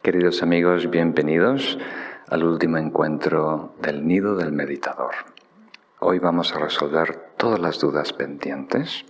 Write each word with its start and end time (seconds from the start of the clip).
Queridos 0.00 0.42
amigos, 0.42 0.90
bienvenidos 0.90 1.78
al 2.28 2.42
último 2.42 2.76
encuentro 2.78 3.76
del 3.80 4.04
nido 4.04 4.34
del 4.34 4.50
meditador. 4.50 5.14
Hoy 6.00 6.18
vamos 6.18 6.52
a 6.52 6.58
resolver 6.58 7.34
todas 7.36 7.60
las 7.60 7.78
dudas 7.78 8.12
pendientes, 8.12 9.04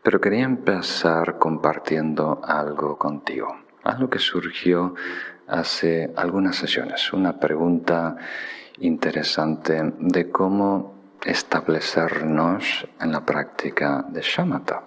pero 0.00 0.20
quería 0.20 0.44
empezar 0.44 1.38
compartiendo 1.38 2.40
algo 2.44 2.98
contigo, 2.98 3.56
algo 3.82 4.10
que 4.10 4.20
surgió 4.20 4.94
hace 5.48 6.12
algunas 6.14 6.54
sesiones, 6.54 7.12
una 7.12 7.40
pregunta 7.40 8.16
interesante 8.78 9.92
de 9.98 10.30
cómo 10.30 10.94
establecernos 11.24 12.86
en 13.00 13.10
la 13.10 13.26
práctica 13.26 14.04
de 14.08 14.20
shamatha. 14.20 14.84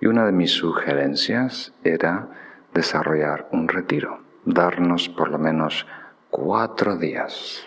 Y 0.00 0.06
una 0.06 0.26
de 0.26 0.32
mis 0.32 0.50
sugerencias 0.50 1.72
era 1.82 2.28
desarrollar 2.74 3.48
un 3.52 3.68
retiro 3.68 4.29
darnos 4.44 5.08
por 5.08 5.30
lo 5.30 5.38
menos 5.38 5.86
cuatro 6.30 6.96
días 6.96 7.66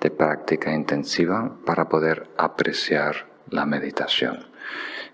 de 0.00 0.10
práctica 0.10 0.72
intensiva 0.72 1.56
para 1.64 1.88
poder 1.88 2.28
apreciar 2.36 3.26
la 3.50 3.66
meditación. 3.66 4.46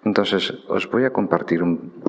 Entonces, 0.04 0.52
os 0.68 0.90
voy 0.90 1.04
a 1.04 1.12
compartir 1.12 1.62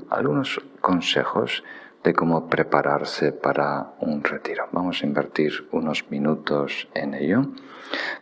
algunos 0.10 0.60
consejos 0.82 1.64
de 2.04 2.14
cómo 2.14 2.50
prepararse 2.50 3.32
para 3.32 3.94
un 4.00 4.24
retiro. 4.24 4.68
Vamos 4.72 5.02
a 5.02 5.06
invertir 5.06 5.68
unos 5.72 6.10
minutos 6.10 6.90
en 6.94 7.14
ello. 7.14 7.46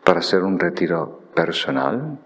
Para 0.04 0.20
hacer 0.20 0.44
un 0.44 0.60
retiro 0.60 1.22
personal, 1.34 2.20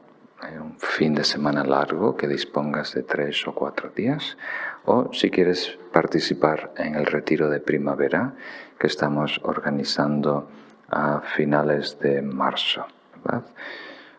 eh, 0.44 0.60
un 0.60 0.78
fin 0.80 1.14
de 1.14 1.24
semana 1.24 1.64
largo 1.64 2.18
que 2.18 2.28
dispongas 2.28 2.94
de 2.94 3.04
tres 3.04 3.48
o 3.48 3.54
cuatro 3.54 3.90
días, 3.90 4.38
o 4.86 5.12
si 5.14 5.30
quieres 5.30 5.78
participar 5.92 6.72
en 6.78 6.96
el 6.96 7.06
retiro 7.06 7.50
de 7.50 7.60
primavera 7.60 8.34
que 8.80 8.88
estamos 8.88 9.40
organizando 9.44 10.50
a 10.90 11.22
finales 11.22 12.00
de 12.00 12.22
marzo. 12.22 12.86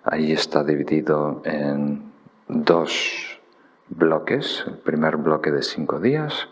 Ahí 0.04 0.32
está 0.32 0.64
dividido 0.64 1.42
en 1.44 2.12
dos 2.48 3.40
bloques, 3.88 4.64
el 4.66 4.78
primer 4.78 5.16
bloque 5.16 5.50
de 5.50 5.62
cinco 5.62 6.00
días, 6.00 6.48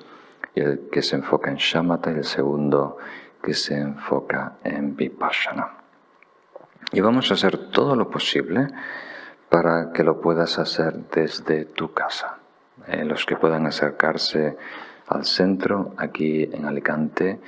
el 0.54 0.88
que 0.90 1.02
se 1.02 1.16
enfoca 1.16 1.50
en 1.50 1.56
shamatha, 1.56 2.12
y 2.12 2.16
el 2.16 2.24
segundo 2.24 2.98
que 3.42 3.54
se 3.54 3.78
enfoca 3.78 4.56
en 4.62 4.96
vipassana. 4.96 5.72
Y 6.92 7.00
vamos 7.00 7.30
a 7.30 7.34
hacer 7.34 7.70
todo 7.70 7.96
lo 7.96 8.08
posible 8.08 8.68
para 9.48 9.92
que 9.92 10.04
lo 10.04 10.20
puedas 10.20 10.58
hacer 10.58 10.94
desde 11.12 11.64
tu 11.64 11.92
casa. 11.92 12.38
Eh, 12.86 13.04
los 13.04 13.24
que 13.24 13.36
puedan 13.36 13.66
acercarse 13.66 14.56
al 15.08 15.24
centro, 15.24 15.94
aquí 15.96 16.50
en 16.52 16.66
Alicante, 16.66 17.40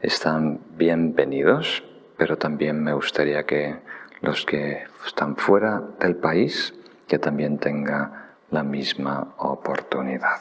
están 0.00 0.60
bienvenidos, 0.76 1.82
pero 2.18 2.36
también 2.36 2.82
me 2.82 2.92
gustaría 2.92 3.44
que 3.44 3.76
los 4.20 4.44
que 4.44 4.84
están 5.06 5.36
fuera 5.36 5.82
del 6.00 6.16
país, 6.16 6.74
que 7.08 7.18
también 7.18 7.58
tengan 7.58 8.26
la 8.50 8.62
misma 8.62 9.34
oportunidad. 9.38 10.40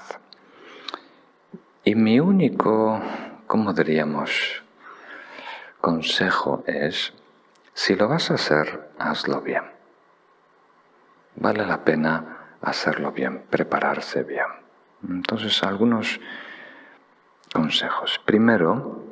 Y 1.85 1.95
mi 1.95 2.19
único, 2.19 2.99
¿cómo 3.47 3.73
diríamos? 3.73 4.61
Consejo 5.79 6.63
es, 6.67 7.13
si 7.73 7.95
lo 7.95 8.09
vas 8.09 8.29
a 8.31 8.35
hacer, 8.35 8.89
hazlo 8.99 9.41
bien. 9.41 9.63
Vale 11.35 11.65
la 11.65 11.83
pena 11.83 12.42
hacerlo 12.63 13.11
bien, 13.11 13.43
prepararse 13.49 14.23
bien. 14.23 14.47
Entonces, 15.07 15.61
algunos 15.63 16.19
consejos. 17.53 18.19
Primero, 18.25 19.03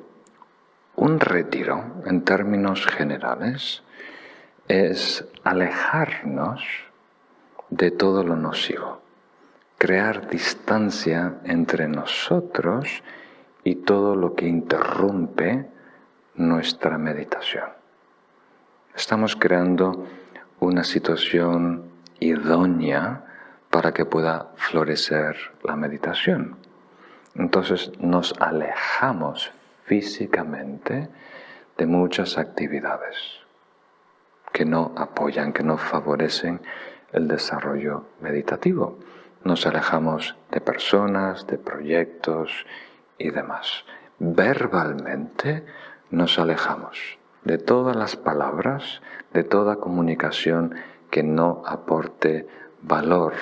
un 0.95 1.19
retiro, 1.19 2.01
en 2.05 2.23
términos 2.23 2.85
generales, 2.87 3.83
es 4.67 5.25
alejarnos 5.43 6.63
de 7.69 7.91
todo 7.91 8.23
lo 8.23 8.35
nocivo, 8.35 9.01
crear 9.77 10.27
distancia 10.29 11.35
entre 11.43 11.87
nosotros 11.87 13.03
y 13.63 13.75
todo 13.75 14.15
lo 14.15 14.33
que 14.33 14.47
interrumpe 14.47 15.67
nuestra 16.35 16.97
meditación. 16.97 17.69
Estamos 18.95 19.35
creando 19.35 20.05
una 20.59 20.83
situación 20.83 21.91
idónea 22.19 23.25
para 23.71 23.93
que 23.93 24.05
pueda 24.05 24.51
florecer 24.55 25.35
la 25.63 25.75
meditación. 25.75 26.57
Entonces 27.35 27.91
nos 27.99 28.33
alejamos 28.39 29.51
físicamente 29.85 31.09
de 31.77 31.85
muchas 31.85 32.37
actividades 32.37 33.15
que 34.51 34.65
no 34.65 34.93
apoyan, 34.97 35.53
que 35.53 35.63
no 35.63 35.77
favorecen 35.77 36.61
el 37.13 37.27
desarrollo 37.27 38.05
meditativo. 38.19 38.99
Nos 39.43 39.65
alejamos 39.65 40.35
de 40.51 40.61
personas, 40.61 41.47
de 41.47 41.57
proyectos 41.57 42.65
y 43.17 43.31
demás. 43.31 43.85
Verbalmente 44.19 45.65
nos 46.09 46.37
alejamos 46.37 47.17
de 47.43 47.57
todas 47.57 47.95
las 47.95 48.17
palabras, 48.17 49.01
de 49.33 49.43
toda 49.43 49.77
comunicación 49.77 50.75
que 51.09 51.23
no 51.23 51.63
aporte 51.65 52.47
valor 52.81 53.33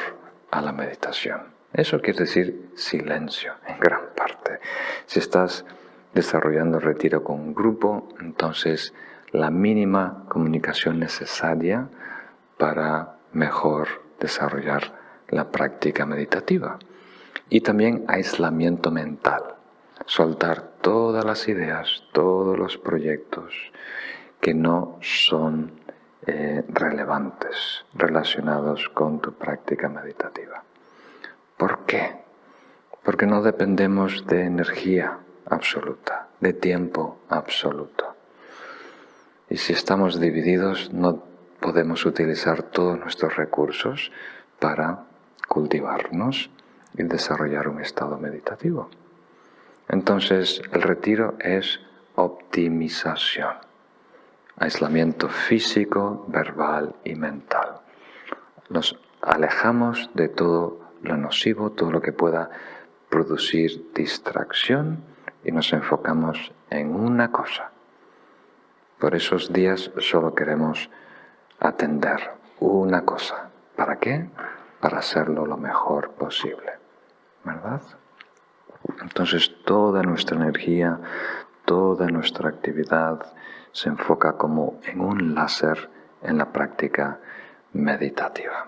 a 0.51 0.61
la 0.61 0.71
meditación. 0.71 1.41
Eso 1.73 2.01
quiere 2.01 2.19
decir 2.19 2.71
silencio 2.75 3.53
en 3.67 3.79
gran 3.79 4.01
parte. 4.15 4.59
Si 5.05 5.19
estás 5.19 5.65
desarrollando 6.13 6.79
retiro 6.79 7.23
con 7.23 7.39
un 7.39 7.53
grupo, 7.53 8.09
entonces 8.19 8.93
la 9.31 9.51
mínima 9.51 10.25
comunicación 10.27 10.99
necesaria 10.99 11.87
para 12.57 13.17
mejor 13.31 13.87
desarrollar 14.19 14.93
la 15.29 15.51
práctica 15.51 16.05
meditativa. 16.05 16.79
Y 17.49 17.61
también 17.61 18.05
aislamiento 18.07 18.91
mental, 18.91 19.43
soltar 20.05 20.71
todas 20.81 21.25
las 21.25 21.47
ideas, 21.47 22.03
todos 22.11 22.57
los 22.57 22.77
proyectos 22.77 23.53
que 24.41 24.53
no 24.53 24.97
son 25.01 25.78
eh, 26.31 26.63
relevantes 26.67 27.85
relacionados 27.95 28.87
con 28.89 29.19
tu 29.19 29.33
práctica 29.33 29.89
meditativa. 29.89 30.63
¿Por 31.57 31.85
qué? 31.87 32.17
Porque 33.03 33.25
no 33.25 33.41
dependemos 33.41 34.27
de 34.27 34.43
energía, 34.43 35.17
absoluta, 35.47 36.27
de 36.39 36.53
tiempo 36.53 37.17
absoluto. 37.29 38.15
Y 39.49 39.57
si 39.57 39.73
estamos 39.73 40.19
divididos, 40.19 40.93
no 40.93 41.23
podemos 41.59 42.05
utilizar 42.05 42.61
todos 42.61 42.99
nuestros 42.99 43.35
recursos 43.35 44.11
para 44.59 45.05
cultivarnos 45.47 46.51
y 46.95 47.01
desarrollar 47.01 47.67
un 47.69 47.81
estado 47.81 48.19
meditativo. 48.19 48.91
Entonces, 49.87 50.61
el 50.71 50.83
retiro 50.83 51.33
es 51.39 51.79
optimización, 52.13 53.55
aislamiento 54.59 55.29
físico, 55.29 56.25
verbal 56.27 56.95
y 57.03 57.15
mental. 57.15 57.81
Nos 58.69 58.99
alejamos 59.21 60.09
de 60.13 60.27
todo 60.27 60.79
lo 61.01 61.17
nocivo, 61.17 61.71
todo 61.71 61.91
lo 61.91 62.01
que 62.01 62.13
pueda 62.13 62.49
producir 63.09 63.91
distracción 63.93 65.03
y 65.43 65.51
nos 65.51 65.71
enfocamos 65.73 66.51
en 66.69 66.93
una 66.93 67.31
cosa. 67.31 67.71
Por 68.99 69.15
esos 69.15 69.51
días 69.53 69.91
solo 69.99 70.35
queremos 70.35 70.89
atender 71.59 72.31
una 72.59 73.05
cosa. 73.05 73.49
¿Para 73.75 73.97
qué? 73.97 74.29
Para 74.81 74.99
hacerlo 74.99 75.45
lo 75.45 75.57
mejor 75.57 76.11
posible. 76.11 76.73
¿Verdad? 77.45 77.81
Entonces 79.01 79.55
toda 79.65 80.03
nuestra 80.03 80.35
energía, 80.35 80.99
toda 81.65 82.07
nuestra 82.07 82.49
actividad 82.49 83.33
se 83.71 83.89
enfoca 83.89 84.37
como 84.37 84.79
en 84.83 85.01
un 85.01 85.35
láser 85.35 85.89
en 86.21 86.37
la 86.37 86.51
práctica 86.51 87.19
meditativa. 87.73 88.67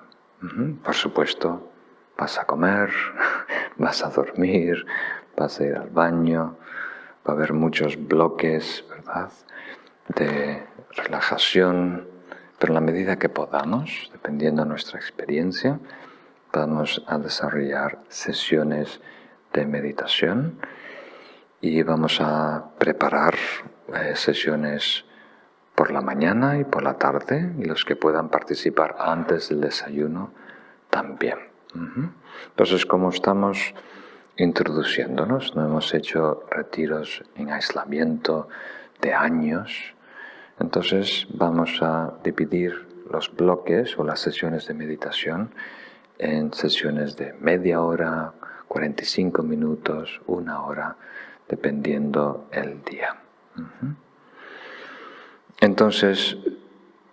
Por 0.84 0.96
supuesto, 0.96 1.72
vas 2.18 2.40
a 2.40 2.46
comer, 2.46 2.90
vas 3.78 4.04
a 4.04 4.10
dormir, 4.10 4.86
vas 5.38 5.60
a 5.60 5.66
ir 5.66 5.76
al 5.76 5.90
baño, 5.90 6.58
va 7.28 7.34
a 7.34 7.36
haber 7.36 7.54
muchos 7.54 7.96
bloques, 8.08 8.86
¿verdad?, 8.90 9.30
de 10.16 10.66
relajación, 10.92 12.08
pero 12.58 12.72
en 12.72 12.76
la 12.76 12.82
medida 12.82 13.18
que 13.18 13.30
podamos, 13.30 14.10
dependiendo 14.12 14.64
de 14.64 14.70
nuestra 14.70 15.00
experiencia, 15.00 15.80
vamos 16.52 17.04
a 17.08 17.18
desarrollar 17.18 18.00
sesiones 18.10 19.00
de 19.54 19.66
meditación 19.66 20.60
y 21.62 21.84
vamos 21.84 22.20
a 22.20 22.72
preparar 22.78 23.36
sesiones 24.16 25.06
por 25.76 25.92
la 25.92 26.02
mañana 26.02 26.60
y 26.60 26.64
por 26.64 26.84
la 26.84 26.98
tarde 26.98 27.54
y 27.58 27.66
los 27.66 27.86
que 27.86 27.96
puedan 27.96 28.30
participar 28.30 28.96
antes 29.00 29.50
del 29.50 29.62
desayuno 29.62 30.32
también. 30.90 31.40
Entonces, 32.50 32.86
como 32.86 33.10
estamos 33.10 33.74
introduciéndonos, 34.38 35.56
no 35.56 35.66
hemos 35.66 35.94
hecho 35.94 36.44
retiros 36.50 37.24
en 37.36 37.50
aislamiento 37.52 38.50
de 39.02 39.14
años, 39.14 39.96
entonces 40.60 41.28
vamos 41.34 41.82
a 41.82 42.14
dividir 42.24 42.88
los 43.10 43.36
bloques 43.36 43.98
o 43.98 44.04
las 44.04 44.20
sesiones 44.20 44.68
de 44.68 44.74
meditación 44.74 45.52
en 46.18 46.54
sesiones 46.54 47.16
de 47.18 47.34
media 47.34 47.82
hora, 47.82 48.34
45 48.68 49.42
minutos, 49.42 50.22
una 50.28 50.64
hora, 50.64 50.96
dependiendo 51.50 52.48
el 52.52 52.84
día. 52.84 53.21
Entonces, 55.60 56.38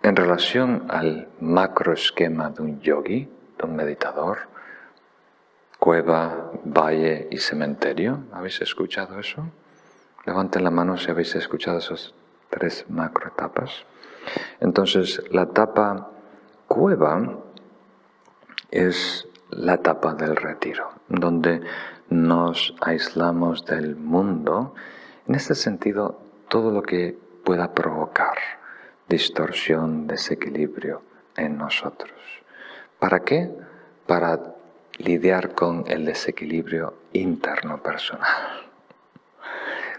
en 0.01 0.15
relación 0.15 0.85
al 0.89 1.27
macroesquema 1.39 2.49
de 2.49 2.61
un 2.61 2.81
yogi, 2.81 3.29
de 3.57 3.65
un 3.65 3.75
meditador, 3.75 4.39
cueva, 5.77 6.51
valle 6.63 7.27
y 7.31 7.37
cementerio, 7.37 8.23
¿habéis 8.31 8.61
escuchado 8.61 9.19
eso? 9.19 9.45
Levanten 10.25 10.63
la 10.63 10.71
mano 10.71 10.97
si 10.97 11.09
habéis 11.09 11.35
escuchado 11.35 11.77
esas 11.77 12.13
tres 12.49 12.85
macroetapas. 12.89 13.85
Entonces, 14.59 15.21
la 15.31 15.43
etapa 15.43 16.11
cueva 16.67 17.39
es 18.71 19.27
la 19.49 19.75
etapa 19.75 20.13
del 20.13 20.35
retiro, 20.35 20.91
donde 21.07 21.61
nos 22.09 22.75
aislamos 22.81 23.65
del 23.65 23.95
mundo, 23.95 24.75
en 25.27 25.35
este 25.35 25.55
sentido, 25.55 26.19
todo 26.49 26.71
lo 26.71 26.81
que 26.81 27.17
pueda 27.43 27.73
provocar 27.73 28.37
distorsión, 29.07 30.07
desequilibrio 30.07 31.01
en 31.35 31.57
nosotros. 31.57 32.11
¿Para 32.99 33.21
qué? 33.21 33.49
Para 34.05 34.39
lidiar 34.97 35.55
con 35.55 35.85
el 35.87 36.05
desequilibrio 36.05 36.93
interno 37.13 37.81
personal. 37.81 38.67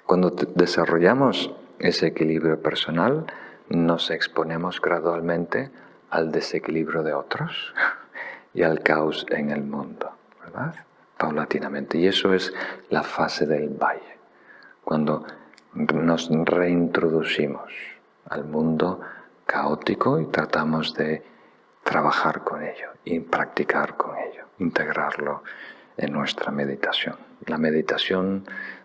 Cuando 0.07 0.31
desarrollamos 0.31 1.53
ese 1.79 2.09
equilibrio 2.09 2.61
personal, 2.61 3.27
nos 3.69 4.11
exponemos 4.11 4.81
gradualmente 4.81 5.71
al 6.11 6.33
desequilibrio 6.33 7.03
de 7.03 7.15
otros 7.15 7.75
y 8.55 8.63
al 8.63 8.81
caos 8.81 9.27
en 9.31 9.51
el 9.51 9.63
mundo, 9.63 10.11
¿verdad? 10.45 10.75
Paulatinamente. 11.17 11.99
Y 11.99 12.07
eso 12.07 12.35
es 12.35 12.53
la 12.91 13.03
fase 13.03 13.47
del 13.47 13.71
valle, 13.71 14.19
cuando 14.85 15.25
nos 15.75 16.29
reintroducimos 16.29 17.73
al 18.29 18.45
mundo 18.45 19.01
caótico 19.47 20.21
y 20.21 20.27
tratamos 20.27 20.95
de 20.95 21.23
trabajar 21.83 22.45
con 22.45 22.63
ello 22.63 22.91
y 23.05 23.21
practicar 23.21 23.97
con 23.97 24.17
ello, 24.17 24.47
integrarlo 24.59 25.43
en 25.97 26.13
nuestra 26.13 26.51
meditación. 26.51 27.17
La 27.47 27.59
meditación 27.59 28.45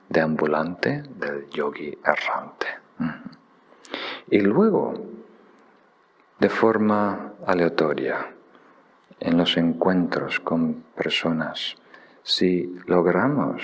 de 0.10 0.22
ambulante 0.22 1.04
del 1.04 1.50
yogi 1.50 1.98
errante. 2.04 2.68
Y 4.30 4.40
luego, 4.40 4.94
de 6.40 6.50
forma 6.50 7.34
aleatoria, 7.46 8.34
en 9.20 9.38
los 9.38 9.58
encuentros 9.58 10.40
con 10.40 10.84
personas, 10.96 11.76
si 12.24 12.76
logramos 12.86 13.62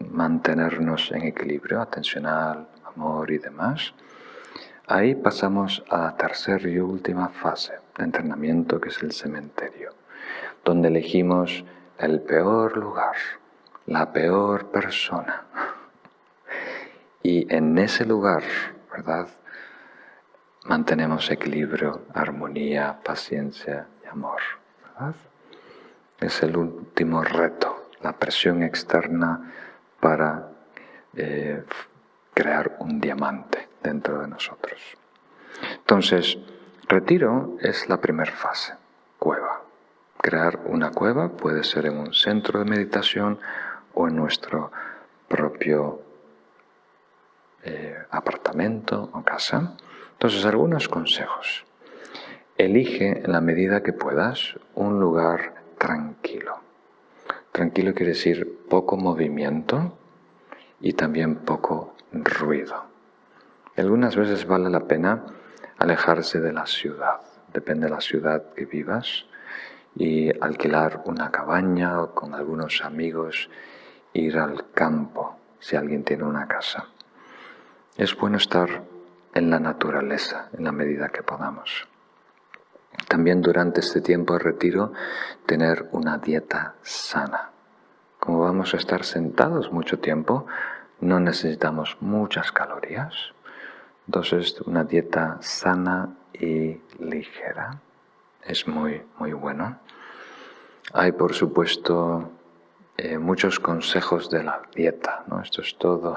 mantenernos 0.00 1.10
en 1.12 1.22
equilibrio 1.22 1.80
atencional, 1.80 2.68
amor 2.84 3.30
y 3.30 3.38
demás, 3.38 3.94
ahí 4.86 5.14
pasamos 5.14 5.84
a 5.90 5.98
la 5.98 6.16
tercera 6.16 6.68
y 6.68 6.78
última 6.78 7.28
fase 7.28 7.74
de 7.96 8.04
entrenamiento 8.04 8.80
que 8.80 8.88
es 8.88 9.02
el 9.02 9.12
cementerio, 9.12 9.90
donde 10.64 10.88
elegimos 10.88 11.64
el 11.98 12.20
peor 12.20 12.76
lugar, 12.76 13.16
la 13.86 14.12
peor 14.12 14.70
persona. 14.70 15.44
Y 17.22 17.52
en 17.52 17.76
ese 17.78 18.04
lugar, 18.04 18.42
¿verdad? 18.90 19.28
Mantenemos 20.64 21.30
equilibrio, 21.30 22.02
armonía, 22.14 23.00
paciencia 23.04 23.86
y 24.04 24.08
amor. 24.08 24.40
¿verdad? 24.82 25.14
Es 26.20 26.42
el 26.42 26.56
último 26.56 27.22
reto, 27.22 27.90
la 28.02 28.12
presión 28.12 28.62
externa 28.62 29.52
para 30.00 30.48
eh, 31.16 31.62
crear 32.34 32.76
un 32.80 33.00
diamante 33.00 33.68
dentro 33.82 34.20
de 34.20 34.28
nosotros. 34.28 34.80
Entonces, 35.76 36.38
retiro 36.88 37.56
es 37.60 37.88
la 37.88 38.00
primera 38.00 38.32
fase, 38.32 38.74
cueva. 39.18 39.62
Crear 40.20 40.60
una 40.66 40.90
cueva 40.90 41.30
puede 41.30 41.64
ser 41.64 41.86
en 41.86 41.98
un 41.98 42.12
centro 42.12 42.58
de 42.58 42.64
meditación 42.64 43.38
o 43.94 44.08
en 44.08 44.16
nuestro 44.16 44.70
propio 45.28 46.02
eh, 47.64 47.96
apartamento 48.10 49.10
o 49.12 49.22
casa. 49.22 49.76
Entonces, 50.12 50.44
algunos 50.44 50.88
consejos. 50.88 51.64
Elige 52.56 53.24
en 53.24 53.32
la 53.32 53.40
medida 53.40 53.82
que 53.82 53.92
puedas 53.92 54.56
un 54.74 54.98
lugar 54.98 55.54
tranquilo. 55.78 56.67
Tranquilo 57.58 57.92
quiere 57.92 58.12
decir 58.12 58.66
poco 58.70 58.96
movimiento 58.96 59.98
y 60.80 60.92
también 60.92 61.38
poco 61.38 61.96
ruido. 62.12 62.84
Algunas 63.76 64.14
veces 64.14 64.46
vale 64.46 64.70
la 64.70 64.86
pena 64.86 65.24
alejarse 65.76 66.38
de 66.38 66.52
la 66.52 66.66
ciudad, 66.66 67.20
depende 67.52 67.86
de 67.86 67.90
la 67.90 68.00
ciudad 68.00 68.54
que 68.54 68.64
vivas, 68.64 69.26
y 69.96 70.30
alquilar 70.40 71.02
una 71.06 71.32
cabaña 71.32 72.00
o 72.00 72.14
con 72.14 72.32
algunos 72.32 72.80
amigos 72.84 73.50
ir 74.12 74.38
al 74.38 74.70
campo 74.70 75.36
si 75.58 75.74
alguien 75.74 76.04
tiene 76.04 76.22
una 76.22 76.46
casa. 76.46 76.86
Es 77.96 78.16
bueno 78.16 78.36
estar 78.36 78.84
en 79.34 79.50
la 79.50 79.58
naturaleza 79.58 80.48
en 80.56 80.62
la 80.62 80.70
medida 80.70 81.08
que 81.08 81.24
podamos. 81.24 81.88
También 83.06 83.40
durante 83.40 83.80
este 83.80 84.00
tiempo 84.00 84.34
de 84.34 84.40
retiro 84.40 84.92
tener 85.46 85.88
una 85.92 86.18
dieta 86.18 86.74
sana. 86.82 87.50
Como 88.18 88.40
vamos 88.40 88.74
a 88.74 88.78
estar 88.78 89.04
sentados 89.04 89.70
mucho 89.72 89.98
tiempo, 89.98 90.46
no 91.00 91.20
necesitamos 91.20 91.96
muchas 92.00 92.50
calorías. 92.52 93.14
Entonces 94.06 94.60
una 94.62 94.84
dieta 94.84 95.38
sana 95.40 96.16
y 96.32 96.80
ligera 96.98 97.80
es 98.42 98.66
muy, 98.66 99.02
muy 99.18 99.32
bueno. 99.32 99.78
Hay, 100.92 101.12
por 101.12 101.34
supuesto, 101.34 102.30
eh, 102.96 103.18
muchos 103.18 103.60
consejos 103.60 104.30
de 104.30 104.42
la 104.42 104.62
dieta. 104.74 105.24
¿no? 105.28 105.40
Esto 105.40 105.62
es 105.62 105.76
todo 105.76 106.16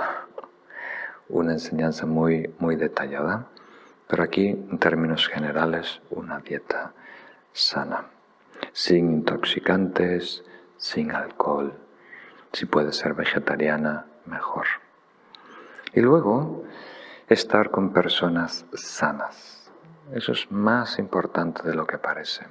una 1.29 1.53
enseñanza 1.53 2.05
muy, 2.05 2.53
muy 2.59 2.75
detallada. 2.75 3.47
Pero 4.11 4.23
aquí, 4.23 4.49
en 4.49 4.77
términos 4.77 5.29
generales, 5.29 6.01
una 6.09 6.39
dieta 6.39 6.91
sana, 7.53 8.07
sin 8.73 9.09
intoxicantes, 9.09 10.43
sin 10.75 11.11
alcohol. 11.11 11.73
Si 12.51 12.65
puede 12.65 12.91
ser 12.91 13.13
vegetariana, 13.13 14.07
mejor. 14.25 14.65
Y 15.93 16.01
luego, 16.01 16.65
estar 17.29 17.71
con 17.71 17.93
personas 17.93 18.65
sanas. 18.73 19.71
Eso 20.13 20.33
es 20.33 20.51
más 20.51 20.99
importante 20.99 21.63
de 21.63 21.73
lo 21.73 21.87
que 21.87 21.97
parece. 21.97 22.45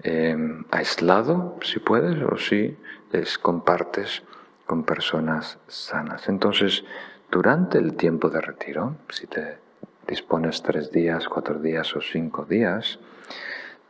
Em, 0.00 0.66
aislado, 0.70 1.56
si 1.62 1.78
puedes, 1.78 2.22
o 2.22 2.36
si 2.36 2.76
les 3.12 3.38
compartes 3.38 4.22
con 4.66 4.84
personas 4.84 5.58
sanas. 5.68 6.28
Entonces, 6.28 6.84
durante 7.30 7.78
el 7.78 7.96
tiempo 7.96 8.28
de 8.28 8.42
retiro, 8.42 8.96
si 9.08 9.26
te 9.26 9.63
dispones 10.06 10.62
tres 10.62 10.90
días, 10.90 11.28
cuatro 11.28 11.58
días 11.58 11.94
o 11.96 12.00
cinco 12.00 12.44
días, 12.44 12.98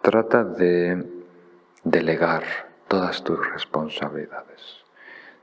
trata 0.03 0.45
de 0.45 1.05
delegar 1.83 2.45
todas 2.89 3.23
tus 3.25 3.39
responsabilidades. 3.51 4.85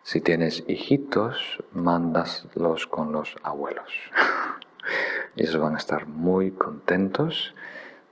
Si 0.04 0.22
tienes 0.22 0.63
hijitos, 0.68 1.60
mándaslos 1.74 2.88
con 2.88 3.12
los 3.12 3.36
abuelos. 3.44 3.92
Ellos 5.36 5.58
van 5.58 5.75
a 5.75 5.78
estar 5.78 6.08
muy 6.08 6.51
contentos 6.51 7.54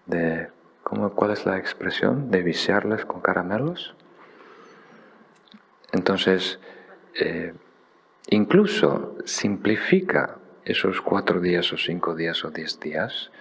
de, 0.05 0.49
¿cómo, 0.83 1.11
¿cuál 1.11 1.31
es 1.31 1.45
la 1.45 1.57
expresión? 1.57 2.31
De 2.31 2.41
viciarles 2.43 3.05
con 3.05 3.21
caramelos. 3.21 3.95
Entonces, 5.91 6.59
eh, 7.15 7.53
incluso 8.29 9.17
simplifica 9.25 10.38
esos 10.69 11.01
cuatro 11.01 11.39
días 11.39 11.73
o 11.73 11.77
cinco 11.77 12.13
días 12.13 12.45
o 12.45 12.51
diez 12.51 12.79
días 12.79 13.31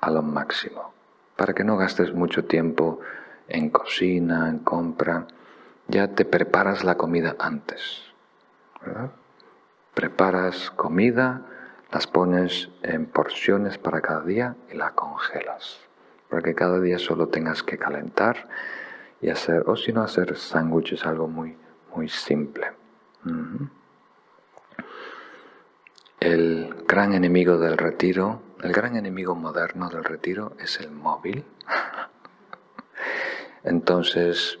a 0.00 0.10
lo 0.10 0.20
máximo, 0.20 0.92
para 1.34 1.54
que 1.54 1.64
no 1.64 1.78
gastes 1.78 2.12
mucho 2.12 2.44
tiempo 2.44 3.00
en 3.48 3.70
cocina, 3.70 4.50
en 4.50 4.58
compra. 4.58 5.26
Ya 5.88 6.08
te 6.08 6.26
preparas 6.26 6.84
la 6.84 6.96
comida 6.96 7.36
antes. 7.38 8.02
Preparas 9.94 10.70
comida, 10.70 11.42
las 11.90 12.06
pones 12.06 12.68
en 12.82 13.06
porciones 13.06 13.78
para 13.78 14.02
cada 14.02 14.20
día 14.20 14.56
y 14.70 14.76
la 14.76 14.90
congelas. 14.90 15.80
Para 16.28 16.42
que 16.42 16.54
cada 16.54 16.80
día 16.80 16.98
solo 16.98 17.28
tengas 17.28 17.62
que 17.62 17.78
calentar 17.78 18.46
y 19.22 19.30
hacer, 19.30 19.64
o 19.66 19.76
si 19.76 19.90
no 19.92 20.02
hacer 20.02 20.36
sándwiches, 20.36 21.06
algo 21.06 21.28
muy, 21.28 21.56
muy 21.94 22.10
simple. 22.10 22.72
El 26.20 26.84
gran 26.86 27.12
enemigo 27.12 27.58
del 27.58 27.76
retiro, 27.76 28.42
el 28.62 28.72
gran 28.72 28.96
enemigo 28.96 29.34
moderno 29.34 29.88
del 29.88 30.04
retiro 30.04 30.52
es 30.58 30.80
el 30.80 30.90
móvil. 30.90 31.44
Entonces, 33.64 34.58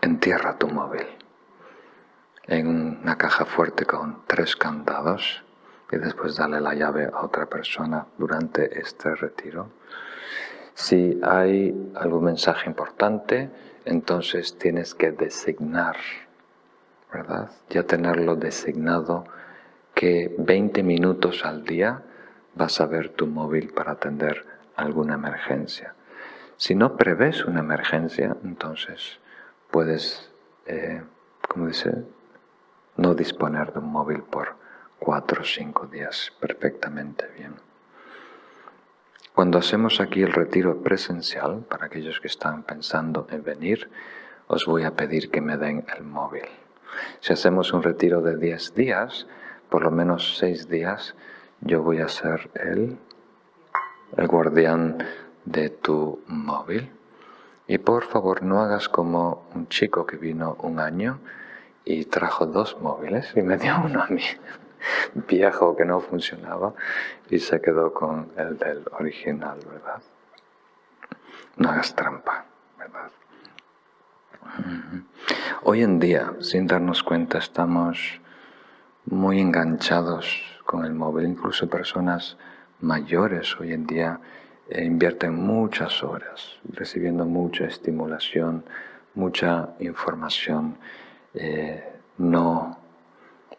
entierra 0.00 0.58
tu 0.58 0.68
móvil 0.68 1.06
en 2.46 2.98
una 3.02 3.16
caja 3.16 3.44
fuerte 3.44 3.86
con 3.86 4.22
tres 4.26 4.56
candados 4.56 5.42
y 5.90 5.96
después 5.96 6.36
dale 6.36 6.60
la 6.60 6.74
llave 6.74 7.08
a 7.12 7.22
otra 7.22 7.46
persona 7.46 8.06
durante 8.18 8.78
este 8.80 9.14
retiro. 9.14 9.70
Si 10.74 11.20
hay 11.22 11.92
algún 11.94 12.24
mensaje 12.24 12.68
importante, 12.68 13.50
entonces 13.84 14.58
tienes 14.58 14.94
que 14.94 15.12
designar, 15.12 15.96
¿verdad? 17.12 17.50
Ya 17.68 17.82
tenerlo 17.84 18.36
designado 18.36 19.24
que 19.94 20.34
20 20.38 20.82
minutos 20.82 21.44
al 21.44 21.64
día 21.64 22.02
vas 22.54 22.80
a 22.80 22.86
ver 22.86 23.10
tu 23.10 23.26
móvil 23.26 23.72
para 23.72 23.92
atender 23.92 24.44
alguna 24.76 25.14
emergencia. 25.14 25.94
Si 26.56 26.74
no 26.74 26.96
prevés 26.96 27.44
una 27.44 27.60
emergencia, 27.60 28.36
entonces 28.44 29.18
puedes, 29.70 30.30
eh, 30.66 31.02
como 31.48 31.66
dice, 31.66 32.04
no 32.96 33.14
disponer 33.14 33.72
de 33.72 33.80
un 33.80 33.90
móvil 33.90 34.22
por 34.22 34.54
cuatro 34.98 35.42
o 35.42 35.44
cinco 35.44 35.86
días 35.86 36.32
perfectamente 36.38 37.26
bien. 37.36 37.54
Cuando 39.34 39.58
hacemos 39.58 40.00
aquí 40.00 40.22
el 40.22 40.32
retiro 40.32 40.82
presencial, 40.82 41.64
para 41.68 41.86
aquellos 41.86 42.20
que 42.20 42.28
están 42.28 42.64
pensando 42.64 43.26
en 43.30 43.42
venir, 43.42 43.90
os 44.46 44.66
voy 44.66 44.84
a 44.84 44.94
pedir 44.94 45.30
que 45.30 45.40
me 45.40 45.56
den 45.56 45.86
el 45.96 46.04
móvil. 46.04 46.44
Si 47.20 47.32
hacemos 47.32 47.72
un 47.72 47.82
retiro 47.82 48.20
de 48.20 48.36
10 48.36 48.74
días, 48.74 49.26
por 49.72 49.84
lo 49.84 49.90
menos 49.90 50.36
6 50.36 50.68
días, 50.68 51.14
yo 51.62 51.82
voy 51.82 52.02
a 52.02 52.08
ser 52.08 52.50
el, 52.56 52.98
el 54.18 54.26
guardián 54.28 54.98
de 55.46 55.70
tu 55.70 56.20
móvil. 56.26 56.92
Y 57.66 57.78
por 57.78 58.04
favor 58.04 58.42
no 58.42 58.60
hagas 58.60 58.90
como 58.90 59.48
un 59.54 59.68
chico 59.68 60.04
que 60.04 60.18
vino 60.18 60.58
un 60.60 60.78
año 60.78 61.20
y 61.86 62.04
trajo 62.04 62.44
dos 62.44 62.78
móviles 62.82 63.32
y 63.34 63.40
me 63.40 63.56
dio 63.56 63.74
uno 63.82 64.02
a 64.02 64.08
mí 64.08 64.22
viejo 65.26 65.74
que 65.74 65.86
no 65.86 66.00
funcionaba 66.00 66.74
y 67.30 67.38
se 67.38 67.62
quedó 67.62 67.94
con 67.94 68.30
el 68.36 68.58
del 68.58 68.84
original, 69.00 69.58
¿verdad? 69.66 70.02
No 71.56 71.70
hagas 71.70 71.94
trampa, 71.94 72.44
¿verdad? 72.78 73.10
Hoy 75.62 75.82
en 75.82 75.98
día, 75.98 76.34
sin 76.40 76.66
darnos 76.66 77.02
cuenta, 77.02 77.38
estamos 77.38 78.20
muy 79.06 79.40
enganchados 79.40 80.42
con 80.64 80.84
el 80.84 80.94
móvil. 80.94 81.26
Incluso 81.26 81.68
personas 81.68 82.36
mayores 82.80 83.58
hoy 83.58 83.72
en 83.72 83.86
día 83.86 84.20
eh, 84.68 84.84
invierten 84.84 85.34
muchas 85.34 86.02
horas 86.02 86.58
recibiendo 86.64 87.24
mucha 87.24 87.64
estimulación, 87.64 88.64
mucha 89.14 89.70
información 89.80 90.76
eh, 91.34 91.92
no 92.18 92.78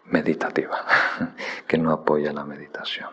meditativa, 0.06 0.86
que 1.68 1.78
no 1.78 1.92
apoya 1.92 2.34
la 2.34 2.44
meditación. 2.44 3.10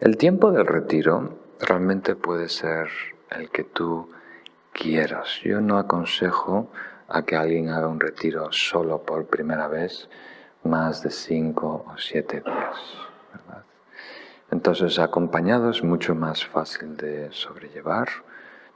El 0.00 0.16
tiempo 0.16 0.50
del 0.50 0.66
retiro 0.66 1.38
realmente 1.60 2.16
puede 2.16 2.48
ser 2.48 2.88
el 3.30 3.50
que 3.50 3.64
tú 3.64 4.10
quieras. 4.72 5.40
Yo 5.42 5.60
no 5.60 5.78
aconsejo 5.78 6.70
a 7.08 7.22
que 7.22 7.36
alguien 7.36 7.68
haga 7.68 7.88
un 7.88 8.00
retiro 8.00 8.50
solo 8.50 9.02
por 9.02 9.26
primera 9.26 9.68
vez 9.68 10.08
más 10.64 11.02
de 11.02 11.10
cinco 11.10 11.84
o 11.88 11.98
siete 11.98 12.40
días. 12.40 12.78
Entonces, 14.50 14.98
acompañado 14.98 15.70
es 15.70 15.82
mucho 15.82 16.14
más 16.14 16.44
fácil 16.44 16.96
de 16.96 17.32
sobrellevar, 17.32 18.08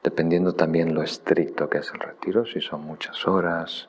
dependiendo 0.02 0.54
también 0.54 0.95
lo 0.95 1.02
estricto 1.02 1.68
que 1.68 1.78
es 1.78 1.90
el 1.92 2.00
retiro, 2.00 2.47
si 2.47 2.61
son 2.61 2.83
muchas 2.83 3.26
horas, 3.26 3.88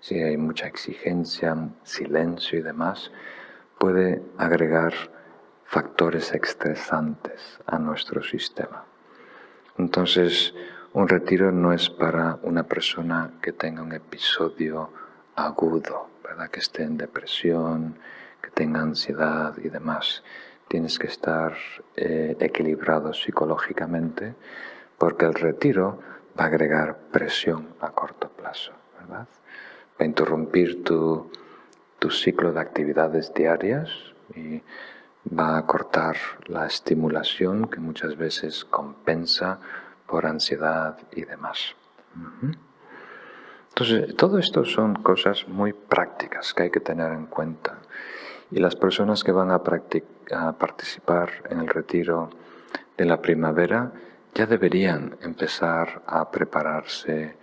si 0.00 0.20
hay 0.22 0.36
mucha 0.36 0.66
exigencia, 0.66 1.56
silencio 1.82 2.58
y 2.58 2.62
demás, 2.62 3.10
puede 3.78 4.22
agregar 4.36 4.92
factores 5.64 6.34
estresantes 6.34 7.60
a 7.66 7.78
nuestro 7.78 8.22
sistema. 8.22 8.84
Entonces, 9.78 10.52
un 10.92 11.08
retiro 11.08 11.52
no 11.52 11.72
es 11.72 11.88
para 11.88 12.38
una 12.42 12.64
persona 12.64 13.30
que 13.40 13.52
tenga 13.52 13.82
un 13.82 13.92
episodio 13.92 14.90
agudo, 15.36 16.09
que 16.50 16.60
esté 16.60 16.82
en 16.84 16.96
depresión, 16.96 17.96
que 18.42 18.50
tenga 18.50 18.80
ansiedad 18.80 19.54
y 19.58 19.68
demás. 19.68 20.22
Tienes 20.68 20.98
que 20.98 21.08
estar 21.08 21.54
eh, 21.96 22.36
equilibrado 22.40 23.12
psicológicamente 23.12 24.34
porque 24.98 25.26
el 25.26 25.34
retiro 25.34 26.00
va 26.38 26.44
a 26.44 26.46
agregar 26.46 26.96
presión 27.10 27.74
a 27.80 27.90
corto 27.90 28.28
plazo, 28.28 28.72
¿verdad? 28.98 29.26
Va 29.98 29.98
a 29.98 30.04
interrumpir 30.04 30.84
tu, 30.84 31.30
tu 31.98 32.10
ciclo 32.10 32.52
de 32.52 32.60
actividades 32.60 33.34
diarias 33.34 33.90
y 34.34 34.62
va 35.26 35.58
a 35.58 35.66
cortar 35.66 36.16
la 36.46 36.66
estimulación 36.66 37.68
que 37.68 37.80
muchas 37.80 38.16
veces 38.16 38.64
compensa 38.64 39.58
por 40.06 40.26
ansiedad 40.26 40.98
y 41.12 41.24
demás. 41.24 41.74
Entonces, 43.70 44.14
todo 44.16 44.38
esto 44.38 44.64
son 44.64 44.94
cosas 44.94 45.48
muy 45.48 45.72
prácticas 45.72 46.52
que 46.52 46.64
hay 46.64 46.70
que 46.70 46.80
tener 46.80 47.12
en 47.12 47.26
cuenta. 47.26 47.78
Y 48.50 48.58
las 48.58 48.76
personas 48.76 49.24
que 49.24 49.32
van 49.32 49.50
a, 49.50 49.54
a 49.56 50.52
participar 50.58 51.30
en 51.48 51.60
el 51.60 51.68
retiro 51.68 52.30
de 52.96 53.04
la 53.04 53.22
primavera 53.22 53.92
ya 54.34 54.46
deberían 54.46 55.16
empezar 55.22 56.02
a 56.06 56.30
prepararse 56.30 57.36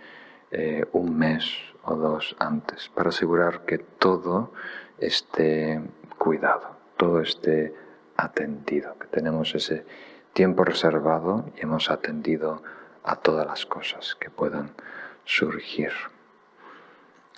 eh, 0.50 0.86
un 0.92 1.18
mes 1.18 1.44
o 1.84 1.94
dos 1.96 2.36
antes 2.38 2.88
para 2.88 3.08
asegurar 3.08 3.64
que 3.64 3.78
todo 3.78 4.52
esté 4.98 5.80
cuidado, 6.18 6.76
todo 6.96 7.20
esté 7.20 7.74
atendido, 8.16 8.98
que 8.98 9.06
tenemos 9.06 9.54
ese 9.54 9.84
tiempo 10.32 10.64
reservado 10.64 11.46
y 11.56 11.62
hemos 11.62 11.90
atendido 11.90 12.62
a 13.04 13.16
todas 13.16 13.46
las 13.46 13.66
cosas 13.66 14.14
que 14.14 14.30
puedan 14.30 14.70
surgir. 15.24 15.92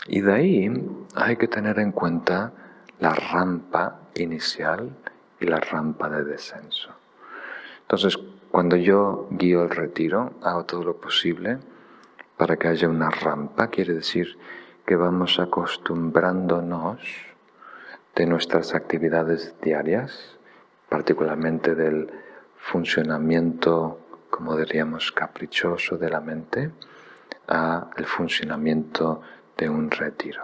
Y 0.06 0.20
de 0.20 0.32
ahí 0.32 0.88
hay 1.14 1.36
que 1.36 1.48
tener 1.48 1.78
en 1.78 1.92
cuenta 1.92 2.52
la 2.98 3.14
rampa 3.14 4.00
inicial 4.14 4.90
y 5.38 5.46
la 5.46 5.58
rampa 5.58 6.08
de 6.08 6.24
descenso. 6.24 6.90
Entonces, 7.82 8.18
cuando 8.50 8.76
yo 8.76 9.28
guío 9.30 9.62
el 9.62 9.70
retiro, 9.70 10.32
hago 10.42 10.64
todo 10.64 10.84
lo 10.84 10.96
posible 10.96 11.58
para 12.36 12.56
que 12.56 12.68
haya 12.68 12.88
una 12.88 13.10
rampa, 13.10 13.68
quiere 13.68 13.94
decir 13.94 14.38
que 14.86 14.96
vamos 14.96 15.38
acostumbrándonos 15.38 17.00
de 18.14 18.26
nuestras 18.26 18.74
actividades 18.74 19.54
diarias, 19.62 20.36
particularmente 20.88 21.74
del 21.74 22.10
funcionamiento, 22.56 24.00
como 24.30 24.56
diríamos, 24.56 25.12
caprichoso 25.12 25.96
de 25.96 26.10
la 26.10 26.20
mente, 26.20 26.70
a 27.46 27.90
el 27.96 28.06
funcionamiento 28.06 29.22
de 29.60 29.68
un 29.68 29.90
retiro. 29.90 30.42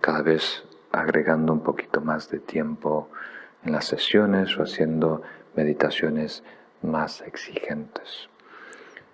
Cada 0.00 0.20
vez 0.20 0.62
agregando 0.92 1.54
un 1.54 1.62
poquito 1.62 2.02
más 2.02 2.30
de 2.30 2.38
tiempo 2.38 3.08
en 3.64 3.72
las 3.72 3.86
sesiones 3.86 4.56
o 4.58 4.62
haciendo 4.62 5.22
meditaciones 5.56 6.44
más 6.82 7.22
exigentes. 7.22 8.28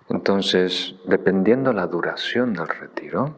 Entonces, 0.09 0.95
dependiendo 1.05 1.71
la 1.71 1.87
duración 1.87 2.53
del 2.53 2.67
retiro, 2.67 3.35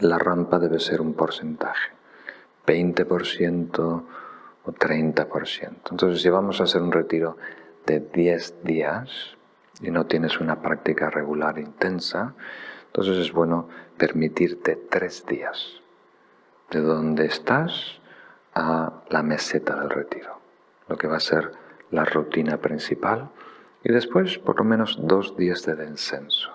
la 0.00 0.18
rampa 0.18 0.58
debe 0.58 0.80
ser 0.80 1.00
un 1.00 1.14
porcentaje, 1.14 1.92
20% 2.66 3.78
o 3.78 4.72
30%. 4.72 5.68
Entonces, 5.90 6.20
si 6.20 6.28
vamos 6.28 6.60
a 6.60 6.64
hacer 6.64 6.82
un 6.82 6.92
retiro 6.92 7.36
de 7.86 8.00
10 8.00 8.64
días 8.64 9.36
y 9.80 9.92
no 9.92 10.06
tienes 10.06 10.40
una 10.40 10.60
práctica 10.60 11.08
regular 11.08 11.58
intensa, 11.58 12.34
entonces 12.88 13.16
es 13.18 13.32
bueno 13.32 13.68
permitirte 13.96 14.76
tres 14.90 15.24
días. 15.26 15.80
De 16.70 16.80
donde 16.80 17.26
estás 17.26 18.00
a 18.54 19.02
la 19.08 19.22
meseta 19.22 19.78
del 19.80 19.90
retiro, 19.90 20.38
lo 20.88 20.98
que 20.98 21.06
va 21.06 21.16
a 21.16 21.20
ser 21.20 21.52
la 21.90 22.04
rutina 22.04 22.58
principal. 22.58 23.30
Y 23.84 23.92
después 23.92 24.38
por 24.38 24.58
lo 24.58 24.64
menos 24.64 24.98
dos 25.00 25.36
días 25.36 25.64
de 25.64 25.76
descenso, 25.76 26.50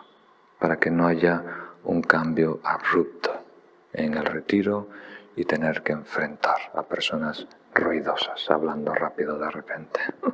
para 0.60 0.78
que 0.78 0.92
no 0.92 1.08
haya 1.08 1.44
un 1.84 2.02
cambio 2.02 2.60
abrupto 2.64 3.32
en 3.94 4.16
el 4.16 4.26
retiro 4.26 4.90
y 5.36 5.46
tener 5.46 5.82
que 5.82 5.94
enfrentar 5.94 6.72
a 6.76 6.84
personas 6.84 7.48
ruidosas, 7.74 8.50
hablando 8.50 8.94
rápido 8.94 9.40
de 9.40 9.50
repente. 9.50 10.00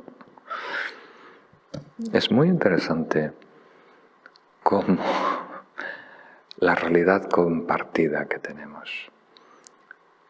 Es 2.12 2.30
muy 2.30 2.48
interesante 2.48 3.32
cómo 4.62 4.98
la 6.60 6.74
realidad 6.74 7.28
compartida 7.28 8.26
que 8.26 8.38
tenemos. 8.38 9.10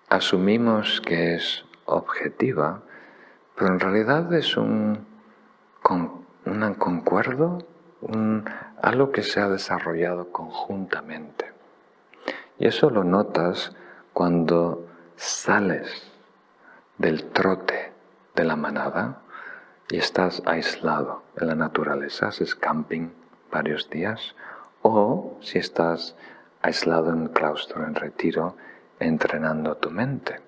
asumimos 0.09 1.01
que 1.01 1.35
es 1.35 1.65
objetiva, 1.87 2.83
pero 3.57 3.73
en 3.73 3.81
realidad 3.81 4.33
es 4.33 4.57
un, 4.57 5.07
un 6.47 6.75
concuerdo, 6.75 7.59
algo 8.81 9.13
que 9.13 9.23
se 9.23 9.41
ha 9.41 9.49
desarrollado 9.49 10.33
conjuntamente. 10.33 11.53
Y 12.59 12.67
eso 12.67 12.91
lo 12.91 13.05
notas 13.05 13.73
cuando 14.13 14.87
sales 15.17 16.11
del 16.99 17.25
trote 17.31 17.93
de 18.35 18.45
la 18.45 18.57
manada 18.57 19.23
y 19.91 19.99
estás 19.99 20.43
aislado 20.47 21.23
en 21.37 21.49
la 21.49 21.55
naturaleza, 21.55 22.29
haces 22.29 22.55
camping 22.55 23.11
varios 23.51 23.91
días, 23.91 24.35
o 24.83 25.39
si 25.41 25.59
estás 25.59 26.17
aislado 26.63 27.11
en 27.11 27.29
claustro, 27.29 27.85
en 27.85 27.95
retiro, 27.95 28.57
entrenando 28.99 29.77
tu 29.77 29.91
mente. 29.91 30.41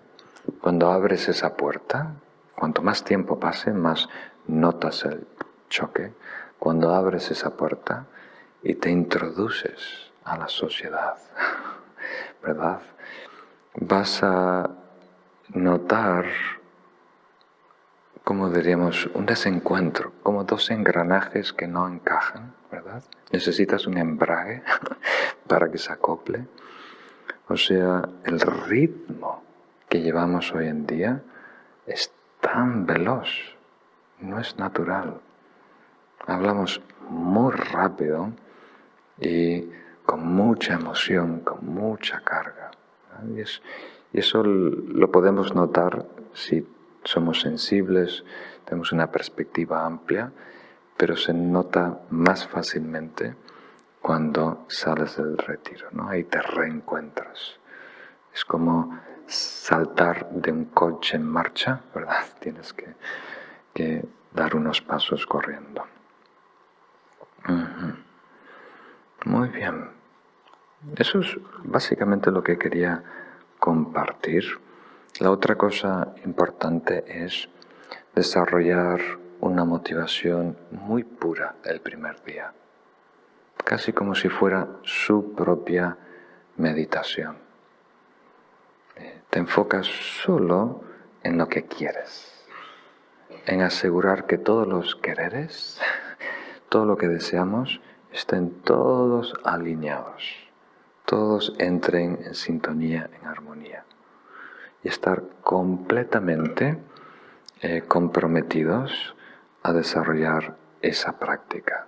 Cuando 0.60 0.90
abres 0.90 1.28
esa 1.28 1.56
puerta, 1.56 2.14
cuanto 2.54 2.82
más 2.82 3.04
tiempo 3.04 3.38
pase, 3.38 3.72
más 3.72 4.08
notas 4.46 5.04
el 5.04 5.26
choque. 5.68 6.12
Cuando 6.58 6.94
abres 6.94 7.30
esa 7.30 7.56
puerta 7.56 8.06
y 8.62 8.74
te 8.74 8.90
introduces 8.90 10.12
a 10.24 10.36
la 10.36 10.48
sociedad, 10.48 11.16
¿verdad? 12.42 12.80
Vas 13.74 14.22
a 14.22 14.70
notar, 15.48 16.26
como 18.22 18.50
diríamos, 18.50 19.06
un 19.14 19.26
desencuentro, 19.26 20.12
como 20.22 20.44
dos 20.44 20.70
engranajes 20.70 21.52
que 21.52 21.66
no 21.66 21.88
encajan, 21.88 22.54
Necesitas 23.30 23.86
un 23.86 23.98
embrague 23.98 24.62
para 25.46 25.70
que 25.70 25.78
se 25.78 25.92
acople. 25.92 26.46
O 27.48 27.56
sea, 27.56 28.08
el 28.24 28.40
ritmo 28.40 29.42
que 29.88 30.00
llevamos 30.00 30.52
hoy 30.52 30.68
en 30.68 30.86
día 30.86 31.22
es 31.86 32.12
tan 32.40 32.86
veloz, 32.86 33.28
no 34.20 34.38
es 34.38 34.56
natural. 34.58 35.20
Hablamos 36.26 36.80
muy 37.08 37.52
rápido 37.52 38.32
y 39.18 39.68
con 40.04 40.26
mucha 40.26 40.74
emoción, 40.74 41.40
con 41.40 41.66
mucha 41.66 42.20
carga. 42.20 42.70
Y, 43.36 43.42
eso 44.18 44.42
lo 44.44 45.10
podemos 45.10 45.54
notar 45.54 46.04
si 46.34 46.66
somos 47.02 47.40
sensibles, 47.40 48.24
tenemos 48.66 48.92
una 48.92 49.10
perspectiva 49.10 49.86
amplia, 49.86 50.32
pero 50.96 51.16
se 51.16 51.32
nota 51.32 52.00
más 52.10 52.46
fácilmente 52.46 53.34
cuando 54.00 54.66
sales 54.68 55.16
del 55.16 55.38
retiro, 55.38 55.88
¿no? 55.92 56.08
Ahí 56.08 56.24
te 56.24 56.42
reencuentras. 56.42 57.58
Es 58.34 58.44
como 58.44 58.98
saltar 59.26 60.28
de 60.30 60.52
un 60.52 60.64
coche 60.66 61.16
en 61.16 61.24
marcha, 61.24 61.80
¿verdad? 61.94 62.24
Tienes 62.40 62.74
que, 62.74 64.04
dar 64.32 64.56
unos 64.56 64.80
pasos 64.80 65.26
corriendo. 65.26 65.84
Muy 69.24 69.48
bien. 69.48 69.90
Eso 70.96 71.20
es 71.20 71.38
básicamente 71.64 72.30
lo 72.30 72.42
que 72.42 72.58
quería 72.58 73.02
compartir. 73.58 74.44
La 75.20 75.30
otra 75.30 75.56
cosa 75.56 76.14
importante 76.24 77.04
es 77.06 77.48
desarrollar 78.14 79.21
una 79.42 79.64
motivación 79.64 80.56
muy 80.70 81.02
pura 81.02 81.56
el 81.64 81.80
primer 81.80 82.22
día, 82.22 82.52
casi 83.64 83.92
como 83.92 84.14
si 84.14 84.28
fuera 84.28 84.68
su 84.84 85.34
propia 85.34 85.96
meditación. 86.58 87.38
Eh, 88.96 89.20
te 89.28 89.40
enfocas 89.40 89.86
solo 89.86 90.84
en 91.24 91.38
lo 91.38 91.48
que 91.48 91.64
quieres, 91.64 92.46
en 93.46 93.62
asegurar 93.62 94.26
que 94.26 94.38
todos 94.38 94.68
los 94.68 94.94
quereres, 94.94 95.80
todo 96.68 96.86
lo 96.86 96.96
que 96.96 97.08
deseamos, 97.08 97.80
estén 98.12 98.62
todos 98.62 99.34
alineados, 99.42 100.22
todos 101.04 101.52
entren 101.58 102.20
en 102.24 102.36
sintonía, 102.36 103.10
en 103.20 103.26
armonía. 103.26 103.84
Y 104.84 104.88
estar 104.88 105.24
completamente 105.42 106.78
eh, 107.60 107.82
comprometidos 107.88 109.16
a 109.62 109.72
desarrollar 109.72 110.56
esa 110.80 111.18
práctica 111.18 111.86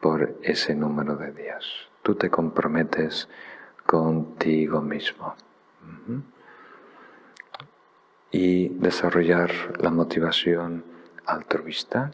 por 0.00 0.36
ese 0.42 0.74
número 0.74 1.16
de 1.16 1.32
días. 1.32 1.64
Tú 2.02 2.16
te 2.16 2.30
comprometes 2.30 3.28
contigo 3.86 4.80
mismo. 4.80 5.34
Y 8.30 8.68
desarrollar 8.70 9.50
la 9.80 9.90
motivación 9.90 10.84
altruista 11.26 12.10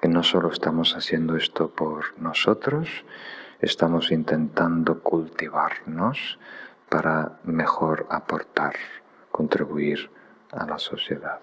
que 0.00 0.08
no 0.08 0.22
solo 0.22 0.50
estamos 0.50 0.94
haciendo 0.94 1.36
esto 1.36 1.70
por 1.70 2.16
nosotros, 2.18 3.04
estamos 3.60 4.12
intentando 4.12 5.00
cultivarnos 5.00 6.38
para 6.90 7.38
mejor 7.44 8.06
aportar, 8.10 8.74
contribuir 9.32 10.10
a 10.52 10.66
la 10.66 10.78
sociedad. 10.78 11.40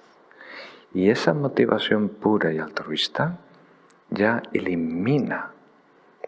Y 0.94 1.10
esa 1.10 1.34
motivación 1.34 2.10
pura 2.10 2.52
y 2.52 2.60
altruista 2.60 3.38
ya 4.10 4.44
elimina 4.52 5.52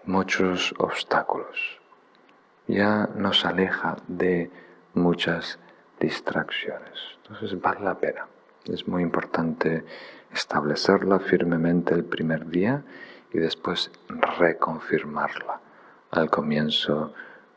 muchos 0.05 0.73
obstáculos, 0.77 1.79
ya 2.67 3.09
nos 3.15 3.45
aleja 3.45 3.97
de 4.07 4.49
muchas 4.93 5.59
distracciones. 5.99 7.17
Entonces 7.23 7.59
vale 7.59 7.81
la 7.81 7.97
pena. 7.97 8.27
Es 8.65 8.87
muy 8.87 9.01
importante 9.03 9.83
establecerla 10.31 11.19
firmemente 11.19 11.93
el 11.93 12.05
primer 12.05 12.47
día 12.47 12.83
y 13.33 13.39
después 13.39 13.91
reconfirmarla 14.39 15.59
al 16.11 16.29
comienzo 16.29 17.13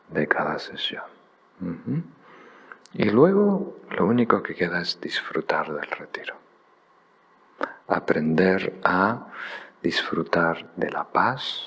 de 0.09 0.27
cada 0.27 0.59
sesión. 0.59 1.03
Y 2.93 3.09
luego 3.09 3.77
lo 3.91 4.05
único 4.05 4.43
que 4.43 4.55
queda 4.55 4.81
es 4.81 4.99
disfrutar 4.99 5.71
del 5.73 5.89
retiro. 5.89 6.35
Aprender 7.87 8.79
a 8.83 9.27
disfrutar 9.81 10.73
de 10.75 10.89
la 10.89 11.05
paz, 11.05 11.63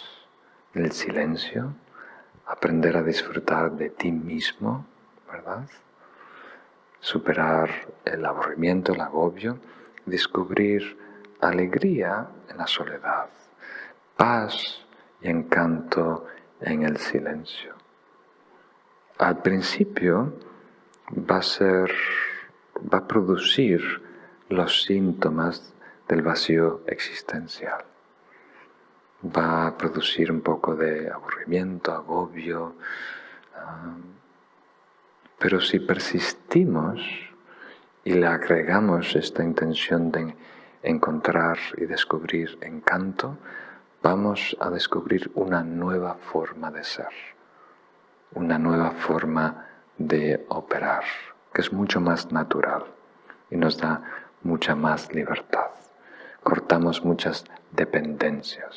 del 0.74 0.92
silencio, 0.92 1.74
aprender 2.46 2.96
a 2.96 3.02
disfrutar 3.02 3.72
de 3.72 3.90
ti 3.90 4.12
mismo, 4.12 4.86
¿verdad? 5.30 5.68
Superar 7.00 7.70
el 8.04 8.24
aburrimiento, 8.24 8.92
el 8.92 9.00
agobio, 9.00 9.58
descubrir 10.04 10.98
alegría 11.40 12.28
en 12.48 12.58
la 12.58 12.66
soledad, 12.66 13.28
paz 14.16 14.84
y 15.22 15.28
encanto 15.28 16.26
en 16.60 16.82
el 16.82 16.98
silencio. 16.98 17.74
Al 19.18 19.40
principio 19.42 20.34
va 21.10 21.38
a 21.38 21.42
ser, 21.42 21.90
va 22.92 22.98
a 22.98 23.06
producir 23.06 23.80
los 24.48 24.82
síntomas 24.82 25.72
del 26.10 26.22
vacío 26.22 26.82
existencial. 26.88 27.84
Va 29.24 29.68
a 29.68 29.78
producir 29.78 30.32
un 30.32 30.40
poco 30.40 30.74
de 30.74 31.08
aburrimiento, 31.08 31.92
agobio, 31.92 32.74
ah, 33.56 33.94
pero 35.38 35.60
si 35.60 35.78
persistimos 35.78 37.00
y 38.02 38.14
le 38.14 38.26
agregamos 38.26 39.14
esta 39.14 39.44
intención 39.44 40.10
de 40.10 40.34
encontrar 40.82 41.58
y 41.76 41.86
descubrir 41.86 42.58
encanto, 42.60 43.38
vamos 44.02 44.56
a 44.58 44.68
descubrir 44.68 45.30
una 45.36 45.62
nueva 45.62 46.16
forma 46.16 46.72
de 46.72 46.82
ser, 46.82 47.14
una 48.34 48.58
nueva 48.58 48.90
forma 48.90 49.68
de 49.96 50.44
operar, 50.48 51.04
que 51.54 51.60
es 51.60 51.72
mucho 51.72 52.00
más 52.00 52.32
natural 52.32 52.84
y 53.48 53.56
nos 53.56 53.78
da 53.78 54.02
mucha 54.42 54.74
más 54.74 55.14
libertad. 55.14 55.79
Cortamos 56.50 57.04
muchas 57.04 57.44
dependencias 57.70 58.74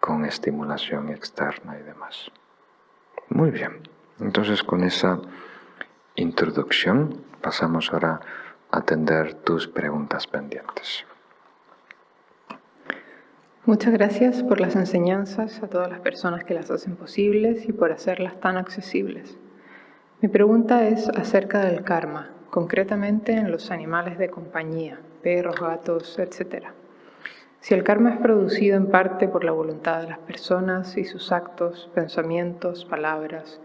con 0.00 0.24
estimulación 0.24 1.08
externa 1.08 1.78
y 1.78 1.84
demás. 1.84 2.32
Muy 3.28 3.52
bien, 3.52 3.82
entonces 4.18 4.64
con 4.64 4.82
esa 4.82 5.20
introducción 6.16 7.22
pasamos 7.40 7.92
ahora 7.92 8.18
a 8.72 8.78
atender 8.78 9.34
tus 9.34 9.68
preguntas 9.68 10.26
pendientes. 10.26 11.06
Muchas 13.64 13.92
gracias 13.92 14.42
por 14.42 14.60
las 14.60 14.74
enseñanzas 14.74 15.62
a 15.62 15.68
todas 15.68 15.88
las 15.88 16.00
personas 16.00 16.42
que 16.42 16.54
las 16.54 16.72
hacen 16.72 16.96
posibles 16.96 17.68
y 17.68 17.72
por 17.72 17.92
hacerlas 17.92 18.40
tan 18.40 18.56
accesibles. 18.56 19.38
Mi 20.20 20.28
pregunta 20.28 20.88
es 20.88 21.08
acerca 21.10 21.60
del 21.60 21.84
karma, 21.84 22.30
concretamente 22.50 23.34
en 23.34 23.52
los 23.52 23.70
animales 23.70 24.18
de 24.18 24.28
compañía, 24.28 24.98
perros, 25.28 25.60
gatos, 25.60 26.18
etc. 26.18 26.68
Si 27.60 27.74
el 27.74 27.84
karma 27.84 28.14
es 28.14 28.20
producido 28.20 28.78
en 28.78 28.86
parte 28.86 29.28
por 29.28 29.44
la 29.44 29.52
voluntad 29.52 30.00
de 30.00 30.08
las 30.08 30.20
personas 30.20 30.96
y 30.96 31.04
sus 31.04 31.32
actos, 31.32 31.90
pensamientos, 31.94 32.86
palabras, 32.86 33.60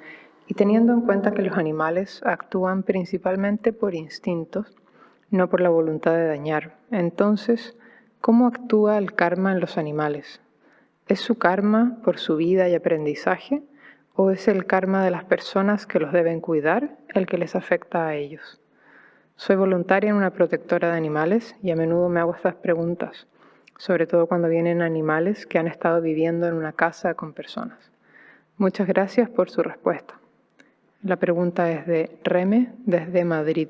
Y 0.45 0.55
teniendo 0.55 0.91
en 0.91 0.99
cuenta 0.99 1.31
que 1.31 1.41
los 1.41 1.57
animales 1.57 2.21
actúan 2.25 2.83
principalmente 2.83 3.71
por 3.71 3.95
instintos, 3.95 4.75
no 5.29 5.47
por 5.49 5.61
la 5.61 5.69
voluntad 5.69 6.15
de 6.15 6.27
dañar, 6.27 6.75
entonces, 6.91 7.77
¿cómo 8.19 8.47
actúa 8.47 8.97
el 8.97 9.13
karma 9.13 9.53
en 9.53 9.61
los 9.61 9.77
animales? 9.77 10.41
¿Es 11.07 11.21
su 11.21 11.35
karma 11.37 11.97
por 12.03 12.17
su 12.19 12.35
vida 12.35 12.67
y 12.67 12.75
aprendizaje 12.75 13.63
o 14.15 14.31
es 14.31 14.49
el 14.49 14.65
karma 14.65 15.01
de 15.05 15.11
las 15.11 15.23
personas 15.23 15.87
que 15.87 15.99
los 15.99 16.11
deben 16.11 16.41
cuidar 16.41 16.97
el 17.13 17.25
que 17.25 17.37
les 17.37 17.55
afecta 17.55 18.05
a 18.07 18.15
ellos? 18.15 18.59
Soy 19.35 19.55
voluntaria 19.55 20.11
en 20.11 20.15
una 20.15 20.29
protectora 20.29 20.91
de 20.91 20.97
animales 20.97 21.55
y 21.61 21.71
a 21.71 21.75
menudo 21.75 22.07
me 22.07 22.19
hago 22.19 22.35
estas 22.35 22.55
preguntas, 22.55 23.27
sobre 23.77 24.07
todo 24.07 24.27
cuando 24.27 24.47
vienen 24.47 24.81
animales 24.81 25.45
que 25.45 25.57
han 25.57 25.67
estado 25.67 26.01
viviendo 26.01 26.47
en 26.47 26.53
una 26.53 26.71
casa 26.71 27.15
con 27.15 27.33
personas. 27.33 27.91
Muchas 28.57 28.87
gracias 28.87 29.29
por 29.29 29.49
su 29.49 29.63
respuesta. 29.63 30.13
La 31.01 31.17
pregunta 31.17 31.69
es 31.71 31.85
de 31.87 32.19
Reme 32.23 32.73
desde 32.85 33.25
Madrid. 33.25 33.69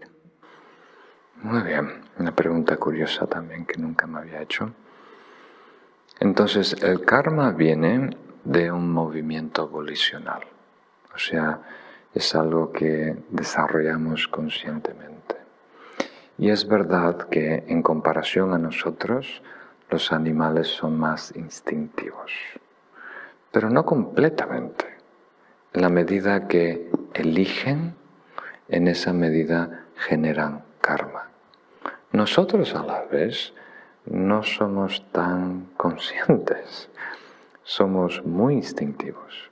Muy 1.41 1.63
bien, 1.63 2.03
una 2.19 2.35
pregunta 2.35 2.77
curiosa 2.77 3.25
también 3.25 3.65
que 3.65 3.81
nunca 3.81 4.05
me 4.05 4.19
había 4.19 4.41
hecho. 4.41 4.71
Entonces, 6.19 6.75
el 6.83 7.01
karma 7.01 7.51
viene 7.51 8.15
de 8.43 8.71
un 8.71 8.91
movimiento 8.91 9.67
volicional, 9.67 10.43
o 11.15 11.17
sea, 11.17 11.61
es 12.13 12.35
algo 12.35 12.71
que 12.71 13.15
desarrollamos 13.29 14.27
conscientemente. 14.27 15.42
Y 16.43 16.49
es 16.49 16.67
verdad 16.67 17.29
que 17.29 17.63
en 17.67 17.81
comparación 17.81 18.53
a 18.53 18.57
nosotros, 18.57 19.41
los 19.89 20.11
animales 20.11 20.67
son 20.67 20.99
más 20.99 21.33
instintivos, 21.37 22.33
pero 23.49 23.69
no 23.69 23.85
completamente. 23.85 24.87
En 25.71 25.83
la 25.83 25.87
medida 25.87 26.49
que 26.49 26.91
eligen, 27.13 27.95
en 28.67 28.89
esa 28.89 29.13
medida 29.13 29.85
generan 29.95 30.65
karma. 30.81 31.29
Nosotros 32.11 32.75
a 32.75 32.83
la 32.83 33.05
vez 33.05 33.53
no 34.05 34.43
somos 34.43 35.09
tan 35.13 35.67
conscientes, 35.77 36.89
somos 37.63 38.21
muy 38.25 38.55
instintivos. 38.55 39.49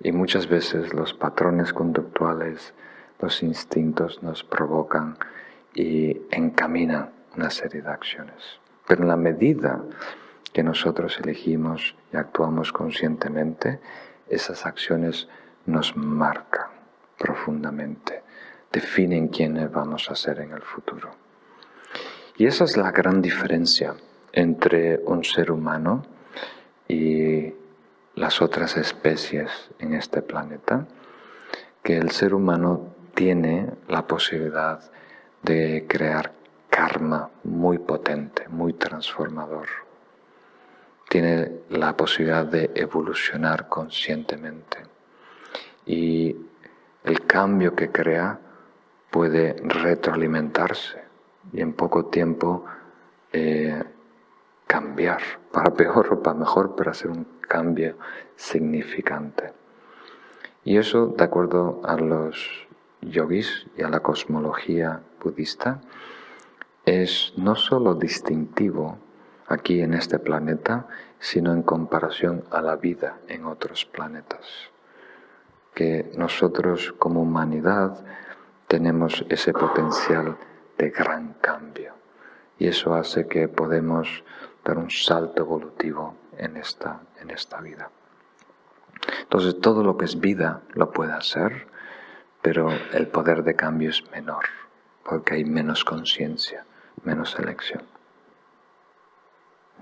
Y 0.00 0.12
muchas 0.12 0.48
veces 0.48 0.94
los 0.94 1.12
patrones 1.12 1.74
conductuales, 1.74 2.72
los 3.20 3.42
instintos 3.42 4.22
nos 4.22 4.42
provocan 4.42 5.18
y 5.74 6.20
encaminan 6.30 7.10
una 7.36 7.50
serie 7.50 7.82
de 7.82 7.90
acciones. 7.90 8.60
Pero 8.86 9.02
en 9.02 9.08
la 9.08 9.16
medida 9.16 9.82
que 10.52 10.62
nosotros 10.62 11.18
elegimos 11.22 11.94
y 12.12 12.16
actuamos 12.16 12.72
conscientemente, 12.72 13.80
esas 14.28 14.66
acciones 14.66 15.28
nos 15.66 15.96
marcan 15.96 16.68
profundamente, 17.18 18.22
definen 18.72 19.28
quiénes 19.28 19.70
vamos 19.70 20.10
a 20.10 20.16
ser 20.16 20.40
en 20.40 20.52
el 20.52 20.62
futuro. 20.62 21.10
Y 22.36 22.46
esa 22.46 22.64
es 22.64 22.76
la 22.76 22.92
gran 22.92 23.20
diferencia 23.20 23.94
entre 24.32 24.98
un 25.04 25.24
ser 25.24 25.50
humano 25.50 26.04
y 26.86 27.52
las 28.14 28.40
otras 28.40 28.76
especies 28.76 29.50
en 29.78 29.94
este 29.94 30.22
planeta, 30.22 30.86
que 31.82 31.98
el 31.98 32.10
ser 32.10 32.34
humano 32.34 32.94
tiene 33.14 33.70
la 33.88 34.06
posibilidad 34.06 34.80
de 35.42 35.86
crear 35.88 36.32
karma 36.68 37.30
muy 37.44 37.78
potente, 37.78 38.48
muy 38.48 38.74
transformador. 38.74 39.66
Tiene 41.08 41.62
la 41.70 41.96
posibilidad 41.96 42.44
de 42.44 42.70
evolucionar 42.74 43.68
conscientemente. 43.68 44.78
Y 45.86 46.36
el 47.04 47.26
cambio 47.26 47.74
que 47.74 47.90
crea 47.90 48.38
puede 49.10 49.56
retroalimentarse 49.62 51.02
y 51.52 51.62
en 51.62 51.72
poco 51.72 52.06
tiempo 52.06 52.64
eh, 53.32 53.82
cambiar, 54.66 55.22
para 55.50 55.72
peor 55.72 56.12
o 56.12 56.22
para 56.22 56.38
mejor, 56.38 56.74
pero 56.76 56.90
hacer 56.90 57.10
un 57.10 57.26
cambio 57.40 57.96
significante. 58.36 59.52
Y 60.64 60.76
eso, 60.76 61.06
de 61.06 61.24
acuerdo 61.24 61.80
a 61.84 61.96
los 61.96 62.68
yogis 63.00 63.66
y 63.76 63.82
a 63.82 63.88
la 63.88 64.00
cosmología 64.00 65.00
budista, 65.22 65.80
es 66.84 67.32
no 67.36 67.54
solo 67.54 67.94
distintivo 67.94 68.98
aquí 69.46 69.80
en 69.80 69.94
este 69.94 70.18
planeta, 70.18 70.86
sino 71.18 71.52
en 71.52 71.62
comparación 71.62 72.44
a 72.50 72.60
la 72.60 72.76
vida 72.76 73.18
en 73.28 73.46
otros 73.46 73.84
planetas. 73.84 74.46
Que 75.74 76.12
nosotros 76.16 76.94
como 76.98 77.22
humanidad 77.22 78.04
tenemos 78.66 79.24
ese 79.28 79.52
potencial 79.52 80.36
de 80.76 80.90
gran 80.90 81.34
cambio. 81.40 81.94
Y 82.58 82.68
eso 82.68 82.94
hace 82.94 83.26
que 83.26 83.48
podemos 83.48 84.24
dar 84.64 84.78
un 84.78 84.90
salto 84.90 85.42
evolutivo 85.42 86.14
en 86.36 86.56
esta, 86.56 87.00
en 87.20 87.30
esta 87.30 87.60
vida. 87.60 87.90
Entonces 89.22 89.60
todo 89.60 89.82
lo 89.82 89.96
que 89.96 90.04
es 90.04 90.20
vida 90.20 90.62
lo 90.74 90.90
puede 90.90 91.12
hacer, 91.12 91.68
pero 92.42 92.70
el 92.92 93.08
poder 93.08 93.42
de 93.42 93.54
cambio 93.54 93.90
es 93.90 94.08
menor, 94.10 94.44
porque 95.08 95.34
hay 95.34 95.44
menos 95.44 95.84
conciencia, 95.84 96.64
menos 97.02 97.38
elección. 97.38 97.82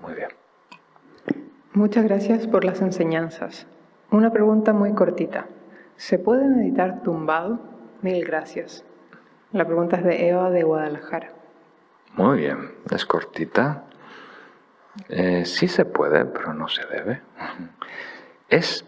Muy 0.01 0.13
bien. 0.13 0.29
Muchas 1.73 2.05
gracias 2.05 2.47
por 2.47 2.63
las 2.63 2.81
enseñanzas. 2.81 3.67
Una 4.09 4.31
pregunta 4.31 4.73
muy 4.73 4.93
cortita. 4.93 5.47
¿Se 5.97 6.17
puede 6.17 6.47
meditar 6.47 7.03
tumbado? 7.03 7.59
Mil 8.01 8.23
gracias. 8.25 8.85
La 9.51 9.65
pregunta 9.65 9.97
es 9.97 10.03
de 10.03 10.29
Eva 10.29 10.49
de 10.49 10.63
Guadalajara. 10.63 11.31
Muy 12.15 12.37
bien, 12.37 12.71
es 12.89 13.05
cortita. 13.05 13.83
Eh, 15.09 15.45
sí 15.45 15.67
se 15.67 15.85
puede, 15.85 16.25
pero 16.25 16.53
no 16.53 16.67
se 16.67 16.85
debe. 16.85 17.21
Es 18.49 18.85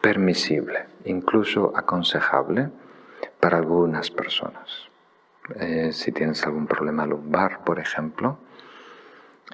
permisible, 0.00 0.86
incluso 1.04 1.72
aconsejable 1.76 2.70
para 3.40 3.58
algunas 3.58 4.10
personas. 4.10 4.90
Eh, 5.54 5.90
si 5.92 6.12
tienes 6.12 6.44
algún 6.44 6.66
problema 6.66 7.06
lumbar, 7.06 7.62
por 7.64 7.78
ejemplo, 7.78 8.38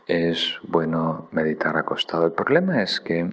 es 0.07 0.59
bueno 0.63 1.29
meditar 1.33 1.77
acostado. 1.77 2.27
El 2.27 2.33
problema 2.33 2.83
es 2.83 3.01
que 3.01 3.31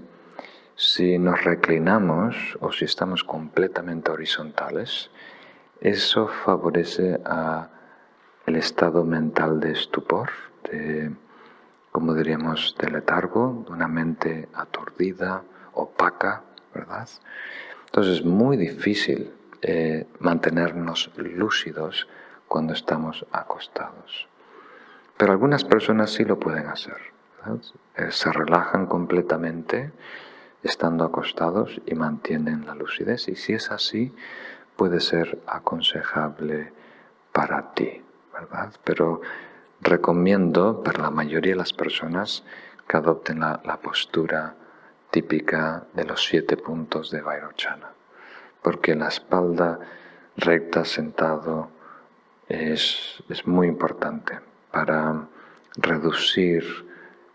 si 0.75 1.17
nos 1.17 1.43
reclinamos 1.43 2.57
o 2.59 2.71
si 2.71 2.85
estamos 2.85 3.23
completamente 3.23 4.11
horizontales, 4.11 5.09
eso 5.81 6.27
favorece 6.27 7.19
a 7.25 7.69
el 8.45 8.55
estado 8.55 9.05
mental 9.05 9.59
de 9.59 9.71
estupor, 9.71 10.29
de, 10.69 11.11
como 11.91 12.13
diríamos, 12.13 12.75
de 12.79 12.89
letargo, 12.91 13.63
de 13.65 13.73
una 13.73 13.87
mente 13.87 14.49
aturdida, 14.53 15.43
opaca, 15.73 16.43
¿verdad? 16.73 17.07
Entonces 17.85 18.19
es 18.19 18.25
muy 18.25 18.57
difícil 18.57 19.31
eh, 19.61 20.07
mantenernos 20.19 21.11
lúcidos 21.17 22.07
cuando 22.49 22.73
estamos 22.73 23.25
acostados. 23.31 24.27
Pero 25.15 25.31
algunas 25.31 25.63
personas 25.63 26.11
sí 26.11 26.25
lo 26.25 26.37
pueden 26.37 26.67
hacer. 26.67 26.97
Eh, 27.95 28.11
se 28.11 28.31
relajan 28.33 28.87
completamente 28.87 29.93
estando 30.63 31.05
acostados 31.05 31.81
y 31.85 31.95
mantienen 31.95 32.65
la 32.65 32.75
lucidez. 32.75 33.29
Y 33.29 33.35
si 33.35 33.53
es 33.53 33.71
así, 33.71 34.13
puede 34.75 34.99
ser 34.99 35.39
aconsejable 35.47 36.73
para 37.31 37.73
ti, 37.73 38.03
¿verdad? 38.33 38.73
Pero 38.83 39.21
recomiendo 39.81 40.83
para 40.83 41.03
la 41.03 41.11
mayoría 41.11 41.53
de 41.53 41.59
las 41.59 41.73
personas 41.73 42.43
que 42.87 42.97
adopten 42.97 43.39
la, 43.39 43.79
postura 43.81 44.55
típica 45.11 45.85
de 45.93 46.05
los 46.05 46.25
siete 46.25 46.57
puntos 46.57 47.11
de 47.11 47.21
Vairochana, 47.21 47.91
porque 48.61 48.95
la 48.95 49.07
espalda 49.07 49.79
recta 50.35 50.85
sentado 50.85 51.69
es, 52.49 53.23
es 53.29 53.47
muy 53.47 53.67
importante 53.67 54.39
para 54.71 55.27
reducir 55.77 56.63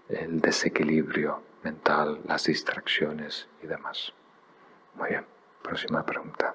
el 0.09 0.41
desequilibrio 0.41 1.41
mental, 1.63 2.21
las 2.27 2.45
distracciones 2.45 3.49
y 3.63 3.67
demás. 3.67 4.13
Muy 4.97 5.11
bien, 5.11 5.25
próxima 5.63 6.05
pregunta. 6.05 6.55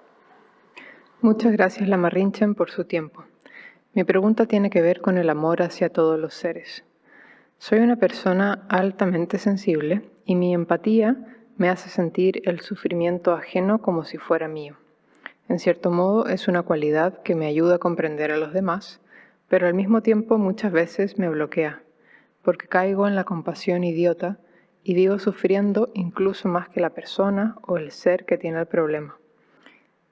Muchas 1.21 1.51
gracias, 1.51 1.89
Lamarrinchen, 1.89 2.53
por 2.53 2.69
su 2.69 2.85
tiempo. 2.85 3.25
Mi 3.93 4.03
pregunta 4.03 4.45
tiene 4.45 4.69
que 4.69 4.81
ver 4.81 5.01
con 5.01 5.17
el 5.17 5.29
amor 5.29 5.61
hacia 5.61 5.89
todos 5.89 6.19
los 6.19 6.33
seres. 6.33 6.83
Soy 7.57 7.79
una 7.79 7.95
persona 7.95 8.65
altamente 8.69 9.37
sensible 9.37 10.09
y 10.25 10.35
mi 10.35 10.53
empatía 10.53 11.17
me 11.57 11.69
hace 11.69 11.89
sentir 11.89 12.41
el 12.45 12.61
sufrimiento 12.61 13.33
ajeno 13.33 13.81
como 13.81 14.05
si 14.05 14.17
fuera 14.17 14.47
mío. 14.47 14.77
En 15.49 15.57
cierto 15.57 15.89
modo 15.89 16.27
es 16.27 16.47
una 16.47 16.61
cualidad 16.61 17.23
que 17.23 17.33
me 17.33 17.47
ayuda 17.47 17.75
a 17.75 17.79
comprender 17.79 18.31
a 18.31 18.37
los 18.37 18.53
demás, 18.53 19.01
pero 19.47 19.65
al 19.65 19.73
mismo 19.73 20.03
tiempo 20.03 20.37
muchas 20.37 20.71
veces 20.71 21.17
me 21.17 21.27
bloquea, 21.27 21.81
porque 22.43 22.67
caigo 22.67 23.07
en 23.07 23.15
la 23.15 23.23
compasión 23.23 23.83
idiota 23.83 24.37
y 24.83 24.93
vivo 24.93 25.17
sufriendo 25.17 25.89
incluso 25.95 26.47
más 26.47 26.69
que 26.69 26.81
la 26.81 26.91
persona 26.91 27.57
o 27.63 27.77
el 27.77 27.89
ser 27.89 28.25
que 28.25 28.37
tiene 28.37 28.59
el 28.59 28.67
problema. 28.67 29.17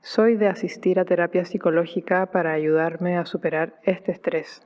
Soy 0.02 0.38
de 0.38 0.48
asistir 0.48 1.00
a 1.00 1.06
terapia 1.06 1.46
psicológica 1.46 2.26
para 2.32 2.54
ayudarme 2.54 3.20
a 3.20 3.28
superar 3.28 3.76
este 3.84 4.14
estrés, 4.14 4.64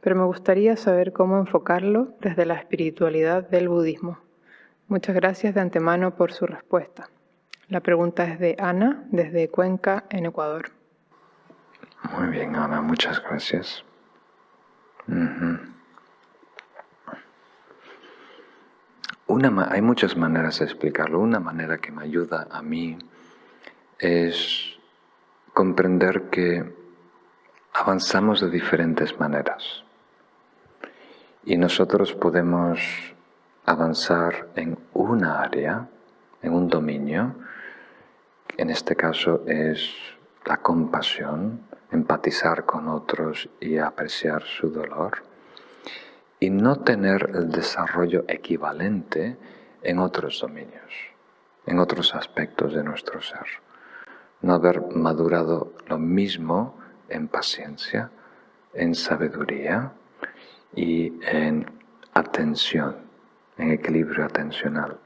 pero 0.00 0.16
me 0.16 0.24
gustaría 0.24 0.76
saber 0.76 1.12
cómo 1.12 1.38
enfocarlo 1.38 2.14
desde 2.20 2.46
la 2.46 2.54
espiritualidad 2.54 3.48
del 3.48 3.68
budismo. 3.68 4.18
Muchas 4.88 5.14
gracias 5.14 5.54
de 5.54 5.60
antemano 5.60 6.16
por 6.16 6.32
su 6.32 6.46
respuesta. 6.46 7.08
La 7.70 7.80
pregunta 7.80 8.24
es 8.24 8.40
de 8.40 8.56
Ana, 8.58 9.04
desde 9.12 9.48
Cuenca, 9.48 10.04
en 10.10 10.26
Ecuador. 10.26 10.72
Muy 12.18 12.26
bien, 12.28 12.56
Ana, 12.56 12.82
muchas 12.82 13.22
gracias. 13.22 13.84
Hay 19.70 19.82
muchas 19.82 20.16
maneras 20.16 20.58
de 20.58 20.64
explicarlo. 20.64 21.20
Una 21.20 21.38
manera 21.38 21.78
que 21.78 21.92
me 21.92 22.02
ayuda 22.02 22.48
a 22.50 22.60
mí 22.60 22.98
es 24.00 24.76
comprender 25.54 26.24
que 26.30 26.74
avanzamos 27.72 28.40
de 28.40 28.50
diferentes 28.50 29.18
maneras 29.20 29.84
y 31.44 31.56
nosotros 31.56 32.14
podemos 32.14 32.80
avanzar 33.64 34.48
en 34.56 34.76
una 34.92 35.40
área, 35.40 35.88
en 36.42 36.52
un 36.52 36.68
dominio, 36.68 37.36
en 38.60 38.68
este 38.68 38.94
caso 38.94 39.42
es 39.46 39.90
la 40.44 40.58
compasión, 40.58 41.62
empatizar 41.90 42.66
con 42.66 42.88
otros 42.88 43.48
y 43.58 43.78
apreciar 43.78 44.42
su 44.42 44.68
dolor, 44.68 45.22
y 46.38 46.50
no 46.50 46.76
tener 46.76 47.30
el 47.34 47.50
desarrollo 47.50 48.26
equivalente 48.28 49.38
en 49.82 49.98
otros 49.98 50.40
dominios, 50.40 50.92
en 51.64 51.78
otros 51.78 52.14
aspectos 52.14 52.74
de 52.74 52.84
nuestro 52.84 53.22
ser. 53.22 53.46
No 54.42 54.52
haber 54.52 54.82
madurado 54.94 55.72
lo 55.86 55.96
mismo 55.96 56.76
en 57.08 57.28
paciencia, 57.28 58.10
en 58.74 58.94
sabiduría 58.94 59.92
y 60.76 61.14
en 61.22 61.64
atención, 62.12 62.96
en 63.56 63.70
equilibrio 63.70 64.26
atencional. 64.26 64.98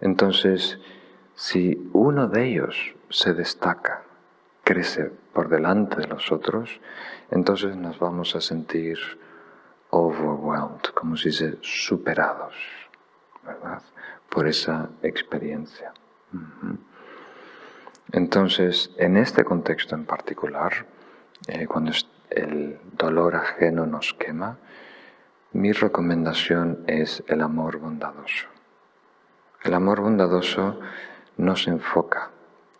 Entonces, 0.00 0.78
si 1.40 1.88
uno 1.94 2.28
de 2.28 2.48
ellos 2.48 2.94
se 3.08 3.32
destaca, 3.32 4.02
crece 4.62 5.10
por 5.32 5.48
delante 5.48 5.96
de 5.96 6.06
los 6.06 6.30
otros, 6.32 6.82
entonces 7.30 7.76
nos 7.76 7.98
vamos 7.98 8.36
a 8.36 8.42
sentir 8.42 8.98
overwhelmed, 9.88 10.82
como 10.92 11.16
si 11.16 11.32
se 11.32 11.56
superados, 11.62 12.54
¿verdad? 13.42 13.80
Por 14.28 14.48
esa 14.48 14.90
experiencia. 15.02 15.94
Entonces, 18.12 18.90
en 18.98 19.16
este 19.16 19.42
contexto 19.42 19.94
en 19.94 20.04
particular, 20.04 20.84
eh, 21.48 21.66
cuando 21.66 21.92
el 22.28 22.78
dolor 22.98 23.36
ajeno 23.36 23.86
nos 23.86 24.12
quema, 24.12 24.58
mi 25.52 25.72
recomendación 25.72 26.84
es 26.86 27.24
el 27.28 27.40
amor 27.40 27.78
bondadoso. 27.78 28.46
El 29.62 29.72
amor 29.72 30.02
bondadoso 30.02 30.78
no 31.36 31.56
se 31.56 31.70
enfoca 31.70 32.30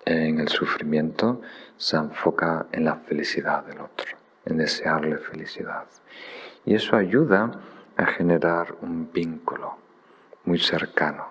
en 0.04 0.40
el 0.40 0.48
sufrimiento, 0.48 1.40
se 1.76 1.96
enfoca 1.96 2.66
en 2.72 2.84
la 2.84 2.96
felicidad 2.96 3.64
del 3.64 3.80
otro, 3.80 4.16
en 4.44 4.58
desearle 4.58 5.18
felicidad. 5.18 5.86
Y 6.64 6.74
eso 6.74 6.96
ayuda 6.96 7.50
a 7.96 8.06
generar 8.06 8.76
un 8.80 9.10
vínculo 9.12 9.76
muy 10.44 10.58
cercano, 10.58 11.28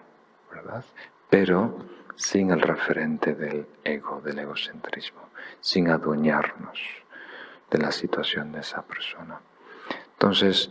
¿verdad? 0.52 0.84
Pero 1.30 1.78
sin 2.16 2.52
el 2.52 2.62
referente 2.62 3.34
del 3.34 3.66
ego, 3.84 4.22
del 4.22 4.40
egocentrismo, 4.40 5.22
sin 5.62 5.90
adueñarnos 5.90 6.80
de 7.70 7.78
la 7.78 7.92
situación 7.92 8.52
de 8.52 8.60
esa 8.60 8.82
persona. 8.82 9.40
Entonces, 10.14 10.70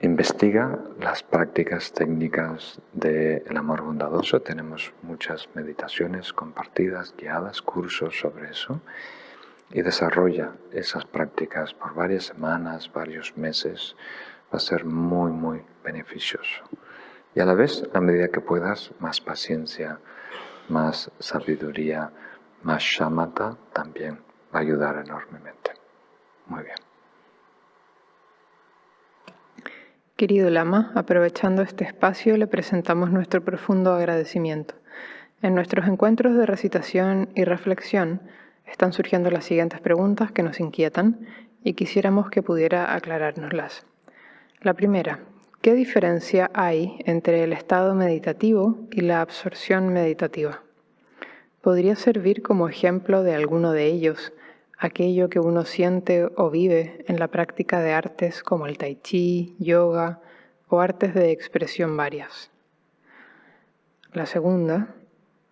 Investiga 0.00 0.78
las 1.00 1.24
prácticas 1.24 1.92
técnicas 1.92 2.80
del 2.92 3.56
amor 3.56 3.82
bondadoso. 3.82 4.40
Tenemos 4.40 4.92
muchas 5.02 5.48
meditaciones 5.54 6.32
compartidas, 6.32 7.12
guiadas, 7.18 7.60
cursos 7.62 8.16
sobre 8.16 8.50
eso. 8.50 8.80
Y 9.72 9.82
desarrolla 9.82 10.52
esas 10.70 11.04
prácticas 11.04 11.74
por 11.74 11.94
varias 11.94 12.26
semanas, 12.26 12.92
varios 12.92 13.36
meses. 13.36 13.96
Va 14.54 14.58
a 14.58 14.60
ser 14.60 14.84
muy, 14.84 15.32
muy 15.32 15.62
beneficioso. 15.82 16.62
Y 17.34 17.40
a 17.40 17.44
la 17.44 17.54
vez, 17.54 17.82
a 17.92 18.00
medida 18.00 18.28
que 18.28 18.40
puedas, 18.40 18.92
más 19.00 19.20
paciencia, 19.20 19.98
más 20.68 21.10
sabiduría, 21.18 22.12
más 22.62 22.84
shamatha 22.84 23.56
también 23.72 24.20
va 24.54 24.60
a 24.60 24.62
ayudar 24.62 25.02
enormemente. 25.04 25.72
Muy 26.46 26.62
bien. 26.62 26.87
Querido 30.18 30.50
Lama, 30.50 30.90
aprovechando 30.96 31.62
este 31.62 31.84
espacio 31.84 32.36
le 32.38 32.48
presentamos 32.48 33.12
nuestro 33.12 33.44
profundo 33.44 33.92
agradecimiento. 33.92 34.74
En 35.42 35.54
nuestros 35.54 35.86
encuentros 35.86 36.36
de 36.36 36.44
recitación 36.44 37.28
y 37.36 37.44
reflexión 37.44 38.20
están 38.66 38.92
surgiendo 38.92 39.30
las 39.30 39.44
siguientes 39.44 39.80
preguntas 39.80 40.32
que 40.32 40.42
nos 40.42 40.58
inquietan 40.58 41.20
y 41.62 41.74
quisiéramos 41.74 42.30
que 42.30 42.42
pudiera 42.42 42.96
aclarárnoslas. 42.96 43.86
La 44.60 44.74
primera, 44.74 45.20
¿qué 45.62 45.74
diferencia 45.74 46.50
hay 46.52 46.98
entre 47.04 47.44
el 47.44 47.52
estado 47.52 47.94
meditativo 47.94 48.76
y 48.90 49.02
la 49.02 49.20
absorción 49.20 49.92
meditativa? 49.92 50.62
¿Podría 51.60 51.94
servir 51.94 52.42
como 52.42 52.68
ejemplo 52.68 53.22
de 53.22 53.36
alguno 53.36 53.70
de 53.70 53.86
ellos 53.86 54.32
aquello 54.78 55.28
que 55.28 55.40
uno 55.40 55.64
siente 55.64 56.28
o 56.36 56.50
vive 56.50 57.04
en 57.08 57.18
la 57.18 57.28
práctica 57.28 57.80
de 57.80 57.92
artes 57.92 58.42
como 58.42 58.66
el 58.66 58.78
tai 58.78 58.96
chi, 58.96 59.56
yoga 59.58 60.20
o 60.68 60.80
artes 60.80 61.14
de 61.14 61.32
expresión 61.32 61.96
varias. 61.96 62.50
La 64.12 64.26
segunda, 64.26 64.94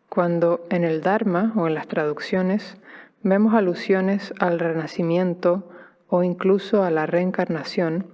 cuando 0.09 0.65
en 0.71 0.85
el 0.85 1.03
Dharma 1.03 1.53
o 1.57 1.67
en 1.67 1.75
las 1.75 1.89
traducciones 1.89 2.77
vemos 3.23 3.55
alusiones 3.55 4.33
al 4.39 4.61
renacimiento 4.61 5.69
o 6.09 6.23
incluso 6.23 6.85
a 6.85 6.91
la 6.91 7.07
reencarnación, 7.07 8.07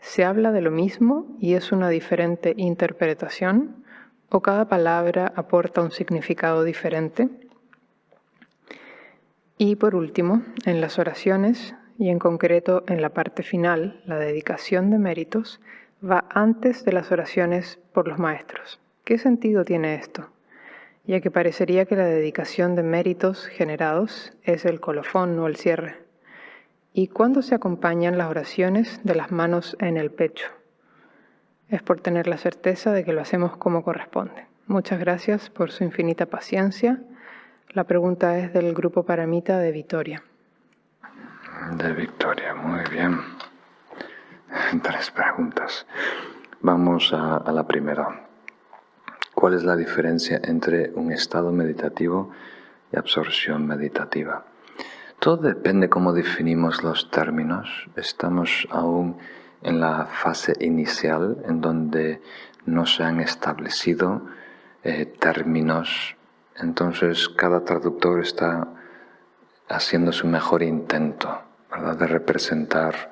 ¿se 0.00 0.24
habla 0.24 0.50
de 0.50 0.62
lo 0.62 0.72
mismo 0.72 1.26
y 1.38 1.54
es 1.54 1.70
una 1.70 1.88
diferente 1.88 2.54
interpretación? 2.56 3.84
¿O 4.28 4.42
cada 4.42 4.68
palabra 4.68 5.32
aporta 5.36 5.82
un 5.82 5.92
significado 5.92 6.64
diferente? 6.64 7.28
Y 9.58 9.76
por 9.76 9.94
último, 9.94 10.42
en 10.66 10.82
las 10.82 10.98
oraciones, 10.98 11.74
y 11.98 12.10
en 12.10 12.18
concreto 12.18 12.84
en 12.88 13.00
la 13.00 13.10
parte 13.10 13.42
final, 13.42 14.02
la 14.04 14.18
dedicación 14.18 14.90
de 14.90 14.98
méritos, 14.98 15.60
va 16.04 16.26
antes 16.28 16.84
de 16.84 16.92
las 16.92 17.10
oraciones 17.10 17.78
por 17.94 18.06
los 18.06 18.18
maestros. 18.18 18.80
¿Qué 19.04 19.16
sentido 19.16 19.64
tiene 19.64 19.94
esto? 19.94 20.28
Ya 21.06 21.20
que 21.20 21.30
parecería 21.30 21.86
que 21.86 21.96
la 21.96 22.04
dedicación 22.04 22.74
de 22.74 22.82
méritos 22.82 23.46
generados 23.46 24.34
es 24.42 24.66
el 24.66 24.80
colofón 24.80 25.38
o 25.38 25.46
el 25.46 25.56
cierre. 25.56 25.96
¿Y 26.92 27.08
cuándo 27.08 27.40
se 27.40 27.54
acompañan 27.54 28.18
las 28.18 28.28
oraciones 28.28 29.00
de 29.04 29.14
las 29.14 29.32
manos 29.32 29.74
en 29.80 29.96
el 29.96 30.10
pecho? 30.10 30.48
Es 31.68 31.82
por 31.82 32.00
tener 32.00 32.26
la 32.26 32.36
certeza 32.36 32.92
de 32.92 33.04
que 33.04 33.12
lo 33.12 33.22
hacemos 33.22 33.56
como 33.56 33.82
corresponde. 33.82 34.46
Muchas 34.66 34.98
gracias 34.98 35.48
por 35.48 35.70
su 35.70 35.84
infinita 35.84 36.26
paciencia 36.26 37.00
la 37.76 37.84
pregunta 37.84 38.38
es 38.38 38.54
del 38.54 38.72
grupo 38.72 39.02
Paramita 39.02 39.58
de 39.58 39.70
Victoria. 39.70 40.22
De 41.76 41.92
Victoria, 41.92 42.54
muy 42.54 42.80
bien. 42.90 43.20
Tres 44.82 45.10
preguntas. 45.10 45.86
Vamos 46.62 47.12
a, 47.12 47.36
a 47.36 47.52
la 47.52 47.66
primera. 47.66 48.28
¿Cuál 49.34 49.52
es 49.52 49.62
la 49.62 49.76
diferencia 49.76 50.40
entre 50.42 50.90
un 50.94 51.12
estado 51.12 51.52
meditativo 51.52 52.30
y 52.90 52.96
absorción 52.96 53.66
meditativa? 53.66 54.46
Todo 55.18 55.36
depende 55.36 55.90
cómo 55.90 56.14
definimos 56.14 56.82
los 56.82 57.10
términos. 57.10 57.68
Estamos 57.94 58.66
aún 58.70 59.18
en 59.62 59.80
la 59.80 60.06
fase 60.06 60.54
inicial 60.60 61.44
en 61.46 61.60
donde 61.60 62.22
no 62.64 62.86
se 62.86 63.02
han 63.02 63.20
establecido 63.20 64.22
eh, 64.82 65.04
términos 65.04 66.15
entonces 66.58 67.28
cada 67.28 67.64
traductor 67.64 68.20
está 68.20 68.68
haciendo 69.68 70.12
su 70.12 70.26
mejor 70.26 70.62
intento 70.62 71.42
de 71.98 72.06
representar 72.06 73.10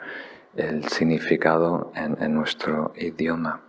el 0.56 0.88
significado 0.88 1.92
en, 1.94 2.34
nuestro 2.34 2.92
idioma. 2.96 3.60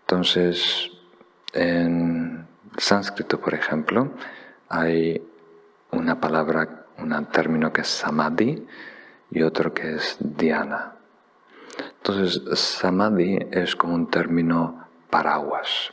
Entonces, 0.00 0.90
en 1.52 2.46
sánscrito, 2.76 3.40
por 3.40 3.54
ejemplo, 3.54 4.12
hay 4.68 5.22
una 5.92 6.20
palabra, 6.20 6.86
un 6.98 7.26
término 7.26 7.72
que 7.72 7.82
es 7.82 7.88
samadhi 7.88 8.66
y 9.30 9.42
otro 9.42 9.72
que 9.72 9.94
es 9.94 10.16
dhyana. 10.20 10.96
Entonces, 11.98 12.42
samadhi 12.58 13.38
es 13.50 13.76
como 13.76 13.94
un 13.94 14.10
término 14.10 14.86
paraguas 15.08 15.92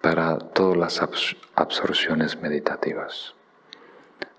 para 0.00 0.38
todas 0.38 0.76
las 0.76 1.36
absorciones 1.54 2.40
meditativas. 2.40 3.34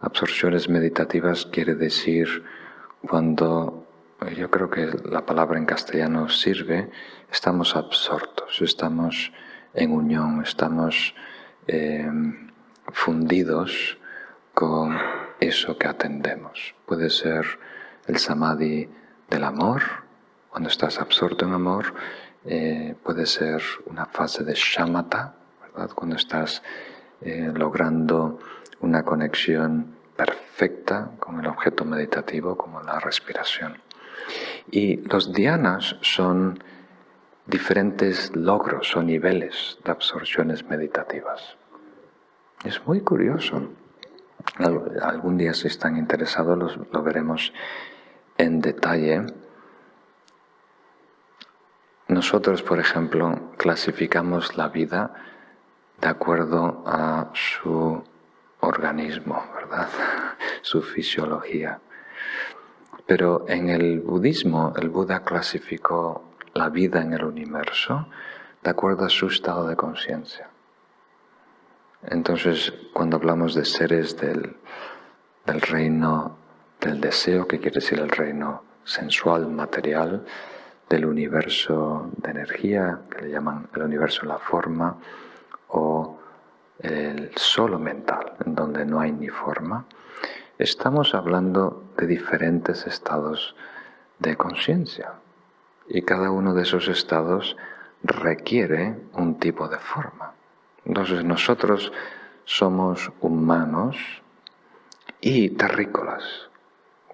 Absorciones 0.01 0.69
meditativas 0.69 1.45
quiere 1.45 1.75
decir 1.75 2.43
cuando, 3.07 3.85
yo 4.37 4.49
creo 4.49 4.69
que 4.69 4.87
la 5.09 5.25
palabra 5.25 5.57
en 5.57 5.65
castellano 5.65 6.29
sirve, 6.29 6.89
estamos 7.31 7.75
absortos, 7.75 8.61
estamos 8.61 9.31
en 9.73 9.91
unión, 9.91 10.41
estamos 10.41 11.13
em, 11.67 12.51
fundidos 12.91 13.97
con 14.53 14.97
eso 15.39 15.77
que 15.77 15.87
atendemos. 15.87 16.75
Puede 16.85 17.09
ser 17.09 17.45
el 18.07 18.17
samadhi 18.17 18.89
del 19.29 19.43
amor, 19.43 19.81
cuando 20.49 20.69
estás 20.69 20.99
absorto 20.99 21.45
en 21.45 21.53
amor, 21.53 21.93
eh, 22.45 22.95
puede 23.03 23.25
ser 23.25 23.61
una 23.85 24.05
fase 24.05 24.43
de 24.43 24.53
shamatha, 24.55 25.35
cuando 25.87 26.15
estás 26.15 26.61
eh, 27.21 27.51
logrando 27.53 28.39
una 28.81 29.03
conexión 29.03 29.95
perfecta 30.15 31.11
con 31.19 31.39
el 31.39 31.47
objeto 31.47 31.85
meditativo 31.85 32.57
como 32.57 32.81
la 32.81 32.99
respiración. 32.99 33.77
Y 34.69 34.97
los 34.97 35.31
dhyanas 35.31 35.95
son 36.01 36.61
diferentes 37.45 38.35
logros 38.35 38.95
o 38.95 39.01
niveles 39.01 39.79
de 39.83 39.91
absorciones 39.91 40.65
meditativas. 40.65 41.57
Es 42.63 42.85
muy 42.85 43.01
curioso. 43.01 43.69
Algún 45.01 45.37
día 45.37 45.53
si 45.53 45.67
están 45.67 45.97
interesados 45.97 46.77
lo 46.91 47.03
veremos 47.03 47.53
en 48.37 48.61
detalle. 48.61 49.25
Nosotros, 52.07 52.63
por 52.63 52.79
ejemplo, 52.79 53.53
clasificamos 53.57 54.57
la 54.57 54.69
vida 54.69 55.13
de 56.01 56.07
acuerdo 56.07 56.83
a 56.85 57.29
su 57.33 58.03
organismo, 58.61 59.43
¿verdad? 59.53 59.89
su 60.61 60.81
fisiología. 60.81 61.79
Pero 63.05 63.45
en 63.47 63.69
el 63.69 63.99
budismo, 64.01 64.73
el 64.77 64.89
Buda 64.89 65.23
clasificó 65.23 66.23
la 66.53 66.69
vida 66.69 67.01
en 67.01 67.13
el 67.13 67.23
universo 67.23 68.07
de 68.61 68.69
acuerdo 68.69 69.05
a 69.05 69.09
su 69.09 69.27
estado 69.27 69.67
de 69.67 69.75
conciencia. 69.75 70.49
Entonces, 72.03 72.73
cuando 72.93 73.17
hablamos 73.17 73.55
de 73.55 73.65
seres 73.65 74.17
del, 74.17 74.55
del 75.45 75.61
reino 75.61 76.37
del 76.79 77.01
deseo, 77.01 77.47
que 77.47 77.59
quiere 77.59 77.75
decir 77.75 77.99
el 77.99 78.09
reino 78.09 78.63
sensual, 78.83 79.47
material, 79.47 80.25
del 80.89 81.05
universo 81.05 82.09
de 82.17 82.31
energía, 82.31 83.01
que 83.11 83.23
le 83.23 83.31
llaman 83.31 83.67
el 83.75 83.83
universo 83.83 84.25
la 84.25 84.39
forma, 84.39 84.97
o 85.69 86.19
el 86.79 87.31
solo 87.35 87.79
mental, 87.79 88.33
en 88.45 88.55
donde 88.55 88.85
no 88.85 88.99
hay 88.99 89.11
ni 89.11 89.29
forma, 89.29 89.85
estamos 90.57 91.13
hablando 91.13 91.83
de 91.97 92.07
diferentes 92.07 92.85
estados 92.87 93.55
de 94.19 94.35
conciencia. 94.35 95.13
Y 95.87 96.03
cada 96.03 96.31
uno 96.31 96.53
de 96.53 96.63
esos 96.63 96.87
estados 96.87 97.57
requiere 98.03 98.95
un 99.13 99.39
tipo 99.39 99.67
de 99.67 99.79
forma. 99.79 100.33
Entonces 100.85 101.23
nosotros 101.23 101.91
somos 102.45 103.11
humanos 103.21 103.97
y 105.21 105.49
terrícolas. 105.51 106.49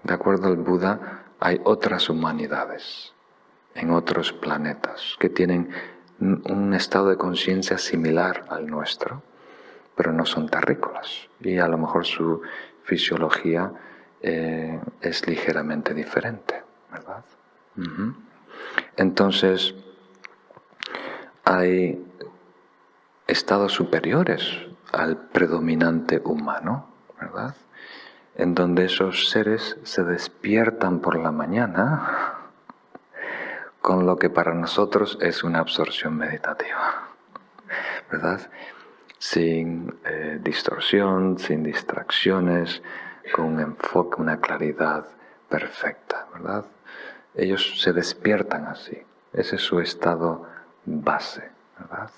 De 0.02 0.14
acuerdo 0.14 0.48
al 0.48 0.56
Buda, 0.56 1.24
hay 1.40 1.60
otras 1.64 2.08
humanidades 2.08 3.12
en 3.74 3.90
otros 3.90 4.32
planetas 4.32 5.16
que 5.18 5.28
tienen 5.28 5.70
un 6.20 6.74
estado 6.74 7.10
de 7.10 7.16
conciencia 7.16 7.78
similar 7.78 8.44
al 8.48 8.66
nuestro, 8.66 9.22
pero 9.94 10.12
no 10.12 10.24
son 10.26 10.48
terrícolas 10.48 11.28
y 11.40 11.58
a 11.58 11.68
lo 11.68 11.78
mejor 11.78 12.06
su 12.06 12.42
fisiología 12.82 13.72
eh, 14.20 14.80
es 15.00 15.26
ligeramente 15.26 15.94
diferente, 15.94 16.62
¿verdad? 16.90 17.24
Entonces, 18.96 19.74
hay 21.44 22.02
estados 23.26 23.72
superiores 23.72 24.66
al 24.92 25.16
predominante 25.28 26.20
humano, 26.24 26.88
¿verdad? 27.20 27.54
en 28.36 28.54
donde 28.54 28.84
esos 28.84 29.30
seres 29.30 29.78
se 29.82 30.04
despiertan 30.04 31.00
por 31.00 31.18
la 31.18 31.32
mañana 31.32 32.35
con 33.86 34.04
lo 34.04 34.16
que 34.16 34.30
para 34.30 34.52
nosotros 34.52 35.16
es 35.20 35.44
una 35.44 35.60
absorción 35.60 36.16
meditativa, 36.16 37.06
¿verdad? 38.10 38.40
Sin 39.16 39.94
eh, 40.04 40.40
distorsión, 40.42 41.38
sin 41.38 41.62
distracciones, 41.62 42.82
con 43.32 43.44
un 43.44 43.60
enfoque, 43.60 44.20
una 44.20 44.40
claridad 44.40 45.06
perfecta, 45.48 46.26
¿verdad? 46.34 46.64
Ellos 47.36 47.80
se 47.80 47.92
despiertan 47.92 48.64
así, 48.64 49.00
ese 49.32 49.54
es 49.54 49.62
su 49.62 49.78
estado 49.78 50.48
base, 50.84 51.48
¿verdad? 51.78 52.10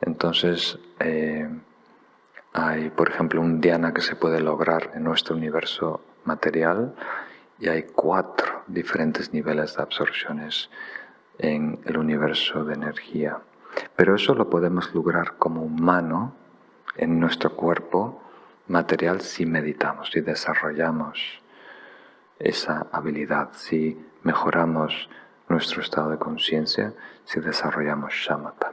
Entonces, 0.00 0.76
eh, 0.98 1.48
hay, 2.52 2.90
por 2.90 3.10
ejemplo, 3.10 3.40
un 3.40 3.60
diana 3.60 3.94
que 3.94 4.02
se 4.02 4.16
puede 4.16 4.40
lograr 4.40 4.90
en 4.94 5.04
nuestro 5.04 5.36
universo 5.36 6.00
material 6.24 6.96
y 7.60 7.68
hay 7.68 7.84
cuatro 7.84 8.49
diferentes 8.72 9.32
niveles 9.32 9.76
de 9.76 9.82
absorciones 9.82 10.70
en 11.38 11.80
el 11.84 11.96
universo 11.96 12.64
de 12.64 12.74
energía. 12.74 13.38
Pero 13.96 14.14
eso 14.16 14.34
lo 14.34 14.50
podemos 14.50 14.94
lograr 14.94 15.36
como 15.38 15.62
humano 15.62 16.34
en 16.96 17.18
nuestro 17.20 17.56
cuerpo 17.56 18.22
material 18.68 19.20
si 19.20 19.46
meditamos, 19.46 20.10
si 20.10 20.20
desarrollamos 20.20 21.40
esa 22.38 22.86
habilidad, 22.92 23.50
si 23.52 23.98
mejoramos 24.22 25.08
nuestro 25.48 25.82
estado 25.82 26.10
de 26.10 26.18
conciencia, 26.18 26.92
si 27.24 27.40
desarrollamos 27.40 28.12
shamatha. 28.12 28.72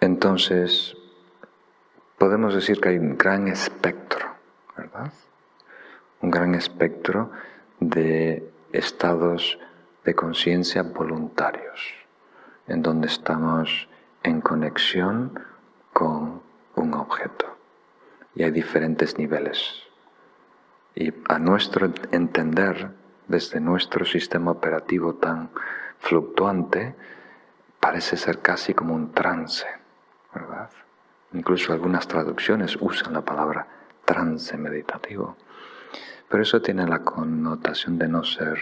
Entonces, 0.00 0.96
podemos 2.16 2.54
decir 2.54 2.80
que 2.80 2.90
hay 2.90 2.98
un 2.98 3.18
gran 3.18 3.48
espectro, 3.48 4.26
¿verdad? 4.76 5.12
Un 6.20 6.30
gran 6.30 6.54
espectro 6.54 7.30
de 7.80 8.50
estados 8.72 9.58
de 10.04 10.14
conciencia 10.14 10.82
voluntarios, 10.82 11.80
en 12.66 12.82
donde 12.82 13.08
estamos 13.08 13.88
en 14.22 14.40
conexión 14.40 15.38
con 15.92 16.42
un 16.76 16.94
objeto. 16.94 17.56
Y 18.34 18.42
hay 18.42 18.50
diferentes 18.50 19.18
niveles. 19.18 19.82
Y 20.94 21.12
a 21.28 21.38
nuestro 21.38 21.92
entender, 22.12 22.90
desde 23.26 23.60
nuestro 23.60 24.04
sistema 24.04 24.50
operativo 24.50 25.14
tan 25.14 25.50
fluctuante, 25.98 26.94
parece 27.80 28.16
ser 28.16 28.40
casi 28.40 28.74
como 28.74 28.94
un 28.94 29.12
trance, 29.12 29.66
¿verdad? 30.34 30.70
Incluso 31.32 31.72
algunas 31.72 32.08
traducciones 32.08 32.76
usan 32.80 33.12
la 33.12 33.22
palabra 33.22 33.66
trance 34.04 34.56
meditativo. 34.56 35.36
Pero 36.28 36.42
eso 36.42 36.60
tiene 36.60 36.86
la 36.86 37.00
connotación 37.00 37.98
de 37.98 38.08
no 38.08 38.24
ser 38.24 38.58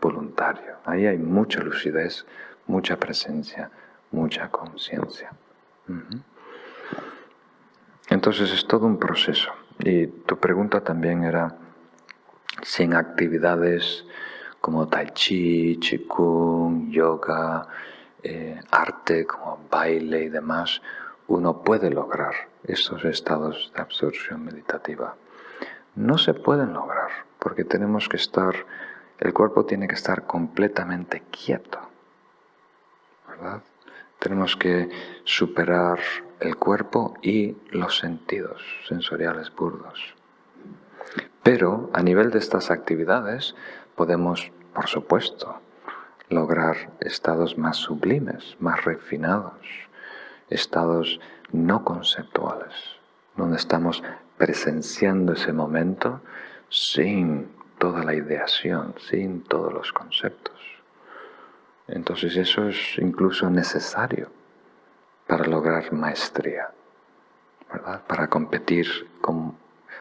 voluntario. 0.00 0.76
Ahí 0.84 1.06
hay 1.06 1.18
mucha 1.18 1.60
lucidez, 1.60 2.26
mucha 2.66 2.96
presencia, 2.96 3.70
mucha 4.10 4.50
conciencia. 4.50 5.32
Entonces 8.08 8.52
es 8.52 8.66
todo 8.66 8.86
un 8.86 8.98
proceso. 8.98 9.52
Y 9.78 10.06
tu 10.06 10.38
pregunta 10.38 10.80
también 10.80 11.24
era 11.24 11.56
si 12.62 12.84
en 12.84 12.94
actividades 12.94 14.04
como 14.60 14.88
tai 14.88 15.12
chi, 15.12 15.78
qigong, 15.78 16.90
yoga, 16.90 17.68
eh, 18.22 18.58
arte 18.70 19.24
como 19.24 19.60
baile 19.70 20.24
y 20.24 20.28
demás, 20.28 20.82
uno 21.28 21.62
puede 21.62 21.90
lograr 21.90 22.34
estos 22.64 23.04
estados 23.04 23.70
de 23.74 23.82
absorción 23.82 24.44
meditativa. 24.44 25.14
No 25.96 26.18
se 26.18 26.34
pueden 26.34 26.74
lograr 26.74 27.10
porque 27.38 27.64
tenemos 27.64 28.08
que 28.08 28.16
estar, 28.16 28.54
el 29.18 29.32
cuerpo 29.32 29.64
tiene 29.64 29.88
que 29.88 29.94
estar 29.94 30.26
completamente 30.26 31.22
quieto, 31.30 31.78
¿verdad? 33.28 33.62
Tenemos 34.18 34.56
que 34.56 34.90
superar 35.24 36.00
el 36.40 36.56
cuerpo 36.56 37.14
y 37.22 37.56
los 37.70 37.98
sentidos 37.98 38.62
sensoriales 38.86 39.54
burdos. 39.54 40.14
Pero 41.42 41.90
a 41.92 42.02
nivel 42.02 42.30
de 42.30 42.40
estas 42.40 42.70
actividades 42.70 43.54
podemos, 43.94 44.50
por 44.74 44.88
supuesto, 44.88 45.60
lograr 46.28 46.90
estados 47.00 47.56
más 47.56 47.76
sublimes, 47.76 48.56
más 48.58 48.84
refinados, 48.84 49.66
estados 50.50 51.20
no 51.52 51.84
conceptuales, 51.84 52.74
donde 53.36 53.56
estamos 53.56 54.02
presenciando 54.36 55.32
ese 55.32 55.52
momento 55.52 56.20
sin 56.68 57.48
toda 57.78 58.02
la 58.04 58.14
ideación, 58.14 58.94
sin 58.98 59.42
todos 59.42 59.72
los 59.72 59.92
conceptos. 59.92 60.54
Entonces 61.88 62.36
eso 62.36 62.68
es 62.68 62.98
incluso 62.98 63.48
necesario 63.50 64.30
para 65.26 65.44
lograr 65.44 65.92
maestría, 65.92 66.70
¿verdad? 67.72 68.02
Para 68.06 68.28
competir 68.28 68.86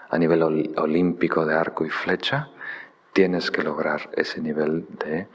a 0.09 0.17
nivel 0.17 0.43
olímpico 0.77 1.45
de 1.45 1.55
arco 1.55 1.85
y 1.85 1.89
flecha, 1.89 2.49
tienes 3.13 3.51
que 3.51 3.63
lograr 3.63 4.09
ese 4.13 4.41
nivel 4.41 4.85
de 4.99 5.27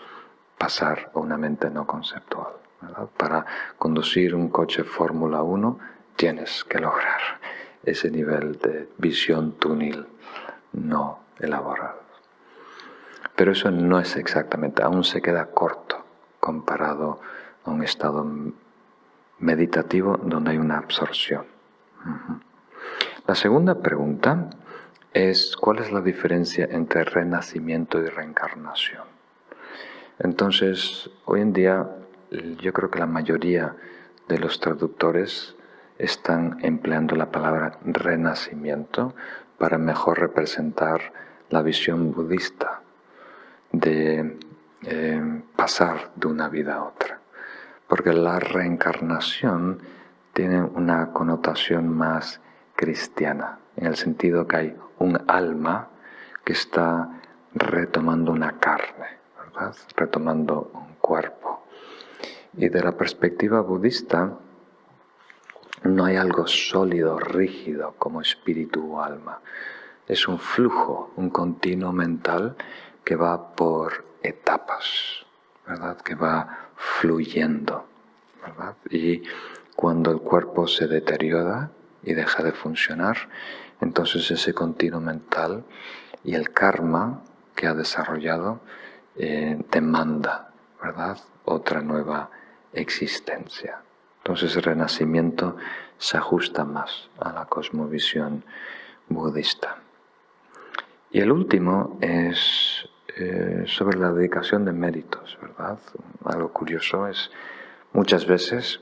pasar 0.58 1.10
a 1.14 1.18
una 1.18 1.36
mente 1.36 1.70
no 1.70 1.86
conceptual. 1.86 2.52
Para 3.16 3.44
conducir 3.78 4.34
un 4.34 4.48
coche 4.48 4.84
Fórmula 4.84 5.42
1 5.42 5.78
tienes 6.16 6.64
que 6.64 6.78
lograr 6.78 7.20
ese 7.84 8.10
nivel 8.10 8.58
de 8.58 8.88
visión 8.98 9.52
túnel 9.52 10.06
no 10.72 11.20
elaborado. 11.38 12.00
Pero 13.36 13.52
eso 13.52 13.70
no 13.70 13.98
es 13.98 14.16
exactamente, 14.16 14.82
aún 14.82 15.04
se 15.04 15.22
queda 15.22 15.46
corto 15.46 16.04
comparado 16.40 17.20
a 17.64 17.70
un 17.70 17.82
estado 17.82 18.26
meditativo 19.38 20.16
donde 20.18 20.52
hay 20.52 20.58
una 20.58 20.78
absorción. 20.78 21.44
La 23.26 23.34
segunda 23.34 23.80
pregunta 23.80 24.50
es 25.12 25.56
cuál 25.56 25.78
es 25.78 25.92
la 25.92 26.00
diferencia 26.00 26.68
entre 26.70 27.04
renacimiento 27.04 27.98
y 28.00 28.06
reencarnación. 28.06 29.04
Entonces, 30.18 31.10
hoy 31.24 31.40
en 31.40 31.52
día 31.52 31.88
yo 32.58 32.72
creo 32.72 32.90
que 32.90 32.98
la 32.98 33.06
mayoría 33.06 33.76
de 34.28 34.38
los 34.38 34.60
traductores 34.60 35.56
están 36.00 36.58
empleando 36.62 37.14
la 37.14 37.30
palabra 37.30 37.78
renacimiento 37.84 39.14
para 39.58 39.76
mejor 39.76 40.18
representar 40.18 41.12
la 41.50 41.62
visión 41.62 42.12
budista 42.12 42.80
de 43.72 44.38
eh, 44.82 45.42
pasar 45.56 46.10
de 46.16 46.26
una 46.26 46.48
vida 46.48 46.76
a 46.76 46.84
otra. 46.84 47.18
Porque 47.86 48.12
la 48.12 48.38
reencarnación 48.38 49.80
tiene 50.32 50.62
una 50.62 51.12
connotación 51.12 51.88
más 51.88 52.40
cristiana, 52.76 53.58
en 53.76 53.86
el 53.86 53.96
sentido 53.96 54.46
que 54.46 54.56
hay 54.56 54.76
un 54.98 55.20
alma 55.28 55.88
que 56.44 56.54
está 56.54 57.10
retomando 57.52 58.32
una 58.32 58.58
carne, 58.58 59.18
retomando 59.96 60.70
un 60.72 60.94
cuerpo. 61.00 61.66
Y 62.54 62.68
de 62.68 62.82
la 62.82 62.92
perspectiva 62.92 63.60
budista, 63.60 64.38
no 65.84 66.04
hay 66.04 66.16
algo 66.16 66.46
sólido, 66.46 67.18
rígido 67.18 67.94
como 67.98 68.20
espíritu 68.20 68.94
o 68.94 69.02
alma. 69.02 69.40
Es 70.06 70.28
un 70.28 70.38
flujo, 70.38 71.12
un 71.16 71.30
continuo 71.30 71.92
mental 71.92 72.56
que 73.04 73.16
va 73.16 73.54
por 73.54 74.04
etapas, 74.22 75.24
¿verdad? 75.66 76.00
Que 76.00 76.14
va 76.14 76.70
fluyendo, 76.76 77.86
¿verdad? 78.42 78.76
Y 78.90 79.22
cuando 79.74 80.10
el 80.10 80.18
cuerpo 80.18 80.66
se 80.66 80.86
deteriora 80.86 81.70
y 82.02 82.14
deja 82.14 82.42
de 82.42 82.52
funcionar, 82.52 83.16
entonces 83.80 84.30
ese 84.30 84.52
continuo 84.52 85.00
mental 85.00 85.64
y 86.24 86.34
el 86.34 86.50
karma 86.50 87.22
que 87.54 87.66
ha 87.66 87.74
desarrollado 87.74 88.60
eh, 89.16 89.58
demanda, 89.70 90.50
¿verdad? 90.82 91.18
Otra 91.44 91.80
nueva 91.80 92.30
existencia. 92.72 93.80
Entonces 94.20 94.54
el 94.56 94.62
renacimiento 94.62 95.56
se 95.98 96.16
ajusta 96.16 96.64
más 96.64 97.08
a 97.18 97.32
la 97.32 97.46
cosmovisión 97.46 98.44
budista. 99.08 99.78
Y 101.10 101.20
el 101.20 101.32
último 101.32 101.98
es 102.00 102.88
eh, 103.16 103.64
sobre 103.66 103.98
la 103.98 104.12
dedicación 104.12 104.64
de 104.64 104.72
méritos, 104.72 105.38
¿verdad? 105.42 105.78
Algo 106.24 106.52
curioso 106.52 107.08
es 107.08 107.30
muchas 107.92 108.26
veces 108.26 108.80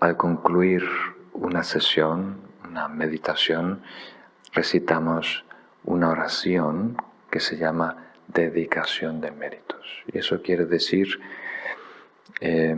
al 0.00 0.16
concluir 0.16 0.84
una 1.32 1.64
sesión, 1.64 2.40
una 2.68 2.88
meditación, 2.88 3.82
recitamos 4.52 5.44
una 5.84 6.10
oración 6.10 6.96
que 7.30 7.40
se 7.40 7.56
llama 7.56 8.12
dedicación 8.28 9.20
de 9.20 9.30
méritos. 9.32 10.04
Y 10.12 10.18
eso 10.18 10.40
quiere 10.42 10.66
decir 10.66 11.20
eh, 12.40 12.76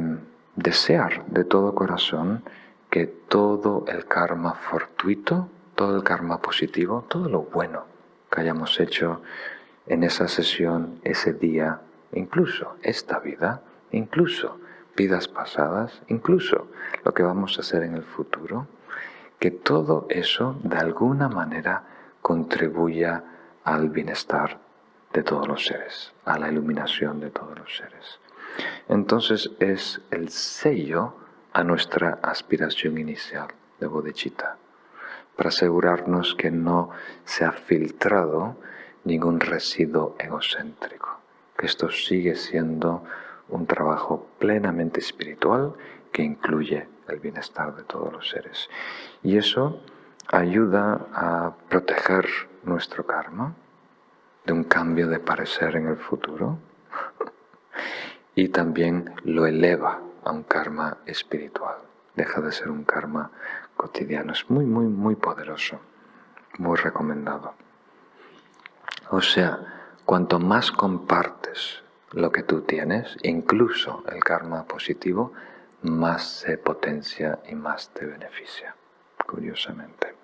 desear 0.57 1.25
de 1.27 1.45
todo 1.45 1.75
corazón 1.75 2.43
que 2.91 3.07
todo 3.07 3.85
el 3.89 4.07
karma 4.07 4.55
fortuito, 4.55 5.49
todo 5.75 5.97
el 5.97 6.03
karma 6.03 6.41
positivo, 6.41 7.05
todo 7.09 7.29
lo 7.29 7.43
bueno 7.43 7.85
que 8.31 8.41
hayamos 8.41 8.81
hecho 8.81 9.23
en 9.87 10.03
esa 10.03 10.29
sesión, 10.29 10.99
ese 11.05 11.33
día, 11.33 11.81
incluso 12.13 12.77
esta 12.83 13.19
vida, 13.19 13.63
incluso 13.93 14.59
vidas 14.97 15.29
pasadas, 15.29 16.03
incluso 16.09 16.69
lo 17.05 17.13
que 17.13 17.23
vamos 17.23 17.59
a 17.59 17.61
hacer 17.61 17.83
en 17.83 17.95
el 17.95 18.03
futuro, 18.03 18.67
que 19.39 19.51
todo 19.51 20.07
eso 20.09 20.59
de 20.63 20.79
alguna 20.79 21.29
manera 21.29 21.83
contribuya 22.23 23.23
al 23.65 23.91
bienestar 23.91 24.59
de 25.13 25.23
todos 25.23 25.47
los 25.47 25.67
seres, 25.67 26.13
a 26.25 26.39
la 26.39 26.51
iluminación 26.51 27.21
de 27.21 27.31
todos 27.31 27.59
los 27.59 27.77
seres. 27.77 28.21
Entonces 28.89 29.51
es 29.59 30.01
el 30.11 30.29
sello 30.29 31.15
a 31.53 31.65
nuestra 31.65 32.19
aspiración 32.23 32.99
inicial 32.99 33.49
de 33.81 33.87
bodhicitta, 33.87 34.57
para 35.37 35.49
asegurarnos 35.49 36.35
que 36.35 36.51
no 36.51 36.91
se 37.25 37.45
ha 37.45 37.53
filtrado 37.53 38.57
ningún 39.05 39.41
residuo 39.41 40.17
egocéntrico, 40.19 41.21
que 41.57 41.67
esto 41.67 41.91
sigue 41.91 42.37
siendo 42.37 43.05
un 43.49 43.67
trabajo 43.67 44.27
plenamente 44.39 45.01
espiritual 45.01 45.75
que 46.13 46.23
incluye 46.23 46.89
el 47.09 47.21
bienestar 47.21 47.75
de 47.77 47.85
todos 47.85 48.13
los 48.13 48.29
seres. 48.29 48.69
Y 49.23 49.37
eso 49.37 49.81
ayuda 50.29 51.07
a 51.13 51.55
proteger 51.69 52.27
nuestro 52.65 53.07
karma 53.07 53.55
de 54.45 54.53
un 54.53 54.65
cambio 54.65 55.09
de 55.09 55.21
parecer 55.21 55.77
en 55.77 55.89
el 55.89 55.97
futuro 55.97 56.59
y 58.37 58.49
también 58.49 59.13
lo 59.25 59.47
eleva 59.47 60.01
a 60.23 60.31
un 60.31 60.45
karma 60.45 60.99
espiritual. 61.07 61.79
Deja 62.15 62.41
de 62.43 62.53
ser 62.53 62.71
un 62.71 62.85
karma 62.85 63.31
cotidiano. 63.77 64.35
Es 64.35 64.49
muy, 64.51 64.67
muy, 64.67 64.85
muy 64.87 65.17
poderoso. 65.17 65.81
Muy 66.59 66.77
recomendado. 66.77 67.55
O 69.11 69.23
sea, 69.23 69.59
cuanto 70.05 70.39
más 70.39 70.71
compartes 70.71 71.83
lo 72.13 72.31
que 72.31 72.43
tú 72.43 72.61
tienes, 72.61 73.17
incluso 73.23 74.05
el 74.13 74.23
karma 74.23 74.65
positivo, 74.65 75.33
más 75.83 76.25
se 76.41 76.59
potencia 76.59 77.39
y 77.49 77.55
más 77.55 77.91
te 77.95 78.05
beneficia, 78.05 78.75
curiosamente. 79.27 80.15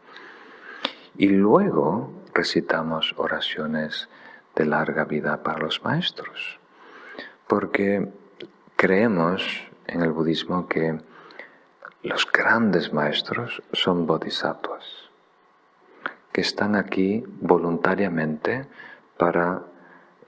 Y 1.17 1.29
luego 1.29 2.13
recitamos 2.35 3.15
oraciones 3.17 4.09
de 4.55 4.67
larga 4.67 5.05
vida 5.05 5.43
para 5.43 5.61
los 5.61 5.83
maestros, 5.83 6.59
porque 7.53 8.09
creemos 8.77 9.43
en 9.87 10.01
el 10.01 10.11
budismo 10.11 10.67
que 10.69 10.99
los 12.03 12.27
grandes 12.33 12.95
maestros 12.95 13.63
son 13.75 14.07
bodhisattvas 14.07 14.87
que 16.33 16.41
están 16.41 16.77
aquí 16.77 17.23
voluntariamente 17.43 18.67
para 19.19 19.65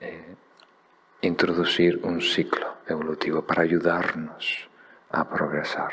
eh, 0.02 0.34
introducir 1.22 1.98
un 2.04 2.20
ciclo 2.20 2.74
evolutivo, 2.86 3.40
para 3.40 3.62
ayudarnos 3.62 4.68
a 5.10 5.26
progresar. 5.26 5.92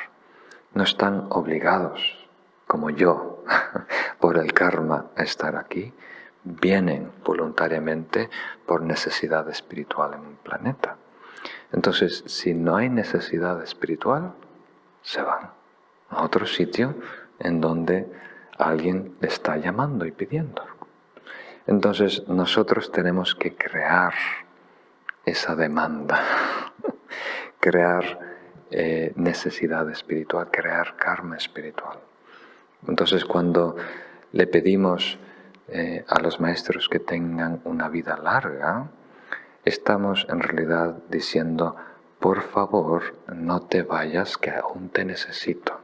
No 0.74 0.84
están 0.84 1.28
obligados, 1.30 2.28
como 2.68 2.90
yo, 2.90 3.46
por 4.20 4.38
el 4.38 4.52
karma 4.52 5.06
a 5.16 5.24
estar 5.24 5.56
aquí, 5.56 5.94
vienen 6.44 7.10
voluntariamente 7.24 8.30
por 8.66 8.82
necesidad 8.82 9.48
espiritual 9.48 10.16
en 10.16 10.20
un 10.20 10.36
planeta. 10.36 10.98
Entonces, 11.74 12.24
si 12.28 12.54
no 12.54 12.76
hay 12.76 12.90
necesidad 12.90 13.62
espiritual, 13.64 14.34
se 15.02 15.22
van 15.22 15.52
a 16.10 16.24
otro 16.24 16.46
sitio 16.46 16.96
en 17.40 17.62
donde 17.62 18.08
alguien 18.58 19.16
le 19.20 19.28
está 19.28 19.58
llamando 19.58 20.06
y 20.06 20.12
pidiendo. 20.12 20.64
Entonces 21.68 22.28
nosotros 22.28 22.92
tenemos 22.92 23.36
que 23.36 23.56
crear 23.56 24.14
esa 25.26 25.56
demanda, 25.56 26.20
crear 27.60 28.20
eh, 28.72 29.14
necesidad 29.16 29.90
espiritual, 29.90 30.50
crear 30.52 30.96
karma 30.98 31.38
espiritual. 31.38 32.00
Entonces 32.88 33.26
cuando 33.26 33.76
le 34.32 34.48
pedimos 34.48 35.18
eh, 35.68 36.04
a 36.08 36.20
los 36.20 36.40
maestros 36.40 36.90
que 36.90 37.00
tengan 37.00 37.62
una 37.64 37.90
vida 37.90 38.18
larga, 38.18 38.90
estamos 39.66 40.28
en 40.30 40.42
realidad 40.42 40.98
diciendo, 41.10 41.76
por 42.20 42.42
favor, 42.42 43.16
no 43.34 43.62
te 43.62 43.84
vayas, 43.84 44.38
que 44.38 44.52
aún 44.52 44.90
te 44.90 45.06
necesito 45.06 45.82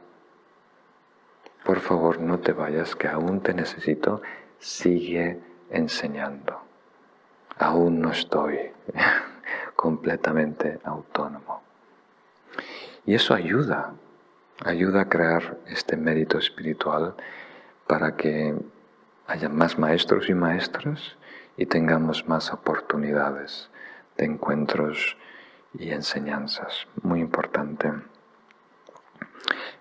por 1.68 1.80
favor 1.80 2.18
no 2.18 2.38
te 2.38 2.54
vayas, 2.54 2.96
que 2.96 3.08
aún 3.08 3.42
te 3.42 3.52
necesito, 3.52 4.22
sigue 4.58 5.38
enseñando. 5.68 6.62
Aún 7.58 8.00
no 8.00 8.10
estoy 8.10 8.58
completamente 9.76 10.80
autónomo. 10.82 11.60
Y 13.04 13.14
eso 13.14 13.34
ayuda, 13.34 13.92
ayuda 14.64 15.02
a 15.02 15.08
crear 15.10 15.58
este 15.66 15.98
mérito 15.98 16.38
espiritual 16.38 17.14
para 17.86 18.16
que 18.16 18.54
haya 19.26 19.50
más 19.50 19.78
maestros 19.78 20.30
y 20.30 20.32
maestras 20.32 21.17
y 21.58 21.66
tengamos 21.66 22.26
más 22.26 22.52
oportunidades 22.52 23.68
de 24.16 24.24
encuentros 24.24 25.18
y 25.78 25.90
enseñanzas. 25.90 26.86
Muy 27.02 27.20
importante. 27.20 27.92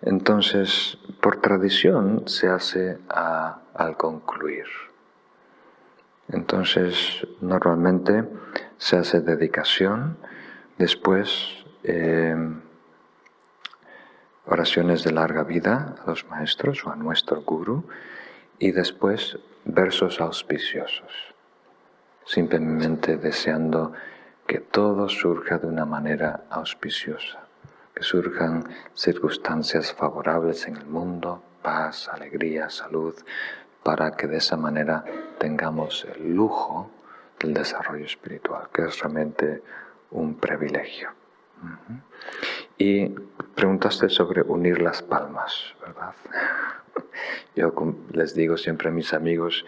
Entonces, 0.02 0.98
por 1.22 1.40
tradición 1.40 2.28
se 2.28 2.50
hace 2.50 2.98
al 3.08 3.96
concluir. 3.96 4.66
Entonces, 6.30 7.26
normalmente 7.40 8.26
se 8.78 8.98
hace 8.98 9.22
dedicación, 9.22 10.18
después 10.78 11.66
eh, 11.84 12.36
oraciones 14.46 15.04
de 15.04 15.12
larga 15.12 15.44
vida 15.44 15.96
a 16.04 16.10
los 16.10 16.28
maestros 16.28 16.86
o 16.86 16.92
a 16.92 16.96
nuestro 16.96 17.42
guru 17.42 17.86
y 18.60 18.72
después 18.72 19.38
versos 19.66 20.20
auspiciosos, 20.22 21.27
simplemente 22.28 23.18
deseando 23.18 23.94
que 24.46 24.60
todo 24.60 25.10
surja 25.10 25.58
de 25.58 25.68
una 25.68 25.86
manera 25.86 26.44
auspiciosa, 26.50 27.40
que 27.96 28.04
surjan 28.04 28.66
circunstancias 28.94 29.94
favorables 29.94 30.68
en 30.68 30.76
el 30.76 30.86
mundo, 30.86 31.42
paz, 31.62 32.10
alegría, 32.10 32.70
salud, 32.70 33.16
para 33.82 34.12
que 34.12 34.28
de 34.28 34.38
esa 34.38 34.58
manera 34.58 35.04
tengamos 35.40 36.06
el 36.16 36.34
lujo 36.36 36.92
del 37.40 37.54
desarrollo 37.54 38.06
espiritual, 38.06 38.68
que 38.74 38.84
es 38.84 39.00
realmente 39.00 39.64
un 40.12 40.36
privilegio. 40.36 41.10
Y 42.78 43.08
preguntaste 43.56 44.10
sobre 44.10 44.42
unir 44.42 44.82
las 44.82 45.02
palmas, 45.02 45.74
¿verdad? 45.82 46.14
Yo 47.56 47.74
les 48.12 48.36
digo 48.36 48.58
siempre 48.58 48.90
a 48.90 48.92
mis 48.92 49.14
amigos 49.14 49.66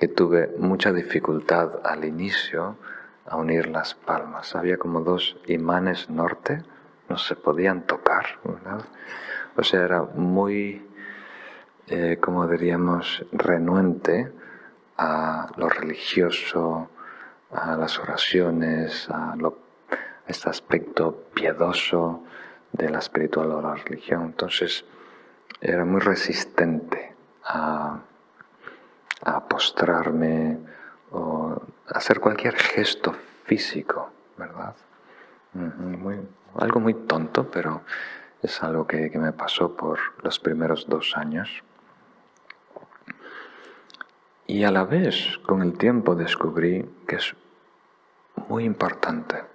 que 0.00 0.08
tuve 0.08 0.48
mucha 0.58 0.92
dificultad 0.92 1.80
al 1.84 2.06
inicio 2.06 2.78
a 3.26 3.36
unir 3.36 3.68
las 3.68 3.94
palmas. 3.94 4.56
Había 4.56 4.78
como 4.78 5.02
dos 5.02 5.36
imanes 5.46 6.08
norte, 6.08 6.62
no 7.10 7.18
se 7.18 7.36
podían 7.36 7.82
tocar, 7.82 8.38
¿verdad? 8.42 8.80
O 9.56 9.62
sea, 9.62 9.84
era 9.84 10.02
muy, 10.02 10.88
eh, 11.86 12.16
como 12.18 12.48
diríamos, 12.48 13.26
renuente 13.30 14.32
a 14.96 15.48
lo 15.56 15.68
religioso, 15.68 16.88
a 17.52 17.76
las 17.76 17.98
oraciones, 17.98 19.06
a 19.10 19.36
lo 19.36 19.58
este 20.26 20.48
aspecto 20.48 21.24
piedoso 21.34 22.24
de 22.72 22.88
la 22.88 23.00
espiritual 23.00 23.50
o 23.52 23.60
la 23.60 23.74
religión. 23.74 24.22
Entonces 24.22 24.86
era 25.60 25.84
muy 25.84 26.00
resistente 26.00 27.12
a, 27.44 28.00
postrarme 29.48 30.58
o 31.12 31.60
hacer 31.88 32.20
cualquier 32.20 32.54
gesto 32.56 33.12
físico, 33.44 34.10
¿verdad? 34.36 34.74
algo 36.56 36.80
muy 36.80 36.94
tonto, 36.94 37.50
pero 37.50 37.82
es 38.42 38.62
algo 38.62 38.86
que, 38.86 39.10
que 39.10 39.18
me 39.18 39.32
pasó 39.32 39.76
por 39.76 39.98
los 40.22 40.38
primeros 40.38 40.88
dos 40.88 41.16
años. 41.16 41.62
Y 44.46 44.64
a 44.64 44.70
la 44.70 44.84
vez, 44.84 45.38
con 45.46 45.62
el 45.62 45.76
tiempo, 45.76 46.14
descubrí 46.14 46.88
que 47.06 47.16
es 47.16 47.34
muy 48.48 48.64
importante 48.64 49.50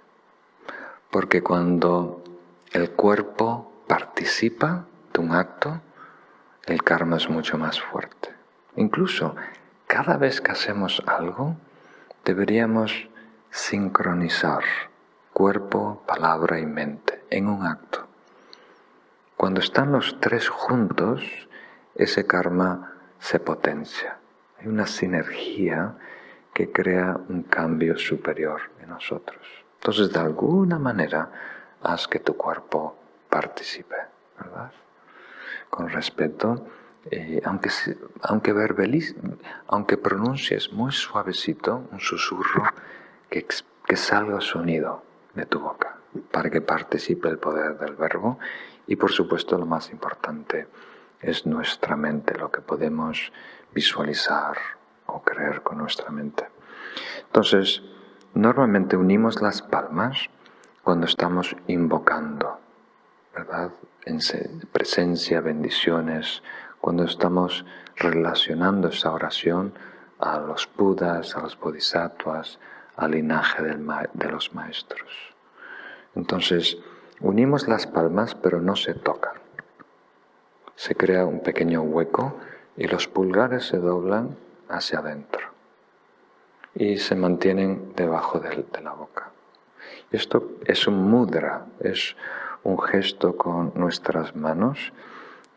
porque 1.16 1.42
cuando 1.42 2.22
el 2.72 2.90
cuerpo 2.90 3.72
participa 3.86 4.84
de 5.14 5.20
un 5.20 5.32
acto, 5.32 5.80
el 6.66 6.82
karma 6.82 7.16
es 7.16 7.30
mucho 7.30 7.56
más 7.56 7.80
fuerte. 7.80 8.35
Incluso 8.76 9.34
cada 9.86 10.16
vez 10.16 10.40
que 10.40 10.52
hacemos 10.52 11.02
algo, 11.06 11.56
deberíamos 12.24 13.08
sincronizar 13.50 14.62
cuerpo, 15.32 16.02
palabra 16.06 16.58
y 16.60 16.66
mente 16.66 17.24
en 17.30 17.48
un 17.48 17.66
acto. 17.66 18.06
Cuando 19.36 19.60
están 19.60 19.92
los 19.92 20.18
tres 20.20 20.48
juntos, 20.48 21.22
ese 21.94 22.26
karma 22.26 22.92
se 23.18 23.40
potencia. 23.40 24.18
Hay 24.58 24.66
una 24.66 24.86
sinergia 24.86 25.94
que 26.54 26.72
crea 26.72 27.18
un 27.28 27.42
cambio 27.42 27.98
superior 27.98 28.62
en 28.82 28.88
nosotros. 28.88 29.46
Entonces, 29.74 30.10
de 30.12 30.20
alguna 30.20 30.78
manera, 30.78 31.30
haz 31.82 32.08
que 32.08 32.18
tu 32.18 32.36
cuerpo 32.36 32.96
participe, 33.28 33.96
¿verdad? 34.38 34.72
Con 35.68 35.90
respeto, 35.90 36.66
eh, 37.10 37.40
aunque, 37.44 37.70
aunque, 38.22 39.14
aunque 39.68 39.96
pronuncies 39.96 40.72
muy 40.72 40.92
suavecito 40.92 41.88
un 41.90 42.00
susurro, 42.00 42.64
que, 43.30 43.46
que 43.86 43.96
salga 43.96 44.40
sonido 44.40 45.02
de 45.34 45.46
tu 45.46 45.60
boca, 45.60 45.98
para 46.30 46.50
que 46.50 46.60
participe 46.60 47.28
el 47.28 47.38
poder 47.38 47.78
del 47.78 47.94
verbo. 47.96 48.38
Y 48.86 48.96
por 48.96 49.10
supuesto, 49.10 49.58
lo 49.58 49.66
más 49.66 49.90
importante 49.90 50.68
es 51.20 51.46
nuestra 51.46 51.96
mente, 51.96 52.38
lo 52.38 52.50
que 52.50 52.60
podemos 52.60 53.32
visualizar 53.74 54.56
o 55.06 55.22
creer 55.22 55.62
con 55.62 55.78
nuestra 55.78 56.10
mente. 56.10 56.46
Entonces, 57.26 57.82
Normalmente 58.36 58.98
unimos 58.98 59.40
las 59.40 59.62
palmas 59.62 60.28
cuando 60.82 61.06
estamos 61.06 61.56
invocando, 61.68 62.60
¿verdad? 63.34 63.70
En 64.04 64.18
presencia, 64.70 65.40
bendiciones, 65.40 66.42
cuando 66.86 67.02
estamos 67.02 67.66
relacionando 67.96 68.86
esa 68.90 69.10
oración 69.10 69.72
a 70.20 70.38
los 70.38 70.68
budas, 70.76 71.36
a 71.36 71.40
los 71.40 71.58
bodhisattvas, 71.58 72.60
al 72.94 73.10
linaje 73.10 73.60
de 73.60 74.28
los 74.30 74.54
maestros. 74.54 75.34
Entonces, 76.14 76.78
unimos 77.18 77.66
las 77.66 77.88
palmas 77.88 78.36
pero 78.36 78.60
no 78.60 78.76
se 78.76 78.94
tocan. 78.94 79.32
Se 80.76 80.94
crea 80.94 81.26
un 81.26 81.40
pequeño 81.40 81.82
hueco 81.82 82.36
y 82.76 82.86
los 82.86 83.08
pulgares 83.08 83.66
se 83.66 83.78
doblan 83.78 84.36
hacia 84.68 85.00
adentro 85.00 85.44
y 86.72 86.98
se 86.98 87.16
mantienen 87.16 87.94
debajo 87.96 88.38
de, 88.38 88.64
la 88.80 88.92
boca. 88.92 89.32
Esto 90.12 90.52
es 90.64 90.86
un 90.86 91.10
mudra, 91.10 91.66
es 91.80 92.14
un 92.62 92.80
gesto 92.80 93.36
con 93.36 93.72
nuestras 93.74 94.36
manos 94.36 94.92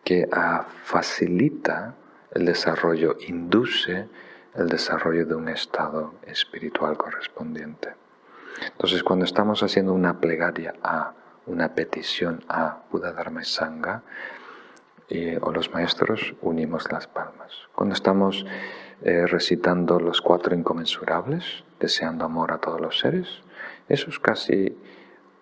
que 0.03 0.27
ah, 0.31 0.65
facilita 0.83 1.95
el 2.31 2.45
desarrollo, 2.45 3.17
induce 3.27 4.07
el 4.55 4.69
desarrollo 4.69 5.25
de 5.25 5.35
un 5.35 5.49
estado 5.49 6.15
espiritual 6.25 6.97
correspondiente. 6.97 7.95
Entonces, 8.71 9.03
cuando 9.03 9.25
estamos 9.25 9.63
haciendo 9.63 9.93
una 9.93 10.19
plegaria 10.19 10.73
a, 10.83 11.13
una 11.45 11.73
petición 11.73 12.43
a 12.49 12.83
Buda 12.91 13.13
Dharma 13.13 13.41
y 13.41 13.45
Sangha, 13.45 14.03
o 15.41 15.51
los 15.51 15.73
maestros, 15.73 16.35
unimos 16.41 16.91
las 16.91 17.07
palmas. 17.07 17.67
Cuando 17.73 17.95
estamos 17.95 18.45
eh, 19.01 19.25
recitando 19.25 19.99
los 19.99 20.21
cuatro 20.21 20.53
inconmensurables, 20.53 21.63
deseando 21.79 22.25
amor 22.25 22.51
a 22.51 22.57
todos 22.57 22.81
los 22.81 22.99
seres. 22.99 23.27
Eso 23.87 24.09
es 24.09 24.19
casi 24.19 24.77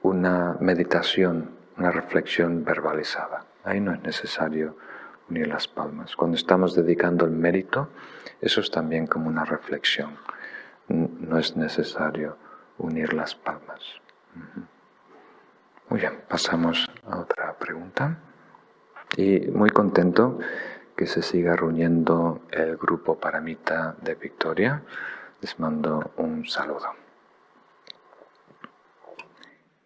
una 0.04 0.58
meditación, 0.62 1.52
una 1.76 1.90
reflexión 1.90 2.64
verbalizada. 2.64 3.46
Ahí 3.68 3.82
no 3.82 3.94
es 3.94 4.02
necesario 4.02 4.78
unir 5.30 5.48
las 5.48 5.68
palmas. 5.68 6.16
Cuando 6.16 6.38
estamos 6.38 6.74
dedicando 6.74 7.26
el 7.26 7.32
mérito, 7.32 7.90
eso 8.40 8.62
es 8.62 8.72
también 8.72 9.08
como 9.08 9.28
una 9.28 9.44
reflexión. 9.44 10.16
No 10.88 11.38
es 11.38 11.58
necesario 11.58 12.38
unir 12.78 13.14
las 13.14 13.36
palmas. 13.36 13.82
Muy 15.90 16.00
bien, 16.00 16.22
pasamos 16.30 16.90
a 17.06 17.20
otra 17.20 17.58
pregunta. 17.58 18.20
Y 19.18 19.40
muy 19.52 19.70
contento 19.70 20.40
que 20.96 21.06
se 21.06 21.22
siga 21.22 21.58
reuniendo 21.58 22.44
el 22.52 22.78
grupo 22.78 23.20
Paramita 23.20 23.98
de 24.02 24.16
Victoria. 24.16 24.84
Les 25.42 25.60
mando 25.60 26.12
un 26.16 26.46
saludo. 26.46 27.07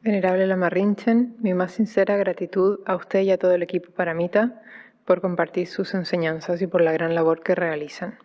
Venerable 0.04 0.48
Lama 0.48 0.72
Rinchen, 0.72 1.36
mi 1.42 1.54
más 1.54 1.74
sincera 1.74 2.18
gratitud 2.18 2.80
a 2.88 2.96
usted 2.96 3.20
y 3.20 3.30
a 3.30 3.38
todo 3.38 3.52
el 3.52 3.62
equipo 3.62 3.92
Paramita 3.92 4.60
por 5.06 5.22
compartir 5.22 5.68
sus 5.68 5.94
enseñanzas 5.94 6.60
y 6.64 6.66
por 6.66 6.82
la 6.82 6.92
gran 6.92 7.14
labor 7.14 7.44
que 7.44 7.54
realizan. 7.54 8.18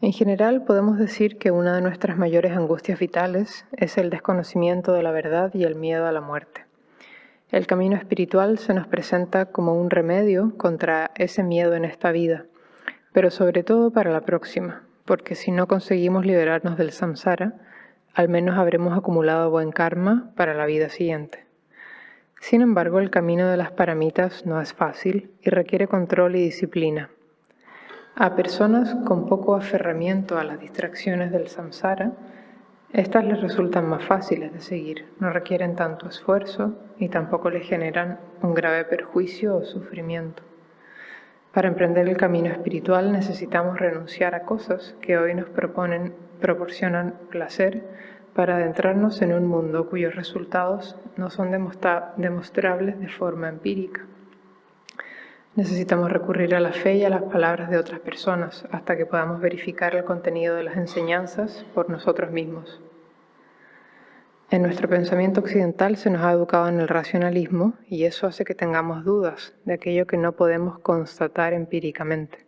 En 0.00 0.14
general, 0.14 0.64
podemos 0.64 0.98
decir 0.98 1.36
que 1.36 1.50
una 1.50 1.74
de 1.74 1.82
nuestras 1.82 2.16
mayores 2.16 2.52
angustias 2.52 2.98
vitales 2.98 3.66
es 3.76 3.98
el 3.98 4.08
desconocimiento 4.08 4.94
de 4.94 5.02
la 5.02 5.10
verdad 5.10 5.50
y 5.52 5.64
el 5.64 5.74
miedo 5.74 6.06
a 6.06 6.12
la 6.12 6.22
muerte. 6.22 6.64
El 7.50 7.66
camino 7.66 7.96
espiritual 7.96 8.56
se 8.56 8.72
nos 8.72 8.86
presenta 8.86 9.44
como 9.44 9.74
un 9.74 9.90
remedio 9.90 10.56
contra 10.56 11.10
ese 11.14 11.42
miedo 11.42 11.74
en 11.74 11.84
esta 11.84 12.10
vida, 12.10 12.46
pero 13.12 13.30
sobre 13.30 13.64
todo 13.64 13.90
para 13.90 14.10
la 14.10 14.22
próxima, 14.22 14.84
porque 15.04 15.34
si 15.34 15.50
no 15.50 15.68
conseguimos 15.68 16.24
liberarnos 16.24 16.78
del 16.78 16.92
samsara, 16.92 17.52
al 18.14 18.28
menos 18.28 18.58
habremos 18.58 18.96
acumulado 18.96 19.50
buen 19.50 19.70
karma 19.72 20.32
para 20.36 20.54
la 20.54 20.66
vida 20.66 20.88
siguiente. 20.88 21.44
Sin 22.40 22.62
embargo, 22.62 22.98
el 22.98 23.10
camino 23.10 23.48
de 23.48 23.56
las 23.56 23.70
paramitas 23.70 24.46
no 24.46 24.60
es 24.60 24.72
fácil 24.72 25.30
y 25.42 25.50
requiere 25.50 25.88
control 25.88 26.36
y 26.36 26.42
disciplina. 26.42 27.10
A 28.16 28.34
personas 28.34 28.94
con 29.06 29.26
poco 29.26 29.54
aferramiento 29.54 30.38
a 30.38 30.44
las 30.44 30.58
distracciones 30.58 31.32
del 31.32 31.48
samsara, 31.48 32.12
estas 32.92 33.24
les 33.24 33.40
resultan 33.40 33.88
más 33.88 34.04
fáciles 34.04 34.52
de 34.52 34.60
seguir, 34.60 35.06
no 35.20 35.30
requieren 35.30 35.76
tanto 35.76 36.08
esfuerzo 36.08 36.74
y 36.98 37.08
tampoco 37.08 37.48
les 37.48 37.66
generan 37.68 38.18
un 38.42 38.52
grave 38.52 38.84
perjuicio 38.84 39.56
o 39.56 39.64
sufrimiento. 39.64 40.42
Para 41.52 41.68
emprender 41.68 42.08
el 42.08 42.16
camino 42.16 42.48
espiritual 42.48 43.12
necesitamos 43.12 43.78
renunciar 43.78 44.34
a 44.34 44.42
cosas 44.42 44.96
que 45.00 45.18
hoy 45.18 45.34
nos 45.34 45.48
proponen, 45.48 46.14
proporcionan 46.40 47.14
placer 47.30 47.84
para 48.34 48.56
adentrarnos 48.56 49.22
en 49.22 49.32
un 49.32 49.46
mundo 49.46 49.88
cuyos 49.88 50.14
resultados 50.14 50.96
no 51.16 51.30
son 51.30 51.50
demostrables 51.50 52.98
de 52.98 53.08
forma 53.08 53.48
empírica. 53.48 54.06
Necesitamos 55.56 56.12
recurrir 56.12 56.54
a 56.54 56.60
la 56.60 56.72
fe 56.72 56.94
y 56.94 57.04
a 57.04 57.10
las 57.10 57.24
palabras 57.24 57.70
de 57.70 57.76
otras 57.76 58.00
personas 58.00 58.64
hasta 58.70 58.96
que 58.96 59.04
podamos 59.04 59.40
verificar 59.40 59.96
el 59.96 60.04
contenido 60.04 60.54
de 60.54 60.62
las 60.62 60.76
enseñanzas 60.76 61.66
por 61.74 61.90
nosotros 61.90 62.30
mismos. 62.30 62.80
En 64.52 64.62
nuestro 64.62 64.88
pensamiento 64.88 65.40
occidental 65.40 65.96
se 65.96 66.10
nos 66.10 66.22
ha 66.22 66.32
educado 66.32 66.68
en 66.68 66.80
el 66.80 66.88
racionalismo 66.88 67.74
y 67.88 68.04
eso 68.04 68.26
hace 68.26 68.44
que 68.44 68.54
tengamos 68.54 69.04
dudas 69.04 69.54
de 69.64 69.74
aquello 69.74 70.06
que 70.06 70.16
no 70.16 70.32
podemos 70.32 70.78
constatar 70.80 71.52
empíricamente. 71.52 72.46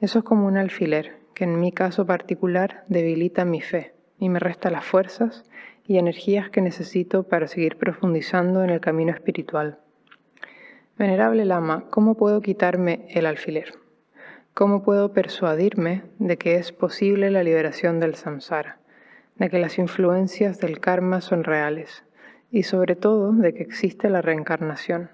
Eso 0.00 0.20
es 0.20 0.24
como 0.24 0.46
un 0.46 0.56
alfiler 0.56 1.16
que 1.38 1.44
en 1.44 1.60
mi 1.60 1.70
caso 1.70 2.04
particular 2.04 2.82
debilita 2.88 3.44
mi 3.44 3.60
fe 3.60 3.94
y 4.18 4.28
me 4.28 4.40
resta 4.40 4.72
las 4.72 4.84
fuerzas 4.84 5.44
y 5.86 5.98
energías 5.98 6.50
que 6.50 6.60
necesito 6.60 7.22
para 7.22 7.46
seguir 7.46 7.76
profundizando 7.76 8.64
en 8.64 8.70
el 8.70 8.80
camino 8.80 9.12
espiritual. 9.12 9.78
Venerable 10.98 11.44
Lama, 11.44 11.84
¿cómo 11.90 12.16
puedo 12.16 12.40
quitarme 12.40 13.06
el 13.10 13.24
alfiler? 13.24 13.74
¿Cómo 14.52 14.82
puedo 14.82 15.12
persuadirme 15.12 16.02
de 16.18 16.38
que 16.38 16.56
es 16.56 16.72
posible 16.72 17.30
la 17.30 17.44
liberación 17.44 18.00
del 18.00 18.16
samsara, 18.16 18.80
de 19.36 19.48
que 19.48 19.60
las 19.60 19.78
influencias 19.78 20.58
del 20.58 20.80
karma 20.80 21.20
son 21.20 21.44
reales 21.44 22.02
y 22.50 22.64
sobre 22.64 22.96
todo 22.96 23.30
de 23.30 23.54
que 23.54 23.62
existe 23.62 24.10
la 24.10 24.22
reencarnación? 24.22 25.10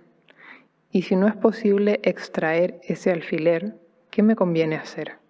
Y 0.91 1.03
si 1.03 1.17
no 1.17 1.29
es 1.29 1.37
posible 1.37 2.01
extraer 2.03 2.81
ese 2.83 3.11
alfiler, 3.11 3.77
¿qué 4.09 4.23
me 4.23 4.37
conviene 4.37 4.77
hacer? 4.77 5.23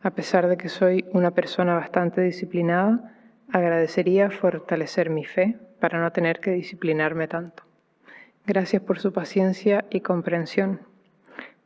A 0.00 0.10
pesar 0.10 0.46
de 0.46 0.56
que 0.56 0.68
soy 0.68 1.04
una 1.12 1.32
persona 1.32 1.74
bastante 1.74 2.20
disciplinada, 2.20 3.14
agradecería 3.52 4.30
fortalecer 4.30 5.10
mi 5.10 5.24
fe 5.24 5.58
para 5.80 6.00
no 6.00 6.12
tener 6.12 6.38
que 6.40 6.52
disciplinarme 6.52 7.26
tanto. 7.26 7.64
Gracias 8.46 8.80
por 8.80 9.00
su 9.00 9.12
paciencia 9.12 9.84
y 9.90 10.00
comprensión. 10.00 10.80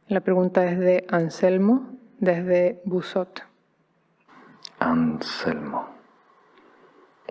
La 0.09 0.21
pregunta 0.21 0.65
es 0.67 0.79
de 0.79 1.05
Anselmo, 1.11 1.91
desde 2.19 2.81
Busot. 2.85 3.45
Anselmo. 4.79 5.89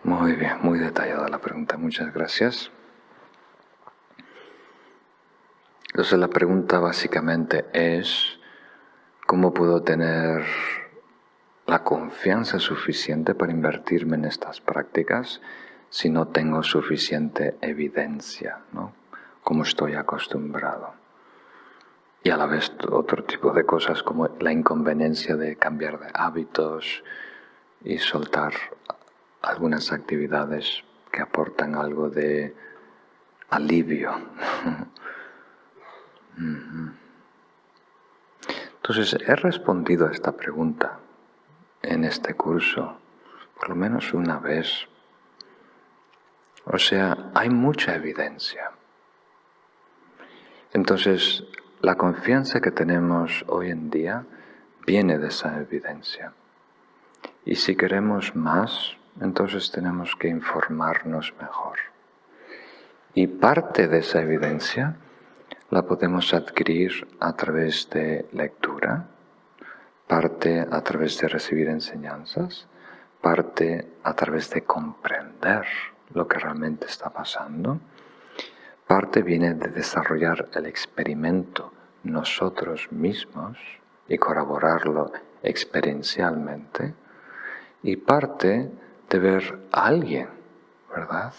Muy 0.04 0.34
bien, 0.34 0.58
muy 0.62 0.80
detallada 0.80 1.28
la 1.28 1.40
pregunta, 1.40 1.78
muchas 1.78 2.14
gracias. 2.14 2.72
Entonces 5.90 6.18
la 6.18 6.30
pregunta 6.30 6.80
básicamente 6.80 7.66
es, 7.74 8.40
¿cómo 9.28 9.54
puedo 9.54 9.84
tener 9.84 10.44
la 11.72 11.84
confianza 11.84 12.60
suficiente 12.60 13.34
para 13.34 13.54
invertirme 13.54 14.18
en 14.18 14.26
estas 14.26 14.60
prácticas 14.60 15.40
si 15.90 16.10
no 16.10 16.28
tengo 16.28 16.64
suficiente 16.64 17.56
evidencia? 17.62 18.60
¿no? 18.74 18.92
como 19.44 19.64
estoy 19.64 19.96
acostumbrado. 19.96 20.94
Y 22.24 22.30
a 22.30 22.38
la 22.38 22.46
vez 22.46 22.72
otro 22.92 23.24
tipo 23.24 23.52
de 23.54 23.66
cosas 23.66 24.04
como 24.04 24.28
la 24.40 24.52
inconveniencia 24.52 25.38
de 25.38 25.56
cambiar 25.56 25.98
de 26.00 26.12
hábitos 26.14 27.04
y 27.84 27.98
soltar 27.98 28.54
algunas 29.42 29.94
actividades 29.94 30.84
que 31.10 31.22
aportan 31.22 31.76
algo 31.76 32.10
de 32.10 32.54
alivio. 33.50 34.12
Entonces, 38.76 39.18
he 39.26 39.36
respondido 39.36 40.08
a 40.08 40.12
esta 40.12 40.34
pregunta 40.34 41.00
en 41.82 42.04
este 42.04 42.34
curso 42.34 43.02
por 43.62 43.70
lo 43.70 43.76
menos 43.76 44.12
una 44.16 44.40
vez. 44.40 44.88
O 46.66 46.80
sea, 46.80 47.30
hay 47.36 47.52
mucha 47.52 47.94
evidencia. 47.94 48.72
Entonces, 50.74 51.44
la 51.80 51.96
confianza 51.96 52.60
que 52.60 52.72
tenemos 52.72 53.46
hoy 53.48 53.70
en 53.70 53.92
día 53.92 54.26
viene 54.88 55.20
de 55.20 55.28
esa 55.28 55.60
evidencia. 55.60 56.34
Y 57.46 57.56
si 57.56 57.76
queremos 57.76 58.36
más, 58.36 58.98
entonces 59.20 59.70
tenemos 59.70 60.16
que 60.16 60.28
informarnos 60.28 61.32
mejor. 61.40 61.78
Y 63.14 63.28
parte 63.28 63.88
de 63.88 64.00
esa 64.00 64.24
evidencia 64.24 64.96
la 65.70 65.84
podemos 65.84 66.34
adquirir 66.34 67.08
a 67.20 67.34
través 67.34 67.88
de 67.92 68.28
lectura, 68.32 69.06
parte 70.12 70.68
a 70.70 70.82
través 70.82 71.18
de 71.20 71.30
recibir 71.30 71.70
enseñanzas, 71.70 72.68
parte 73.22 73.88
a 74.04 74.14
través 74.14 74.50
de 74.50 74.64
comprender 74.64 75.64
lo 76.14 76.28
que 76.28 76.38
realmente 76.38 76.86
está 76.88 77.10
pasando 77.10 77.80
Parte 78.92 79.22
viene 79.22 79.54
de 79.54 79.70
desarrollar 79.70 80.50
el 80.54 80.66
experimento 80.66 81.72
nosotros 82.04 82.92
mismos 82.92 83.58
y 84.10 84.18
corroborarlo 84.18 85.14
experiencialmente. 85.44 86.94
Y 87.84 87.96
parte 87.96 88.70
de 89.10 89.18
ver 89.18 89.60
a 89.72 89.86
alguien, 89.86 90.28
¿verdad? 90.94 91.34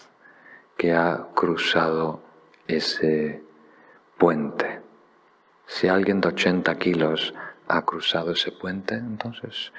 Que 0.75 0.95
ha 0.95 1.27
cruzado 1.35 2.23
ese 2.65 3.43
puente. 4.17 4.81
Si 5.67 5.87
alguien 5.87 6.21
de 6.21 6.29
80 6.29 6.75
kilos 6.79 7.35
ha 7.77 7.81
cruzado 7.83 8.31
ese 8.31 8.51
puente, 8.51 8.95
entonces 8.95 9.71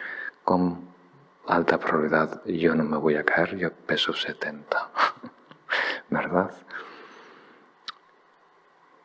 con 0.43 0.89
alta 1.47 1.79
probabilidad 1.79 2.45
yo 2.47 2.75
no 2.75 2.85
me 2.85 2.97
voy 2.97 3.17
a 3.17 3.25
caer, 3.25 3.57
yo 3.57 3.73
peso 3.73 4.13
70, 4.13 4.91
¿verdad? 6.11 6.51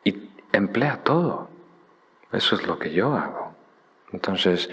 y 0.04 0.30
emplea 0.52 1.02
todo. 1.02 1.48
Eso 2.32 2.54
es 2.54 2.66
lo 2.66 2.78
que 2.78 2.92
yo 2.92 3.14
hago. 3.14 3.54
Entonces, 4.12 4.68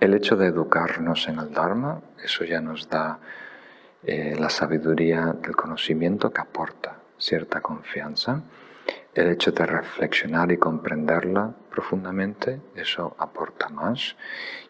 el 0.00 0.14
hecho 0.14 0.36
de 0.36 0.46
educarnos 0.46 1.28
en 1.28 1.38
el 1.38 1.52
Dharma, 1.52 2.00
eso 2.22 2.44
ya 2.44 2.60
nos 2.60 2.88
da 2.88 3.18
eh, 4.02 4.34
la 4.38 4.50
sabiduría 4.50 5.26
del 5.26 5.54
conocimiento 5.54 6.32
que 6.32 6.40
aporta 6.40 6.96
cierta 7.18 7.60
confianza. 7.60 8.42
El 9.14 9.28
hecho 9.28 9.52
de 9.52 9.66
reflexionar 9.66 10.50
y 10.52 10.56
comprenderla 10.56 11.54
profundamente, 11.72 12.60
eso 12.76 13.16
aporta 13.18 13.68
más. 13.68 14.16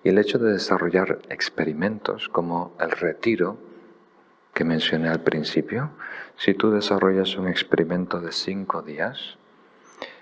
Y 0.02 0.08
el 0.08 0.18
hecho 0.18 0.38
de 0.38 0.52
desarrollar 0.52 1.18
experimentos 1.28 2.28
como 2.28 2.74
el 2.80 2.90
retiro 2.90 3.58
que 4.54 4.64
mencioné 4.64 5.08
al 5.08 5.20
principio, 5.20 5.90
si 6.36 6.54
tú 6.54 6.70
desarrollas 6.70 7.36
un 7.36 7.48
experimento 7.48 8.20
de 8.20 8.32
cinco 8.32 8.82
días, 8.82 9.36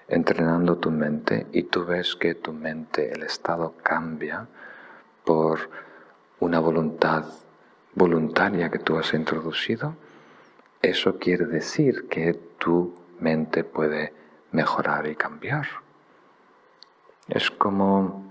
entrenando 0.08 0.78
tu 0.78 0.90
mente 0.90 1.46
y 1.52 1.64
tú 1.64 1.84
ves 1.84 2.16
que 2.16 2.34
tu 2.34 2.52
mente, 2.52 3.12
el 3.12 3.22
estado 3.22 3.74
cambia 3.82 4.48
por 5.24 5.70
una 6.40 6.58
voluntad 6.58 7.26
voluntaria 7.94 8.70
que 8.70 8.78
tú 8.78 8.98
has 8.98 9.14
introducido, 9.14 9.94
eso 10.82 11.18
quiere 11.18 11.46
decir 11.46 12.08
que 12.08 12.34
tu 12.58 12.94
mente 13.20 13.64
puede 13.64 14.12
mejorar 14.52 15.06
y 15.06 15.14
cambiar. 15.14 15.66
Es 17.30 17.48
como, 17.48 18.24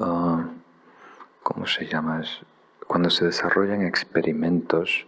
ah, 0.00 0.44
¿cómo 1.42 1.66
se 1.66 1.86
llama? 1.86 2.22
cuando 2.86 3.10
se 3.10 3.24
desarrollan 3.24 3.82
experimentos 3.82 5.06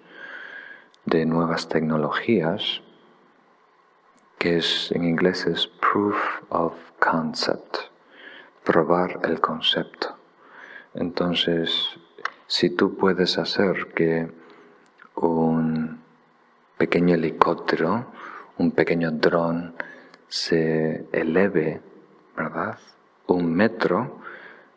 de 1.05 1.27
nuevas 1.27 1.69
tecnologías, 1.69 2.83
que 4.39 4.59
es 4.59 4.93
en 4.93 5.05
inglés 5.05 5.47
es 5.47 5.67
proof 5.67 6.17
of 6.49 6.75
concept, 7.01 7.77
probar 8.65 9.21
el 9.25 9.41
concepto. 9.41 10.17
Entonces, 10.95 11.99
si 12.47 12.71
tú 12.71 12.97
puedes 12.97 13.39
hacer 13.39 13.89
que 13.95 14.31
un 15.17 16.01
pequeño 16.79 17.17
helicóptero, 17.17 18.07
un 18.59 18.71
pequeño 18.71 19.11
dron 19.11 19.75
se 20.29 21.07
eleve, 21.13 21.81
¿verdad? 22.37 22.79
Un 23.27 23.55
metro, 23.55 24.21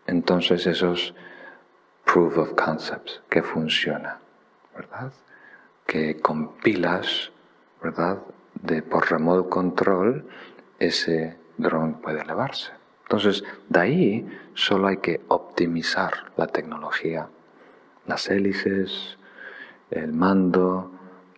entonces 0.07 0.66
eso 0.66 0.93
es 0.93 1.14
proof 2.05 2.38
of 2.38 2.53
concept, 2.53 3.10
que 3.30 3.43
funciona, 3.43 4.20
¿verdad? 4.76 5.12
Que 5.86 6.20
compilas, 6.20 7.32
¿verdad? 7.82 8.20
de 8.62 8.82
por 8.82 9.10
remote 9.10 9.49
control 9.49 10.26
ese 10.80 11.38
dron 11.57 12.01
puede 12.01 12.22
elevarse. 12.22 12.72
Entonces, 13.03 13.43
de 13.68 13.80
ahí 13.80 14.39
solo 14.53 14.88
hay 14.88 14.97
que 14.97 15.22
optimizar 15.28 16.32
la 16.38 16.47
tecnología, 16.47 17.28
las 18.05 18.30
hélices, 18.30 19.18
el 19.89 20.14
mando, 20.14 20.91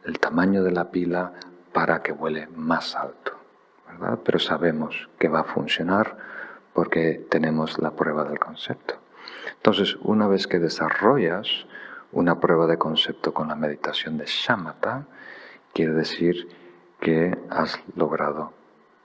el 0.03 0.19
tamaño 0.19 0.63
de 0.63 0.71
la 0.71 0.91
pila 0.91 1.33
para 1.71 2.01
que 2.01 2.11
vuele 2.11 2.47
más 2.47 2.95
alto, 2.95 3.33
Pero 4.23 4.39
sabemos 4.39 5.09
que 5.19 5.27
va 5.27 5.41
a 5.41 5.43
funcionar 5.45 6.17
porque 6.73 7.25
tenemos 7.29 7.79
la 7.79 7.91
prueba 7.91 8.23
del 8.23 8.39
concepto. 8.39 8.95
Entonces, 9.55 9.97
una 10.01 10.27
vez 10.27 10.47
que 10.47 10.59
desarrollas 10.59 11.65
una 12.11 12.39
prueba 12.39 12.67
de 12.67 12.77
concepto 12.77 13.33
con 13.33 13.47
la 13.47 13.55
meditación 13.55 14.17
de 14.17 14.25
shamatha, 14.25 15.05
quiere 15.73 15.93
decir 15.93 16.49
que 16.99 17.37
has 17.49 17.79
logrado 17.95 18.53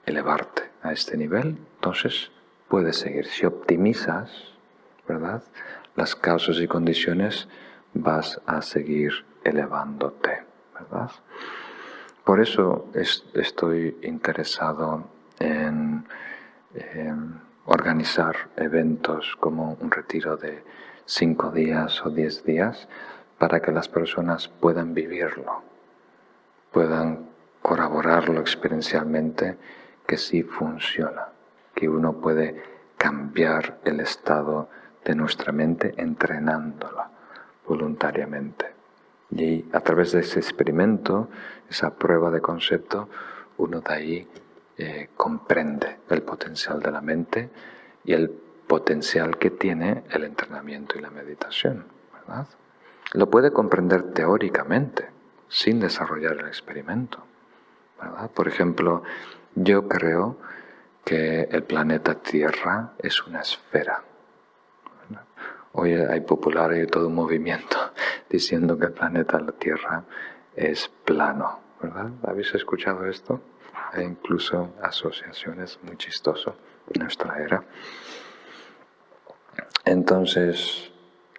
elevarte 0.04 0.70
a 0.82 0.92
este 0.92 1.16
nivel, 1.16 1.58
entonces 1.76 2.30
puedes 2.68 2.96
seguir. 2.96 3.26
Si 3.26 3.46
optimizas, 3.46 4.30
¿verdad? 5.06 5.42
Las 5.94 6.14
causas 6.14 6.58
y 6.58 6.66
condiciones, 6.66 7.48
vas 7.94 8.40
a 8.46 8.62
seguir 8.62 9.24
elevándote, 9.44 10.42
¿verdad? 10.74 11.10
Por 12.26 12.40
eso 12.40 12.86
estoy 13.34 13.98
interesado 14.02 15.04
en, 15.38 16.04
en 16.74 17.40
organizar 17.66 18.34
eventos 18.56 19.36
como 19.38 19.76
un 19.80 19.92
retiro 19.92 20.36
de 20.36 20.64
cinco 21.04 21.52
días 21.52 22.04
o 22.04 22.10
diez 22.10 22.42
días 22.42 22.88
para 23.38 23.60
que 23.60 23.70
las 23.70 23.88
personas 23.88 24.48
puedan 24.48 24.92
vivirlo, 24.92 25.62
puedan 26.72 27.30
corroborarlo 27.62 28.40
experiencialmente 28.40 29.56
que 30.04 30.16
sí 30.16 30.42
funciona, 30.42 31.28
que 31.76 31.88
uno 31.88 32.14
puede 32.14 32.60
cambiar 32.98 33.78
el 33.84 34.00
estado 34.00 34.68
de 35.04 35.14
nuestra 35.14 35.52
mente 35.52 35.94
entrenándola 35.96 37.08
voluntariamente. 37.68 38.75
Y 39.30 39.64
a 39.72 39.80
través 39.80 40.12
de 40.12 40.20
ese 40.20 40.38
experimento, 40.38 41.28
esa 41.68 41.96
prueba 41.96 42.30
de 42.30 42.40
concepto, 42.40 43.08
uno 43.58 43.80
de 43.80 43.94
ahí 43.94 44.28
eh, 44.78 45.08
comprende 45.16 45.98
el 46.10 46.22
potencial 46.22 46.80
de 46.80 46.90
la 46.90 47.00
mente 47.00 47.50
y 48.04 48.12
el 48.12 48.30
potencial 48.30 49.38
que 49.38 49.50
tiene 49.50 50.04
el 50.10 50.24
entrenamiento 50.24 50.98
y 50.98 51.02
la 51.02 51.10
meditación, 51.10 51.86
¿verdad? 52.12 52.46
Lo 53.12 53.30
puede 53.30 53.52
comprender 53.52 54.12
teóricamente, 54.12 55.08
sin 55.48 55.80
desarrollar 55.80 56.32
el 56.38 56.46
experimento, 56.46 57.24
¿verdad? 58.00 58.30
Por 58.30 58.48
ejemplo, 58.48 59.02
yo 59.54 59.88
creo 59.88 60.36
que 61.04 61.42
el 61.50 61.62
planeta 61.62 62.16
Tierra 62.16 62.92
es 62.98 63.26
una 63.26 63.40
esfera. 63.40 64.02
Hoy 65.78 65.92
hay 65.92 66.20
populares 66.20 66.82
y 66.82 66.86
todo 66.86 67.08
un 67.08 67.14
movimiento 67.14 67.76
diciendo 68.30 68.78
que 68.78 68.86
el 68.86 68.92
planeta 68.92 69.44
Tierra 69.58 70.04
es 70.54 70.90
plano, 71.04 71.60
¿verdad? 71.82 72.12
¿Habéis 72.22 72.54
escuchado 72.54 73.04
esto? 73.04 73.42
Hay 73.92 74.04
incluso 74.04 74.72
asociaciones 74.80 75.78
muy 75.82 75.98
chistosas 75.98 76.54
en 76.94 77.02
nuestra 77.02 77.38
era. 77.42 77.62
Entonces, 79.84 80.90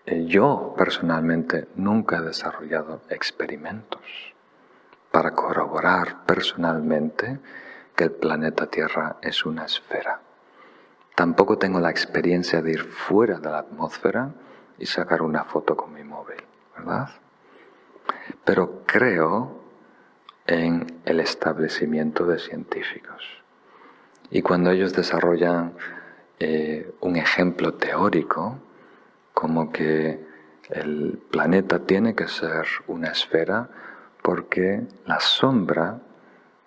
eh, 0.06 0.26
yo 0.28 0.76
personalmente 0.78 1.70
nunca 1.76 2.18
he 2.18 2.22
desarrollado 2.22 3.02
experimentos 3.10 4.02
para 5.10 5.32
corroborar 5.32 6.28
personalmente 6.28 7.40
que 7.96 8.04
el 8.04 8.12
planeta 8.12 8.68
Tierra 8.68 9.18
es 9.24 9.48
una 9.48 9.66
esfera. 9.66 10.27
Tampoco 11.18 11.58
tengo 11.58 11.80
la 11.80 11.90
experiencia 11.90 12.62
de 12.62 12.74
ir 12.74 12.84
fuera 12.84 13.40
de 13.40 13.50
la 13.50 13.58
atmósfera 13.58 14.36
y 14.78 14.86
sacar 14.86 15.24
una 15.24 15.46
foto 15.46 15.76
con 15.76 15.92
mi 15.92 16.04
móvil, 16.04 16.38
¿verdad? 16.78 17.10
Pero 18.46 18.84
creo 18.86 19.64
en 20.46 21.00
el 21.06 21.20
establecimiento 21.20 22.28
de 22.28 22.38
científicos. 22.38 23.24
Y 24.30 24.44
cuando 24.44 24.70
ellos 24.70 24.94
desarrollan 24.94 25.74
eh, 26.38 26.94
un 27.02 27.16
ejemplo 27.16 27.74
teórico, 27.74 28.60
como 29.34 29.72
que 29.72 30.24
el 30.70 31.20
planeta 31.32 31.80
tiene 31.80 32.14
que 32.14 32.28
ser 32.28 32.68
una 32.86 33.08
esfera 33.08 33.72
porque 34.22 34.86
la 35.08 35.20
sombra 35.20 36.00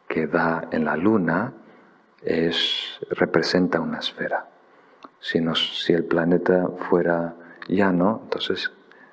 que 0.08 0.26
da 0.26 0.66
en 0.72 0.86
la 0.86 0.96
luna 0.96 1.52
es, 2.22 2.98
representa 3.10 3.80
una 3.80 3.98
esfera. 3.98 4.46
Si, 5.20 5.38
si 5.54 5.92
el 5.92 6.04
planeta 6.04 6.68
fuera 6.88 7.34
llano, 7.68 8.20
entonces 8.24 8.70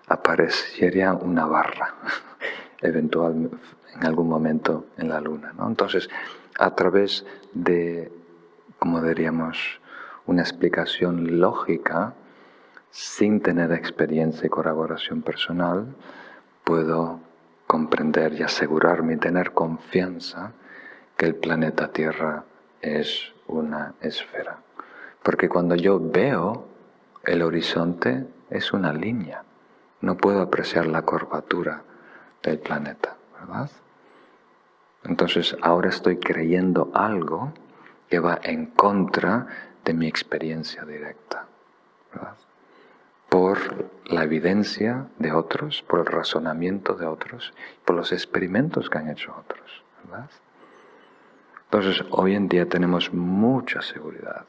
aparecería 0.08 1.14
una 1.14 1.46
barra, 1.46 1.96
eventual 2.82 3.50
en 3.96 4.06
algún 4.06 4.30
momento 4.30 4.88
en 4.98 5.10
la 5.10 5.20
luna. 5.20 5.54
¿no? 5.58 5.68
Entonces, 5.68 6.10
a 6.60 6.76
través 6.76 7.26
de, 7.54 8.12
como 8.80 9.02
diríamos, 9.02 9.82
una 10.26 10.42
explicación 10.42 11.40
lógica, 11.40 12.14
sin 12.92 13.42
tener 13.42 13.72
experiencia 13.74 14.48
y 14.48 14.50
colaboración 14.50 15.22
personal, 15.22 15.96
puedo 16.64 17.20
comprender 17.68 18.34
y 18.34 18.44
asegurarme 18.44 19.14
y 19.14 19.18
tener 19.18 19.52
confianza 19.52 20.54
que 21.16 21.26
el 21.26 21.36
planeta 21.36 21.92
Tierra 21.92 22.46
es 22.82 23.34
una 23.48 23.94
esfera. 24.02 24.60
Porque 25.24 25.50
cuando 25.50 25.76
yo 25.76 26.00
veo 26.00 26.66
el 27.24 27.42
horizonte 27.42 28.26
es 28.50 28.74
una 28.74 28.94
línea, 28.94 29.44
no 30.02 30.16
puedo 30.16 30.42
apreciar 30.42 30.86
la 30.86 31.02
curvatura 31.02 31.84
del 32.44 32.60
planeta, 32.60 33.16
¿verdad? 33.40 33.70
Entonces 35.04 35.56
ahora 35.62 35.90
estoy 35.90 36.18
creyendo 36.18 36.92
algo 36.94 37.54
que 38.10 38.20
va 38.20 38.40
en 38.44 38.68
contra 38.68 39.48
de 39.84 39.94
mi 39.94 40.08
experiencia 40.08 40.84
directa, 40.86 41.46
por 43.30 43.90
la 44.06 44.24
evidencia 44.24 45.08
de 45.18 45.32
otros, 45.32 45.84
por 45.88 46.00
el 46.00 46.06
razonamiento 46.06 46.96
de 46.96 47.06
otros, 47.06 47.54
por 47.86 47.96
los 47.96 48.12
experimentos 48.12 48.90
que 48.90 48.98
han 48.98 49.10
hecho 49.10 49.34
otros. 49.38 49.84
Entonces, 51.70 52.06
hoy 52.12 52.34
en 52.34 52.48
día 52.48 52.70
tenemos 52.70 53.14
mucha 53.14 53.82
seguridad 53.82 54.46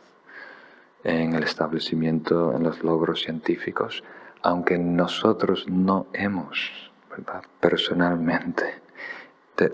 en 1.03 1.35
el 1.35 1.43
establecimiento, 1.43 2.55
en 2.55 2.63
los 2.63 2.85
logros 2.85 3.23
científicos, 3.23 4.05
aunque 4.43 4.79
nosotros 4.79 5.69
no 5.69 6.07
hemos 6.13 6.93
personalmente 7.61 8.81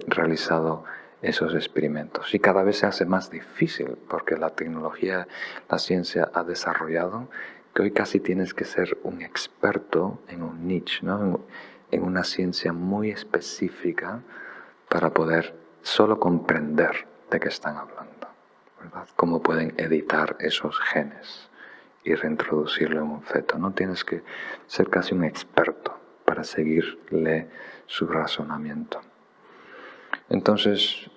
realizado 0.06 0.84
esos 1.20 1.54
experimentos. 1.54 2.34
Y 2.34 2.38
cada 2.38 2.62
vez 2.62 2.78
se 2.78 2.86
hace 2.86 3.04
más 3.04 3.30
difícil 3.30 3.98
porque 4.08 4.36
la 4.36 4.50
tecnología, 4.50 5.28
la 5.68 5.78
ciencia 5.78 6.30
ha 6.32 6.44
desarrollado 6.44 7.28
que 7.74 7.82
hoy 7.82 7.90
casi 7.90 8.20
tienes 8.20 8.54
que 8.54 8.64
ser 8.64 8.96
un 9.02 9.20
experto 9.20 10.18
en 10.28 10.42
un 10.42 10.66
niche, 10.66 11.00
¿no? 11.02 11.40
en, 11.90 12.02
una 12.02 12.24
ciencia 12.24 12.72
muy 12.72 13.10
específica 13.10 14.22
para 14.88 15.10
poder 15.10 15.54
solo 15.82 16.18
comprender 16.18 17.06
de 17.34 17.40
qué 17.40 17.48
están 17.48 17.76
hablando, 17.76 18.28
¿verdad? 18.80 19.08
Cómo 19.16 19.42
pueden 19.42 19.74
editar 19.76 20.36
esos 20.38 20.78
genes 20.78 21.50
y 22.04 22.14
reintroducirlo 22.14 23.00
en 23.02 23.10
un 23.10 23.22
feto. 23.22 23.58
No 23.58 23.72
tienes 23.72 24.04
que 24.04 24.22
ser 24.68 24.88
casi 24.88 25.14
un 25.14 25.24
experto 25.24 25.98
para 26.24 26.44
seguirle 26.44 27.48
su 27.86 28.06
razonamiento. 28.06 29.00
Entonces, 30.28 31.10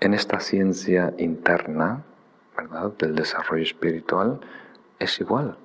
en 0.00 0.14
esta 0.14 0.40
ciencia 0.40 1.12
interna, 1.18 2.04
¿verdad? 2.56 2.92
Del 2.98 3.14
desarrollo 3.14 3.62
espiritual, 3.62 4.40
es 4.98 5.20
igual. 5.20 5.58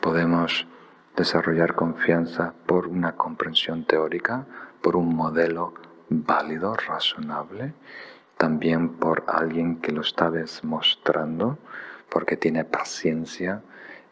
Podemos 0.00 0.68
desarrollar 1.16 1.74
confianza 1.74 2.54
por 2.66 2.86
una 2.86 3.16
comprensión 3.16 3.84
teórica, 3.84 4.46
por 4.80 4.94
un 4.94 5.16
modelo 5.16 5.74
válido, 6.08 6.74
razonable, 6.74 7.74
también 8.36 8.96
por 8.96 9.24
alguien 9.26 9.80
que 9.80 9.92
lo 9.92 10.02
está 10.02 10.30
demostrando, 10.30 11.58
porque 12.10 12.36
tiene 12.36 12.64
paciencia 12.64 13.62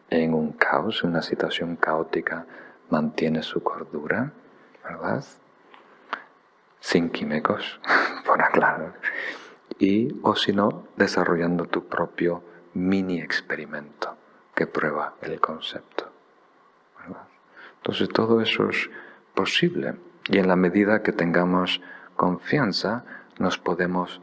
en 0.09 0.33
un 0.33 0.53
caos, 0.53 1.03
una 1.03 1.21
situación 1.21 1.75
caótica, 1.75 2.45
mantiene 2.89 3.43
su 3.43 3.61
cordura, 3.63 4.31
¿verdad? 4.83 5.23
sin 6.79 7.09
químicos, 7.09 7.79
por 8.25 8.41
aclarar, 8.41 8.93
y 9.79 10.19
o 10.21 10.35
si 10.35 10.53
no, 10.53 10.87
desarrollando 10.95 11.65
tu 11.65 11.87
propio 11.87 12.43
mini 12.75 13.21
experimento 13.21 14.15
que 14.53 14.67
prueba 14.67 15.15
el 15.21 15.39
concepto. 15.39 16.11
Entonces 17.77 18.09
todo 18.09 18.41
eso 18.41 18.69
es 18.69 18.89
posible 19.35 19.95
y 20.27 20.39
en 20.39 20.47
la 20.47 20.55
medida 20.55 21.03
que 21.03 21.11
tengamos 21.11 21.81
confianza 22.15 23.03
nos 23.39 23.57
podemos 23.57 24.21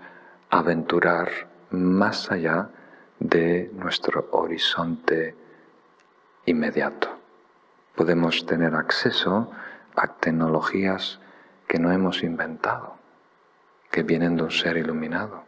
aventurar 0.50 1.30
más 1.70 2.30
allá 2.30 2.70
de 3.18 3.70
nuestro 3.74 4.28
horizonte 4.32 5.34
inmediato. 6.46 7.08
Podemos 7.94 8.46
tener 8.46 8.74
acceso 8.74 9.50
a 9.94 10.08
tecnologías 10.08 11.20
que 11.68 11.78
no 11.78 11.92
hemos 11.92 12.22
inventado, 12.22 12.96
que 13.90 14.02
vienen 14.02 14.36
de 14.36 14.44
un 14.44 14.50
ser 14.50 14.76
iluminado. 14.76 15.44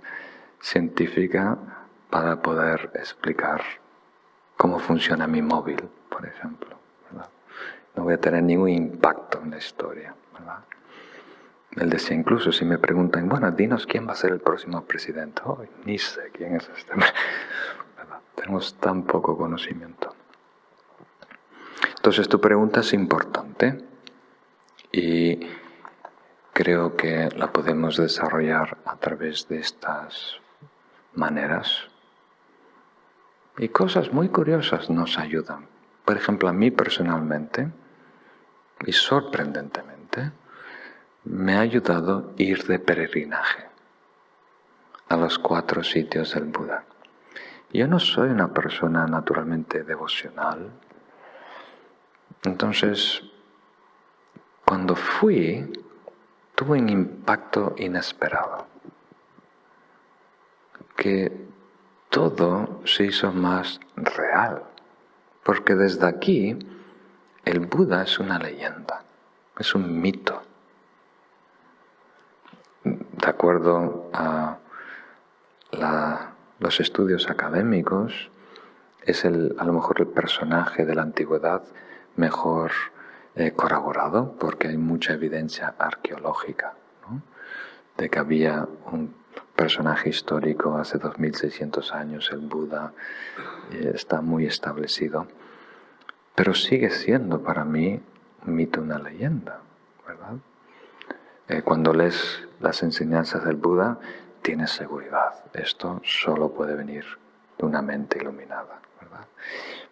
científica 0.60 1.56
para 2.10 2.42
poder 2.42 2.90
explicar 2.94 3.62
cómo 4.56 4.80
funciona 4.80 5.28
mi 5.28 5.40
móvil, 5.40 5.88
por 6.08 6.26
ejemplo. 6.26 6.73
No 7.94 8.04
voy 8.04 8.14
a 8.14 8.18
tener 8.18 8.42
ningún 8.42 8.70
impacto 8.70 9.40
en 9.42 9.50
la 9.50 9.58
historia. 9.58 10.14
¿verdad? 10.32 10.64
Él 11.76 11.90
decía 11.90 12.16
incluso, 12.16 12.52
si 12.52 12.64
me 12.64 12.78
preguntan, 12.78 13.28
bueno, 13.28 13.50
dinos 13.50 13.86
quién 13.86 14.06
va 14.06 14.12
a 14.12 14.16
ser 14.16 14.32
el 14.32 14.40
próximo 14.40 14.84
presidente. 14.84 15.42
Oh, 15.44 15.62
ni 15.84 15.98
sé 15.98 16.30
quién 16.32 16.56
es 16.56 16.68
este. 16.76 16.92
Tenemos 18.36 18.74
tan 18.74 19.02
poco 19.04 19.36
conocimiento. 19.36 20.14
Entonces 21.96 22.28
tu 22.28 22.40
pregunta 22.40 22.80
es 22.80 22.92
importante 22.92 23.82
y 24.92 25.40
creo 26.52 26.96
que 26.96 27.30
la 27.34 27.52
podemos 27.52 27.96
desarrollar 27.96 28.78
a 28.84 28.96
través 28.96 29.48
de 29.48 29.58
estas 29.58 30.36
maneras. 31.14 31.88
Y 33.58 33.68
cosas 33.68 34.12
muy 34.12 34.28
curiosas 34.28 34.90
nos 34.90 35.18
ayudan. 35.18 35.66
Por 36.04 36.16
ejemplo, 36.16 36.48
a 36.48 36.52
mí 36.52 36.70
personalmente, 36.70 37.68
y 38.86 38.92
sorprendentemente, 38.92 40.32
me 41.24 41.56
ha 41.56 41.60
ayudado 41.60 42.32
ir 42.36 42.64
de 42.64 42.78
peregrinaje 42.78 43.66
a 45.08 45.16
los 45.16 45.38
cuatro 45.38 45.82
sitios 45.82 46.34
del 46.34 46.44
Buda. 46.44 46.84
Yo 47.72 47.88
no 47.88 47.98
soy 47.98 48.30
una 48.30 48.52
persona 48.52 49.06
naturalmente 49.06 49.82
devocional. 49.82 50.70
Entonces, 52.44 53.22
cuando 54.64 54.94
fui, 54.94 55.72
tuve 56.54 56.78
un 56.78 56.88
impacto 56.88 57.74
inesperado. 57.78 58.66
Que 60.96 61.32
todo 62.10 62.80
se 62.84 63.06
hizo 63.06 63.32
más 63.32 63.80
real. 63.96 64.62
Porque 65.42 65.74
desde 65.74 66.06
aquí 66.06 66.56
el 67.44 67.60
Buda 67.60 68.02
es 68.02 68.18
una 68.18 68.38
leyenda, 68.38 69.02
es 69.58 69.74
un 69.74 70.00
mito. 70.00 70.42
De 72.82 73.28
acuerdo 73.28 74.10
a 74.12 74.58
los 76.58 76.80
estudios 76.80 77.28
académicos, 77.30 78.30
es 79.02 79.24
el, 79.24 79.54
a 79.58 79.64
lo 79.64 79.72
mejor 79.72 80.00
el 80.00 80.06
personaje 80.06 80.86
de 80.86 80.94
la 80.94 81.02
antigüedad 81.02 81.62
mejor 82.16 82.72
eh, 83.34 83.52
corroborado 83.52 84.36
porque 84.38 84.68
hay 84.68 84.76
mucha 84.76 85.12
evidencia 85.14 85.74
arqueológica 85.78 86.74
de 87.96 88.10
que 88.10 88.18
había 88.18 88.66
un 88.90 89.14
personaje 89.54 90.08
histórico 90.08 90.76
hace 90.76 90.98
2600 90.98 91.92
años, 91.92 92.30
el 92.32 92.40
Buda, 92.40 92.92
eh, 93.72 93.92
está 93.94 94.20
muy 94.20 94.46
establecido. 94.46 95.26
Pero 96.34 96.54
sigue 96.54 96.90
siendo 96.90 97.42
para 97.42 97.64
mí 97.64 98.00
un 98.46 98.54
mito, 98.54 98.80
una 98.80 98.98
leyenda, 98.98 99.60
¿verdad? 100.06 100.36
Eh, 101.48 101.62
cuando 101.62 101.92
lees 101.92 102.42
las 102.60 102.82
enseñanzas 102.82 103.44
del 103.44 103.56
Buda, 103.56 103.98
tienes 104.42 104.70
seguridad. 104.70 105.44
Esto 105.52 106.00
solo 106.04 106.50
puede 106.50 106.74
venir 106.74 107.04
de 107.58 107.66
una 107.66 107.82
mente 107.82 108.18
iluminada, 108.18 108.80
¿verdad? 109.00 109.26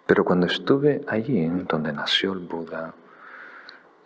Pero 0.07 0.25
cuando 0.25 0.47
estuve 0.47 1.05
allí, 1.07 1.47
donde 1.69 1.93
nació 1.93 2.33
el 2.33 2.41
Buda, 2.41 2.95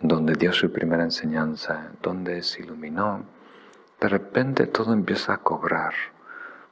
donde 0.00 0.34
dio 0.34 0.52
su 0.52 0.70
primera 0.70 1.04
enseñanza, 1.04 1.92
donde 2.02 2.42
se 2.42 2.62
iluminó, 2.62 3.24
de 4.00 4.08
repente 4.08 4.66
todo 4.66 4.92
empieza 4.92 5.34
a 5.34 5.38
cobrar 5.38 5.94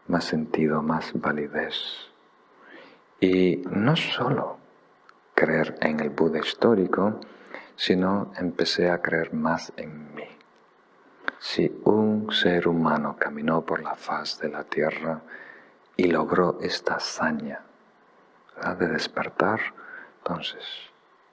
más 0.08 0.24
sentido, 0.24 0.82
más 0.82 1.12
validez. 1.14 2.10
Y 3.20 3.62
no 3.70 3.96
solo 3.96 4.58
creer 5.35 5.76
en 5.80 6.01
el 6.01 6.11
Buda 6.11 6.39
histórico, 6.39 7.20
sino 7.76 8.32
empecé 8.37 8.91
a 8.91 9.03
creer 9.03 9.35
más 9.35 9.72
en 9.76 10.14
mí. 10.14 10.28
Si 11.39 11.80
un 11.85 12.32
ser 12.32 12.68
humano 12.68 13.16
caminó 13.18 13.62
por 13.62 13.82
la 13.82 13.95
faz 13.95 14.39
de 14.39 14.49
la 14.49 14.64
tierra 14.64 15.20
y 15.97 16.05
logró 16.05 16.59
esta 16.62 16.95
hazaña 16.95 17.61
de 18.78 18.89
despertar, 18.89 19.61
entonces 20.18 20.64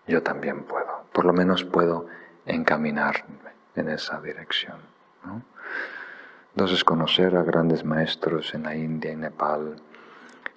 yo 0.08 0.22
también 0.22 0.64
puedo. 0.64 1.06
Por 1.14 1.26
lo 1.26 1.34
menos 1.34 1.64
puedo 1.64 2.08
encaminarme 2.46 3.52
en 3.76 3.90
esa 3.90 4.20
dirección. 4.20 4.78
Entonces 6.54 6.84
conocer 6.84 7.38
a 7.38 7.44
grandes 7.44 7.86
maestros 7.86 8.54
en 8.54 8.64
la 8.64 8.76
India 8.76 9.12
y 9.12 9.16
Nepal, 9.16 9.78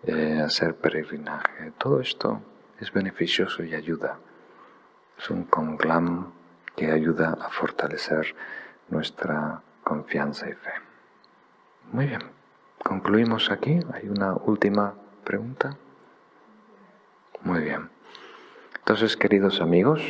eh, 0.03 0.40
hacer 0.45 0.74
peregrinaje, 0.74 1.72
todo 1.78 2.01
esto 2.01 2.40
es 2.85 2.93
beneficioso 2.93 3.64
y 3.64 3.74
ayuda. 3.74 4.18
Es 5.18 5.30
un 5.30 5.45
conglam 5.45 6.32
que 6.76 6.91
ayuda 6.91 7.39
a 7.41 7.49
fortalecer 7.49 8.35
nuestra 8.91 9.62
confianza 9.82 10.49
y 10.51 10.53
fe. 10.53 10.72
Muy 11.93 12.07
bien, 12.07 12.20
concluimos 12.82 13.51
aquí. 13.51 13.80
¿Hay 13.95 14.09
una 14.09 14.35
última 14.35 14.95
pregunta? 15.24 15.78
Muy 17.43 17.61
bien. 17.61 17.89
Entonces, 18.80 19.16
queridos 19.16 19.62
amigos, 19.62 20.03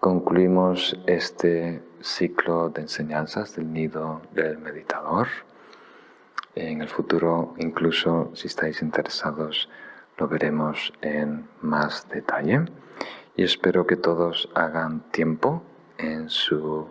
concluimos 0.00 0.98
este 1.06 1.82
ciclo 2.00 2.68
de 2.70 2.82
enseñanzas 2.82 3.54
del 3.54 3.72
nido 3.72 4.22
del 4.32 4.58
meditador. 4.58 5.28
En 6.56 6.82
el 6.82 6.88
futuro, 6.88 7.54
incluso 7.58 8.32
si 8.34 8.48
estáis 8.48 8.82
interesados, 8.82 9.68
lo 10.18 10.28
veremos 10.28 10.92
en 11.02 11.48
más 11.60 12.08
detalle 12.08 12.64
y 13.36 13.44
espero 13.44 13.86
que 13.86 13.96
todos 13.96 14.48
hagan 14.54 15.00
tiempo 15.10 15.62
en 15.98 16.30
su 16.30 16.88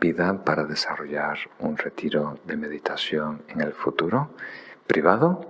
vida 0.00 0.44
para 0.44 0.64
desarrollar 0.64 1.38
un 1.58 1.76
retiro 1.76 2.38
de 2.44 2.56
meditación 2.56 3.42
en 3.48 3.60
el 3.60 3.72
futuro, 3.72 4.30
privado, 4.86 5.40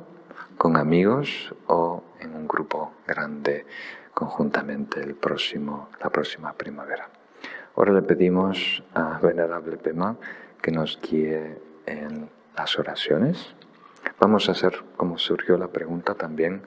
con 0.57 0.77
amigos 0.77 1.55
o 1.67 2.03
en 2.21 2.35
un 2.35 2.47
grupo 2.47 2.93
grande 3.07 3.67
conjuntamente 4.15 5.01
el 5.01 5.15
próximo, 5.15 5.89
la 6.03 6.11
próxima 6.11 6.53
primavera. 6.53 7.09
Ahora 7.75 7.93
le 7.93 8.03
pedimos 8.03 8.83
a 8.95 9.19
Venerable 9.19 9.77
Pema 9.79 10.17
que 10.61 10.71
nos 10.71 11.01
guíe 11.01 11.59
en 11.87 12.29
las 12.57 12.79
oraciones. 12.79 13.55
Vamos 14.21 14.49
a 14.49 14.53
hacer, 14.53 14.85
como 14.97 15.19
surgió 15.19 15.57
la 15.57 15.69
pregunta 15.69 16.15
también, 16.15 16.63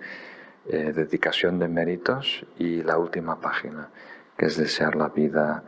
eh, 0.67 0.91
dedicación 0.93 1.59
de 1.59 1.67
méritos 1.67 2.45
y 2.57 2.81
la 2.81 2.97
última 2.97 3.39
página, 3.39 3.89
que 4.37 4.47
es 4.47 4.57
desear 4.57 4.95
la 4.95 5.09
vida, 5.09 5.63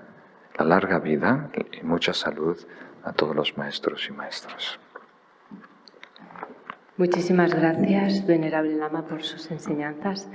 la 0.58 0.66
larga 0.66 1.00
vida 1.00 1.50
y 1.80 1.86
mucha 1.86 2.14
salud 2.14 2.58
a 3.04 3.14
todos 3.14 3.36
los 3.36 3.58
maestros 3.58 4.08
y 4.10 4.14
maestras. 4.14 4.80
Muchísimas 6.98 7.54
gracias, 7.54 8.26
Venerable 8.26 8.76
Lama, 8.76 9.06
por 9.06 9.22
sus 9.22 9.52
enseñanzas. 9.52 10.28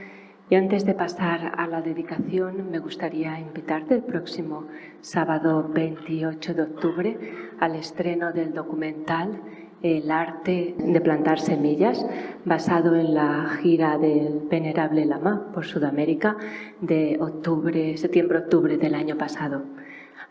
Y 0.49 0.55
antes 0.55 0.85
de 0.85 0.95
pasar 0.95 1.55
a 1.57 1.67
la 1.67 1.83
dedicación, 1.83 2.71
me 2.71 2.79
gustaría 2.79 3.41
invitarte 3.41 3.95
el 3.95 4.03
próximo 4.03 4.69
sábado 5.01 5.67
28 5.69 6.55
de 6.55 6.63
octubre 6.63 7.19
al 7.59 7.75
estreno 7.75 8.33
del 8.33 8.53
documental 8.53 9.41
El 9.83 10.13
arte 10.13 10.77
de 10.79 11.01
plantar 11.01 11.41
semillas, 11.41 12.07
basado 12.45 12.95
en 12.95 13.15
la 13.15 13.49
gira 13.61 13.99
del 13.99 14.41
Venerable 14.49 15.05
Lama 15.05 15.49
por 15.53 15.65
Sudamérica 15.65 16.37
de 16.81 17.19
octubre, 17.21 17.97
septiembre-octubre 17.97 18.79
del 18.79 18.95
año 18.95 19.19
pasado. 19.19 19.63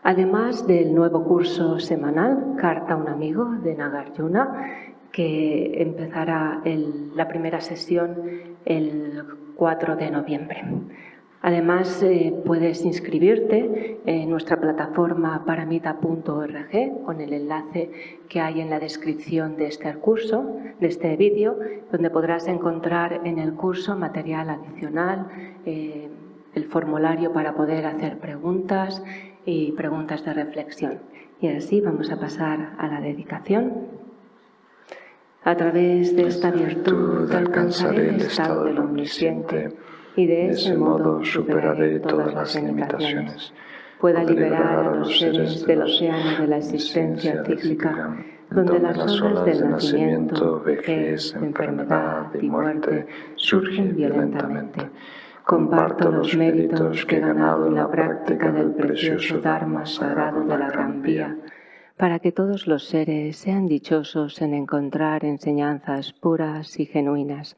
Además 0.02 0.66
del 0.66 0.94
nuevo 0.94 1.24
curso 1.24 1.78
semanal 1.78 2.54
Carta 2.56 2.94
a 2.94 2.96
un 2.96 3.08
amigo 3.08 3.44
de 3.62 3.74
Nagarjuna, 3.74 4.70
que 5.12 5.82
empezará 5.82 6.62
la 7.14 7.28
primera 7.28 7.60
sesión 7.60 8.16
el 8.64 9.22
4 9.56 9.96
de 9.96 10.10
noviembre. 10.10 10.64
Además, 11.44 12.00
eh, 12.04 12.32
puedes 12.46 12.84
inscribirte 12.84 13.98
en 14.06 14.30
nuestra 14.30 14.60
plataforma 14.60 15.44
paramita.org 15.44 17.04
con 17.04 17.20
el 17.20 17.32
enlace 17.32 17.90
que 18.28 18.40
hay 18.40 18.60
en 18.60 18.70
la 18.70 18.78
descripción 18.78 19.56
de 19.56 19.66
este 19.66 19.92
curso, 19.94 20.56
de 20.78 20.86
este 20.86 21.16
vídeo, 21.16 21.58
donde 21.90 22.10
podrás 22.10 22.46
encontrar 22.46 23.22
en 23.24 23.40
el 23.40 23.54
curso 23.54 23.96
material 23.96 24.50
adicional, 24.50 25.26
eh, 25.66 26.08
el 26.54 26.64
formulario 26.66 27.32
para 27.32 27.54
poder 27.54 27.86
hacer 27.86 28.18
preguntas 28.18 29.02
y 29.44 29.72
preguntas 29.72 30.24
de 30.24 30.34
reflexión. 30.34 31.00
Y 31.40 31.48
así 31.48 31.80
vamos 31.80 32.12
a 32.12 32.20
pasar 32.20 32.74
a 32.78 32.86
la 32.86 33.00
dedicación. 33.00 33.88
A 35.42 35.56
través 35.56 36.14
de 36.14 36.28
esta 36.28 36.52
virtud 36.52 37.32
alcanzaré 37.32 38.10
el 38.10 38.20
estado 38.20 38.62
del 38.62 38.78
omnisciente 38.78 39.72
y 40.16 40.26
de 40.26 40.50
ese 40.50 40.76
modo 40.76 41.24
superaré 41.24 42.00
todas 42.00 42.34
las 42.34 42.54
limitaciones. 42.54 43.52
Pueda 44.00 44.24
liberar 44.24 44.86
a 44.86 44.96
los 44.96 45.18
seres 45.18 45.64
del 45.64 45.82
océano 45.82 46.40
de 46.40 46.46
la 46.46 46.56
existencia 46.58 47.44
cíclica, 47.44 48.16
donde 48.50 48.80
las 48.80 49.20
olas 49.20 49.44
del 49.44 49.70
nacimiento, 49.70 50.60
vejez, 50.60 51.34
enfermedad 51.34 52.34
y 52.34 52.46
muerte 52.46 53.06
surgen 53.36 53.96
violentamente. 53.96 54.90
Comparto 55.44 56.10
los 56.10 56.36
méritos 56.36 57.04
que 57.06 57.16
he 57.16 57.20
ganado 57.20 57.66
en 57.66 57.74
la 57.74 57.90
práctica 57.90 58.50
del 58.52 58.72
precioso 58.72 59.38
Dharma 59.38 59.86
sagrado 59.86 60.44
de 60.44 60.58
la 60.58 60.68
Gran 60.70 61.02
Vía 61.02 61.36
para 62.02 62.18
que 62.18 62.32
todos 62.32 62.66
los 62.66 62.88
seres 62.88 63.36
sean 63.36 63.66
dichosos 63.66 64.42
en 64.42 64.54
encontrar 64.54 65.24
enseñanzas 65.24 66.12
puras 66.12 66.80
y 66.80 66.86
genuinas. 66.86 67.56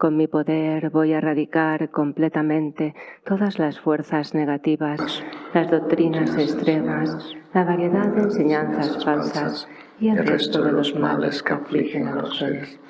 Con 0.00 0.16
mi 0.16 0.28
poder 0.28 0.88
voy 0.88 1.12
a 1.12 1.18
erradicar 1.18 1.90
completamente 1.90 2.94
todas 3.22 3.58
las 3.58 3.78
fuerzas 3.78 4.32
negativas, 4.32 5.22
las 5.52 5.70
doctrinas 5.70 6.38
extremas, 6.38 7.36
la 7.52 7.64
variedad 7.64 8.06
de 8.06 8.22
enseñanzas 8.22 9.04
falsas 9.04 9.68
y 10.00 10.08
el 10.08 10.26
resto 10.26 10.64
de 10.64 10.72
los 10.72 10.94
males 10.94 11.42
que 11.42 11.52
afligen 11.52 12.08
a 12.08 12.14
los 12.14 12.38
seres. 12.38 12.80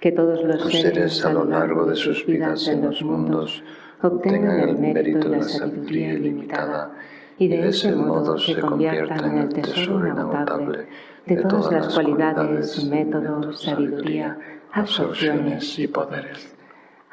Que 0.00 0.10
todos 0.10 0.42
los 0.42 0.72
seres 0.72 1.24
a 1.24 1.32
lo 1.32 1.44
largo 1.44 1.86
de 1.86 1.94
sus 1.94 2.26
vidas 2.26 2.66
en 2.66 2.82
los 2.82 3.00
mundos 3.00 3.62
obtengan 4.02 4.68
el 4.68 4.76
mérito 4.76 5.28
de 5.28 5.36
la 5.36 5.44
sabiduría 5.44 6.14
ilimitada 6.14 6.90
y 7.38 7.46
de 7.46 7.68
ese 7.68 7.94
modo 7.94 8.36
se 8.38 8.58
conviertan 8.58 9.24
en 9.24 9.38
el 9.38 9.48
tesoro 9.50 10.08
inagotable 10.08 10.88
de 11.26 11.36
todas 11.36 11.72
las 11.72 11.94
cualidades, 11.94 12.84
métodos, 12.86 13.62
sabiduría, 13.62 14.36
absorciones 14.72 15.78
y 15.78 15.86
poderes. 15.86 16.55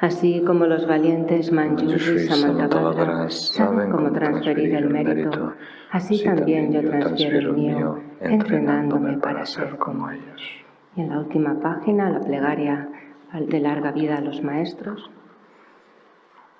Así 0.04 0.42
como 0.46 0.66
los 0.66 0.86
valientes 0.86 1.50
Manjushri 1.50 2.16
y 2.16 2.28
Samantabhadra 2.28 3.30
saben 3.30 3.90
cómo 3.90 4.12
transferir 4.12 4.74
el 4.74 4.90
mérito, 4.90 5.54
así 5.92 6.22
también 6.22 6.70
yo 6.70 6.82
transfiero 6.82 7.38
el 7.38 7.52
mío, 7.54 8.00
entrenándome 8.20 9.16
para 9.16 9.46
ser 9.46 9.78
como 9.78 10.10
ellos. 10.10 10.42
Y 10.94 11.00
en 11.00 11.08
la 11.08 11.20
última 11.20 11.58
página, 11.58 12.10
la 12.10 12.20
plegaria 12.20 12.86
de 13.32 13.60
larga 13.60 13.92
vida 13.92 14.18
a 14.18 14.20
los 14.20 14.42
maestros 14.42 15.10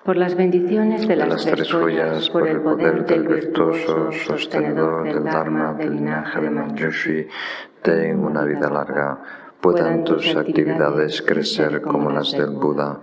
por 0.03 0.17
las 0.17 0.33
bendiciones 0.33 1.07
de 1.07 1.15
las, 1.15 1.45
tres 1.45 1.71
joyas, 1.71 2.27
por 2.31 2.47
el 2.47 2.61
poder 2.61 3.05
del 3.05 3.27
virtuoso 3.27 4.11
sostenedor 4.11 5.03
del 5.03 5.23
Dharma 5.23 5.73
del 5.73 5.97
linaje 5.97 6.41
de 6.41 6.49
Manjushri, 6.49 7.27
ten 7.83 8.19
una 8.19 8.43
vida 8.43 8.71
larga, 8.71 9.19
puedan 9.61 10.03
tus 10.03 10.35
actividades 10.35 11.21
crecer 11.21 11.81
como 11.81 12.09
las 12.09 12.31
del 12.31 12.51
Buda, 12.51 13.01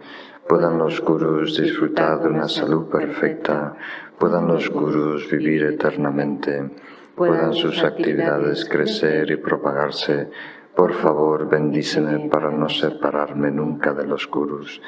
puedan 0.48 0.78
los 0.78 1.00
gurus 1.00 1.60
disfrutar 1.60 2.20
de 2.20 2.28
una 2.28 2.48
salud 2.48 2.88
perfecta, 2.88 3.74
puedan 4.18 4.46
los 4.46 4.68
gurus 4.70 5.30
vivir 5.30 5.62
eternamente, 5.64 6.70
puedan 7.14 7.52
sus 7.52 7.82
actividades 7.82 8.64
crecer 8.64 9.30
y 9.30 9.36
propagarse, 9.36 10.30
por 10.74 10.94
favor, 10.94 11.48
bendíceme 11.48 12.30
para 12.30 12.50
no 12.50 12.68
separarme 12.68 13.50
nunca 13.50 13.92
de 13.92 14.06
los 14.06 14.28
gurus. 14.28 14.80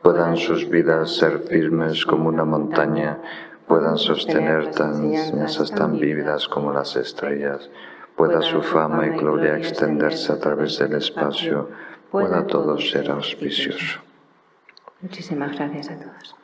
Puedan 0.00 0.36
sus 0.36 0.68
vidas 0.68 1.16
ser 1.16 1.40
firmes 1.40 2.06
como 2.06 2.28
una 2.28 2.44
montaña, 2.44 3.18
puedan 3.66 3.98
sostener 3.98 4.70
tan 4.70 5.04
enseñanzas 5.04 5.70
tan 5.72 5.98
vívidas 5.98 6.46
como 6.48 6.72
las 6.72 6.94
estrellas, 6.96 7.70
pueda 8.16 8.40
su 8.42 8.62
fama 8.62 9.06
y 9.06 9.10
gloria 9.10 9.56
extenderse 9.56 10.32
a 10.32 10.38
través 10.38 10.78
del 10.78 10.94
espacio, 10.94 11.70
pueda 12.10 12.46
todo 12.46 12.78
ser 12.78 13.10
auspicioso. 13.10 14.11
Muchísimas 15.02 15.52
gracias 15.56 15.90
a 15.90 15.98
todos. 15.98 16.41